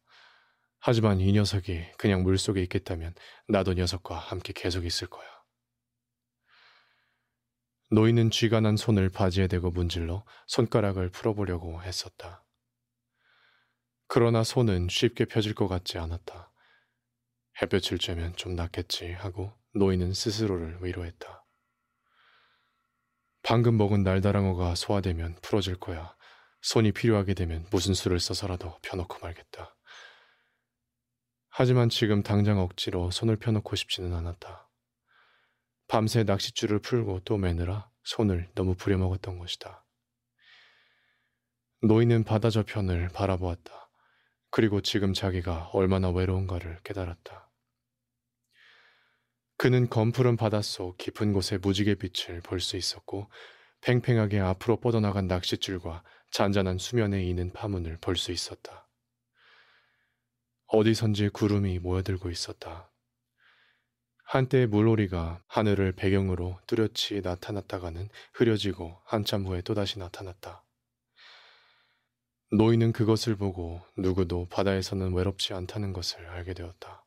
[0.80, 3.16] 하지만 이 녀석이 그냥 물 속에 있겠다면
[3.48, 5.30] 나도 녀석과 함께 계속 있을 거야.
[7.92, 12.44] 노인은 쥐가 난 손을 바지에 대고 문질러 손가락을 풀어보려고 했었다.
[14.14, 16.52] 그러나 손은 쉽게 펴질 것 같지 않았다.
[17.62, 21.46] 햇볕을 쬐면 좀 낫겠지 하고 노인은 스스로를 위로했다.
[23.42, 26.14] 방금 먹은 날다랑어가 소화되면 풀어질 거야.
[26.62, 29.78] 손이 필요하게 되면 무슨 수를 써서라도 펴놓고 말겠다.
[31.48, 34.70] 하지만 지금 당장 억지로 손을 펴놓고 싶지는 않았다.
[35.88, 39.86] 밤새 낚싯줄을 풀고 또 매느라 손을 너무 부려먹었던 것이다.
[41.84, 43.81] 노인은 바다 저편을 바라보았다.
[44.52, 47.50] 그리고 지금 자기가 얼마나 외로운가를 깨달았다.
[49.58, 53.30] 그는 검푸른 바닷속 깊은 곳의 무지개 빛을 볼 수 있었고
[53.82, 58.88] 팽팽하게 앞으로 뻗어나간 낚싯줄과 잔잔한 수면에 있는 파문을 볼 수 있었다.
[60.68, 62.92] 어디선지 구름이 모여들고 있었다.
[64.24, 70.64] 한때 물오리가 하늘을 배경으로 뚜렷이 나타났다가는 흐려지고 한참 후에 또다시 나타났다.
[72.54, 77.06] 노인은 그것을 보고 누구도 바다에서는 외롭지 않다는 것을 알게 되었다.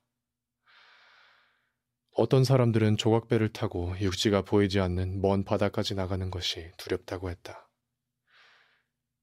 [2.16, 7.69] 어떤 사람들은 조각배를 타고 육지가 보이지 않는 먼 바다까지 나가는 것이 두렵다고 했다.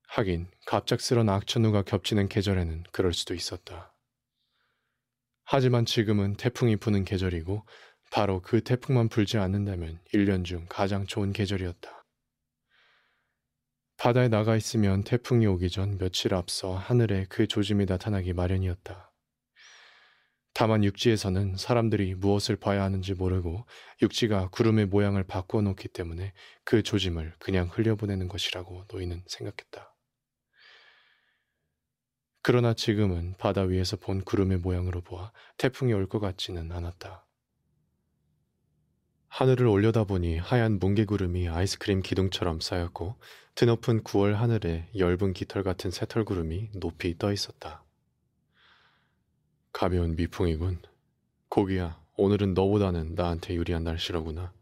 [0.10, 3.96] 하긴 갑작스런 악천후가 겹치는 계절에는 그럴 수도 있었다.
[5.44, 7.66] 하지만 지금은 태풍이 부는 계절이고
[8.12, 12.01] 바로 그 태풍만 불지 않는다면 1년 중 가장 좋은 계절이었다.
[14.02, 19.14] 바다에 나가 있으면 태풍이 오기 전 며칠 앞서 하늘에 그 조짐이 나타나기 마련이었다.
[20.56, 23.64] 다만 육지에서는 사람들이 무엇을 봐야 하는지 모르고
[24.02, 26.34] 육지가 구름의 모양을 바꾸어 놓기 때문에
[26.64, 29.96] 그 조짐을 그냥 흘려보내는 것이라고 노인은 생각했다.
[32.42, 37.28] 그러나 지금은 바다 위에서 본 구름의 모양으로 보아 태풍이 올 것 같지는 않았다.
[39.28, 43.18] 하늘을 올려다보니 하얀 뭉게구름이 아이스크림 기둥처럼 쌓였고
[43.56, 47.84] 드높은 9월 하늘에 엷은 깃털 같은 새털구름이 높이 떠 있었다.
[49.74, 50.82] 가벼운 미풍이군.
[51.50, 54.54] 고기야, 오늘은 너보다는 나한테 유리한 날씨로구나.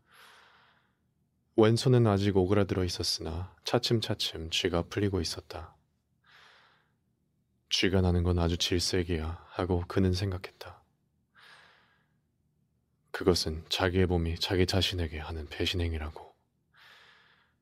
[1.55, 5.75] 왼손은 아직 오그라들어 있었으나 차츰차츰 쥐가 풀리고 있었다.
[7.69, 10.81] 쥐가 나는 건 아주 질색이야 하고 그는 생각했다.
[13.11, 16.28] 그것은 자기의 몸이 자기 자신에게 하는 배신행위라고.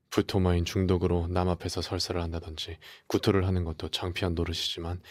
[0.09, 2.77] 부토마인 중독으로 남 앞에서 설사를 한다든지
[3.07, 5.01] 구토를 하는 것도 창피한 노릇이지만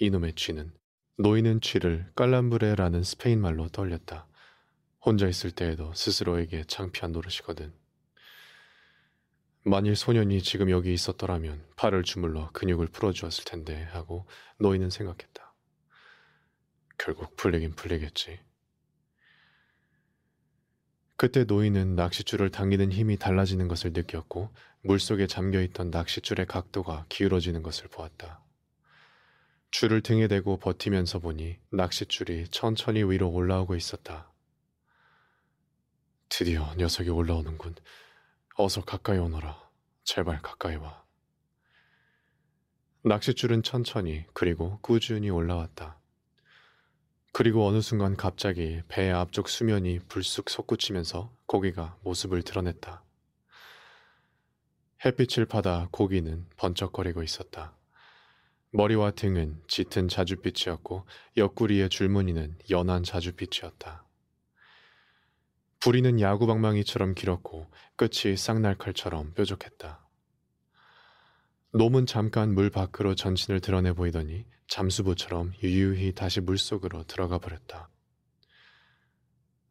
[0.00, 0.72] 이놈의 쥐는
[1.18, 4.26] 노이는 쥐를 깔람브레라는 스페인 말로 떠올렸다.
[5.02, 7.72] 혼자 있을 때에도 스스로에게 창피한 노릇이거든.
[9.62, 14.26] 만일 소년이 지금 여기 있었더라면 팔을 주물러 근육을 풀어주었을 텐데 하고
[14.58, 15.54] 노이는 생각했다.
[16.96, 18.40] 결국 풀리긴 풀리겠지.
[21.20, 24.48] 그때 노인은 낚싯줄을 당기는 힘이 달라지는 것을 느꼈고
[24.84, 28.42] 물속에 잠겨있던 낚싯줄의 각도가 기울어지는 것을 보았다.
[29.70, 34.32] 줄을 등에 대고 버티면서 보니 낚싯줄이 천천히 위로 올라오고 있었다.
[36.30, 37.74] 드디어 녀석이 올라오는군.
[38.54, 39.60] 어서 가까이 오너라.
[40.04, 41.04] 제발 가까이 와.
[43.02, 45.99] 낚싯줄은 천천히 그리고 꾸준히 올라왔다.
[47.32, 53.04] 그리고 어느 순간 갑자기 배의 앞쪽 수면이 불쑥 솟구치면서 고기가 모습을 드러냈다.
[55.04, 57.76] 햇빛을 받아 고기는 번쩍거리고 있었다.
[58.72, 61.04] 머리와 등은 짙은 자줏빛이었고
[61.36, 64.02] 옆구리의 줄무늬는 연한 자줏빛이었다.
[65.80, 70.06] 부리는 야구방망이처럼 길었고 끝이 쌍날칼처럼 뾰족했다.
[71.72, 77.88] 놈은 잠깐 물 밖으로 전신을 드러내 보이더니 잠수부처럼 유유히 다시 물속으로 들어가 버렸다.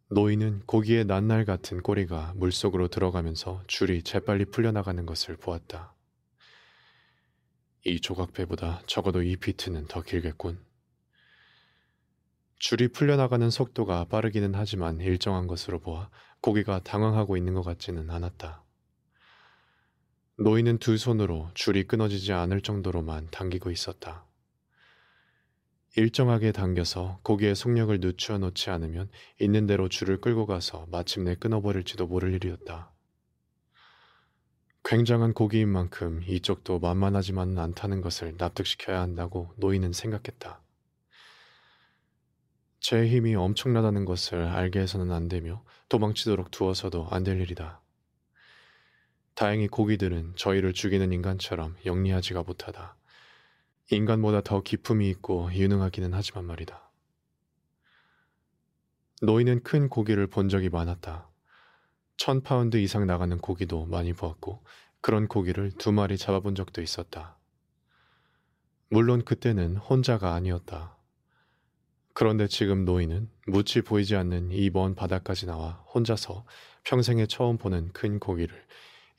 [0.10, 5.94] 노인은 고기의 낱날 같은 꼬리가 물속으로 들어가면서 줄이 재빨리 풀려나가는 것을 보았다.
[7.84, 10.64] 이 조각배보다 적어도 이 피트는 더 길겠군.
[12.60, 16.10] 줄이 풀려나가는 속도가 빠르기는 하지만 일정한 것으로 보아
[16.40, 18.64] 고기가 당황하고 있는 것 같지는 않았다.
[20.42, 24.26] 노인은 두 손으로 줄이 끊어지지 않을 정도로만 당기고 있었다.
[25.98, 29.10] 일정하게 당겨서 고기의 속력을 늦추어 놓지 않으면
[29.42, 32.90] 있는 대로 줄을 끌고 가서 마침내 끊어버릴지도 모를 일이었다.
[34.86, 40.62] 굉장한 고기인 만큼 이쪽도 만만하지만은 않다는 것을 납득시켜야 한다고 노인은 생각했다.
[42.80, 47.82] 제 힘이 엄청나다는 것을 알게 해서는 안 되며 도망치도록 두어서도 안 될 일이다.
[49.40, 52.98] 다행히 고기들은 저희를 죽이는 인간처럼 영리하지가 못하다.
[53.90, 56.92] 인간보다 더 기품이 있고 유능하기는 하지만 말이다.
[59.22, 61.30] 노인은 큰 고기를 본 적이 많았다.
[62.18, 64.62] 천 파운드 이상 나가는 고기도 많이 보았고
[65.00, 67.38] 그런 고기를 두 마리 잡아본 적도 있었다.
[68.90, 70.98] 물론 그때는 혼자가 아니었다.
[72.14, 76.44] 그런데 지금 노인은 뭍이 보이지 않는 이 먼 바다까지 나와 혼자서
[76.84, 78.68] 평생에 처음 보는 큰 고기를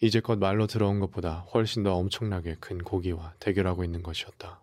[0.00, 4.62] 이제껏 말로 들어온 것보다 훨씬 더 엄청나게 큰 고기와 대결하고 있는 것이었다.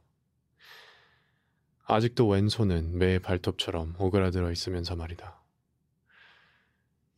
[1.86, 5.40] 아직도 왼손은 매의 발톱처럼 오그라들어 있으면서 말이다.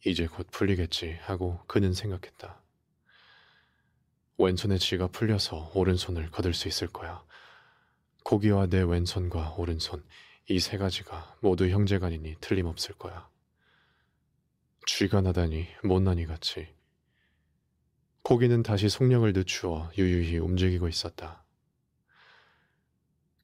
[0.05, 2.61] 이제 곧 풀리겠지 하고 그는 생각했다.
[4.37, 7.23] 왼손의 쥐가 풀려서 오른손을 거들 수 있을 거야.
[8.23, 10.03] 고기와 내 왼손과 오른손,
[10.49, 13.29] 이 세 가지가 모두 형제간이니 틀림없을 거야.
[14.87, 16.78] 쥐가 나다니 못난이 같이.
[18.23, 21.43] 고기는 다시 속력을 늦추어 유유히 움직이고 있었다.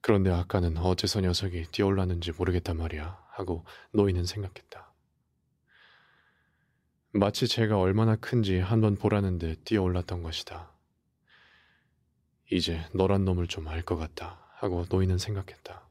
[0.02, 4.94] 그런데 아까는 어째서 녀석이 뛰어올랐는지 모르겠단 말이야 하고 노인은 생각했다.
[7.14, 10.72] 마치 제가 얼마나 큰지 한번 보라는 데 뛰어올랐던 것이다.
[12.52, 15.88] 이제 너란 놈을 좀 알 것 같다 하고 노인은 생각했다.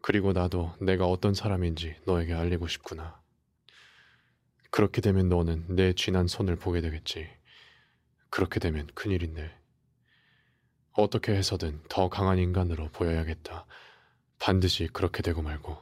[0.00, 3.20] 그리고 나도 내가 어떤 사람인지 너에게 알리고 싶구나.
[4.74, 7.28] 그렇게 되면 너는 내 쥐난 손을 보게 되겠지.
[8.28, 9.56] 그렇게 되면 큰일인데.
[10.94, 13.66] 어떻게 해서든 더 강한 인간으로 보여야겠다.
[14.40, 15.78] 반드시 그렇게 되고 말고.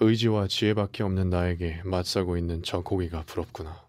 [0.00, 3.86] 의지와 지혜밖에 없는 나에게 맞서고 있는 저 고기가 부럽구나.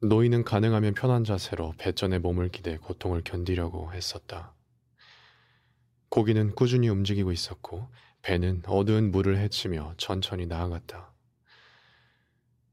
[0.00, 4.54] 노인은 가능하면 편한 자세로 배전에 몸을 기대 고통을 견디려고 했었다.
[6.10, 7.88] 고기는 꾸준히 움직이고 있었고
[8.22, 11.07] 배는 어두운 물을 헤치며 천천히 나아갔다.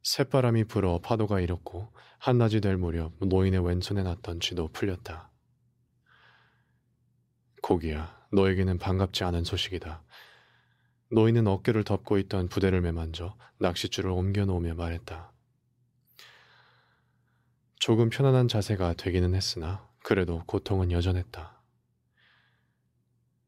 [0.05, 5.31] 새바람이 불어 파도가 일었고 한낮이 될 무렵 노인의 왼손에 났던 쥐도 풀렸다.
[7.63, 10.03] 고기야, 너에게는 반갑지 않은 소식이다.
[11.09, 15.33] 노인은 어깨를 덮고 있던 부대를 매만져 낚싯줄을 옮겨 놓으며 말했다.
[17.79, 21.63] 조금 편안한 자세가 되기는 했으나 그래도 고통은 여전했다.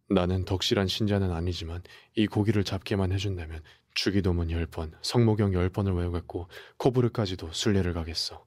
[0.09, 1.83] 나는 덕실한 신자는 아니지만
[2.15, 3.61] 이 고기를 잡게만 해준다면
[3.97, 6.47] 주기도문 10번, 성모경 10번을 외우겠고
[6.77, 8.45] 코브르까지도 순례를 가겠어.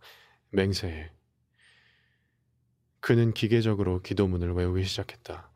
[0.51, 1.11] 맹세해.
[3.01, 5.51] 그는 기계적으로 기도문을 외우기 시작했다.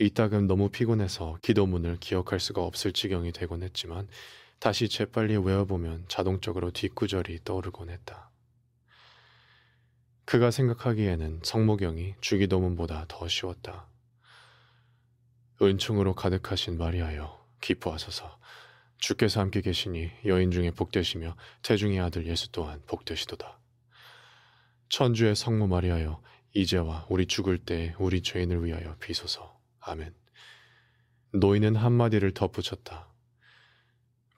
[0.00, 4.08] 이따금 너무 피곤해서 기도문을 기억할 수가 없을 지경이 되곤 했지만
[4.58, 8.32] 다시 재빨리 외워보면 자동적으로 뒷구절이 떠오르곤 했다.
[10.24, 13.86] 그가 생각하기에는 성모경이 주기도문보다 더 쉬웠다.
[15.60, 18.41] 은총으로 가득하신 마리아여 기뻐하소서
[19.02, 23.58] 주께서 함께 계시니 여인 중에 복되시며 태중의 아들 예수 또한 복되시도다.
[24.88, 26.22] 천주의 성모 마리아여
[26.54, 29.58] 이제와 우리 죽을 때 우리 죄인을 위하여 비소서.
[29.80, 30.14] 아멘.
[31.32, 33.12] 노인은 한마디를 덧붙였다.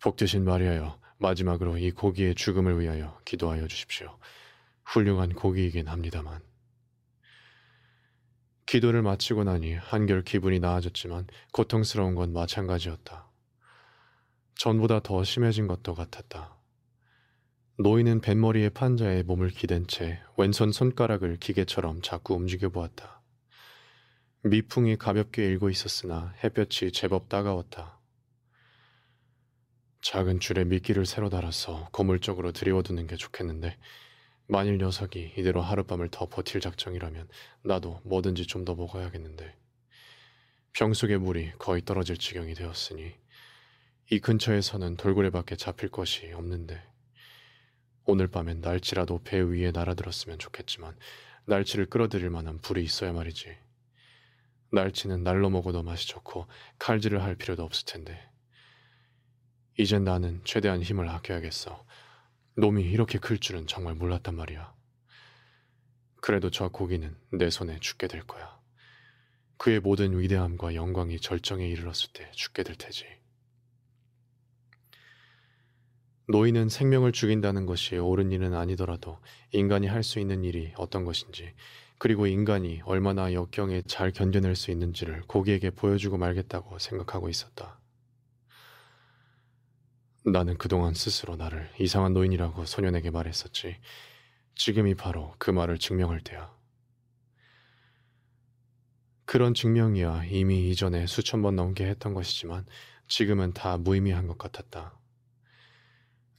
[0.00, 4.18] 복되신 마리아여 마지막으로 이 고기의 죽음을 위하여 기도하여 주십시오.
[4.86, 6.40] 훌륭한 고기이긴 합니다만.
[8.64, 13.33] 기도를 마치고 나니 한결 기분이 나아졌지만 고통스러운 건 마찬가지였다.
[14.56, 16.56] 전보다 더 심해진 것도 같았다.
[17.78, 23.22] 노인은 뱃머리에 판자에 몸을 기댄 채 왼손 손가락을 기계처럼 자꾸 움직여 보았다.
[24.44, 27.98] 미풍이 가볍게 일고 있었으나 햇볕이 제법 따가웠다.
[30.02, 33.76] 작은 줄에 미끼를 새로 달아서 고물 쪽으로 들이워두는 게 좋겠는데
[34.46, 37.28] 만일 녀석이 이대로 하룻밤을 더 버틸 작정이라면
[37.62, 39.56] 나도 뭐든지 좀 더 먹어야겠는데
[40.74, 43.14] 병속의 물이 거의 떨어질 지경이 되었으니
[44.10, 46.82] 이 근처에서는 돌고래밖에 잡힐 것이 없는데
[48.04, 50.94] 오늘 밤엔 날치라도 배 위에 날아들었으면 좋겠지만
[51.46, 53.56] 날치를 끌어들일 만한 불이 있어야 말이지.
[54.72, 56.46] 날치는 날로 먹어도 맛이 좋고
[56.78, 58.30] 칼질을 할 필요도 없을 텐데.
[59.78, 61.86] 이젠 나는 최대한 힘을 아껴야겠어.
[62.56, 64.74] 놈이 이렇게 클 줄은 정말 몰랐단 말이야.
[66.20, 68.60] 그래도 저 고기는 내 손에 죽게 될 거야.
[69.56, 73.23] 그의 모든 위대함과 영광이 절정에 이르렀을 때 죽게 될 테지.
[76.28, 79.18] 노인은 생명을 죽인다는 것이 옳은 일은 아니더라도
[79.52, 81.54] 인간이 할 수 있는 일이 어떤 것인지,
[81.98, 87.80] 그리고 인간이 얼마나 역경에 잘 견뎌낼 수 있는지를 고기에게 보여주고 말겠다고 생각하고 있었다.
[90.26, 93.76] 나는 그동안 스스로 나를 이상한 노인이라고 소년에게 말했었지.
[94.56, 96.52] 지금이 바로 그 말을 증명할 때야.
[99.26, 102.64] 그런 증명이야 이미 이전에 수천 번 넘게 했던 것이지만
[103.08, 104.98] 지금은 다 무의미한 것 같았다.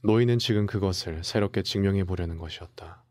[0.06, 3.02] 노인은 지금 그것을 새롭게 증명해 보려는 것이었다.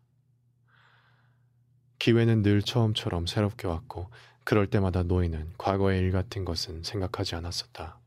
[2.00, 4.10] 기회는 늘 처음처럼 새롭게 왔고
[4.46, 8.00] 그럴 때마다 노인은 과거의 일 같은 것은 생각하지 않았었다.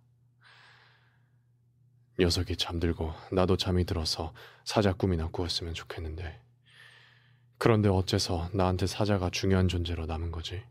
[2.18, 4.32] 녀석이 잠들고 나도 잠이 들어서
[4.64, 6.40] 사자 꿈이나 꾸었으면 좋겠는데.
[7.58, 10.64] 그런데 어째서 나한테 사자가 중요한 존재로 남은 거지?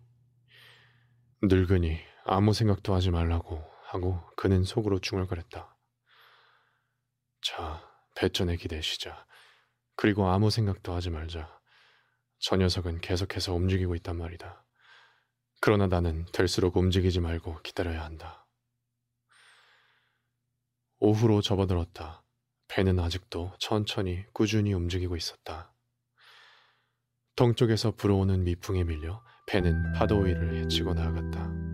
[1.43, 5.77] 늙으니 아무 생각도 하지 말라고 하고 그는 속으로 중얼거렸다.
[7.43, 7.86] 자,
[8.17, 9.27] 배전에 기대시자.
[9.95, 11.55] 그리고 아무 생각도 하지 말자.
[12.39, 14.65] 저 녀석은 계속해서 움직이고 있단 말이다.
[15.61, 18.47] 그러나 나는 될수록 움직이지 말고 기다려야 한다.
[20.99, 22.23] 오후로 접어들었다.
[22.67, 25.73] 배는 아직도 천천히 꾸준히 움직이고 있었다.
[27.35, 31.66] 동쪽에서 불어오는 미풍에 밀려 배는 파도 위를 헤치고 나아갔다.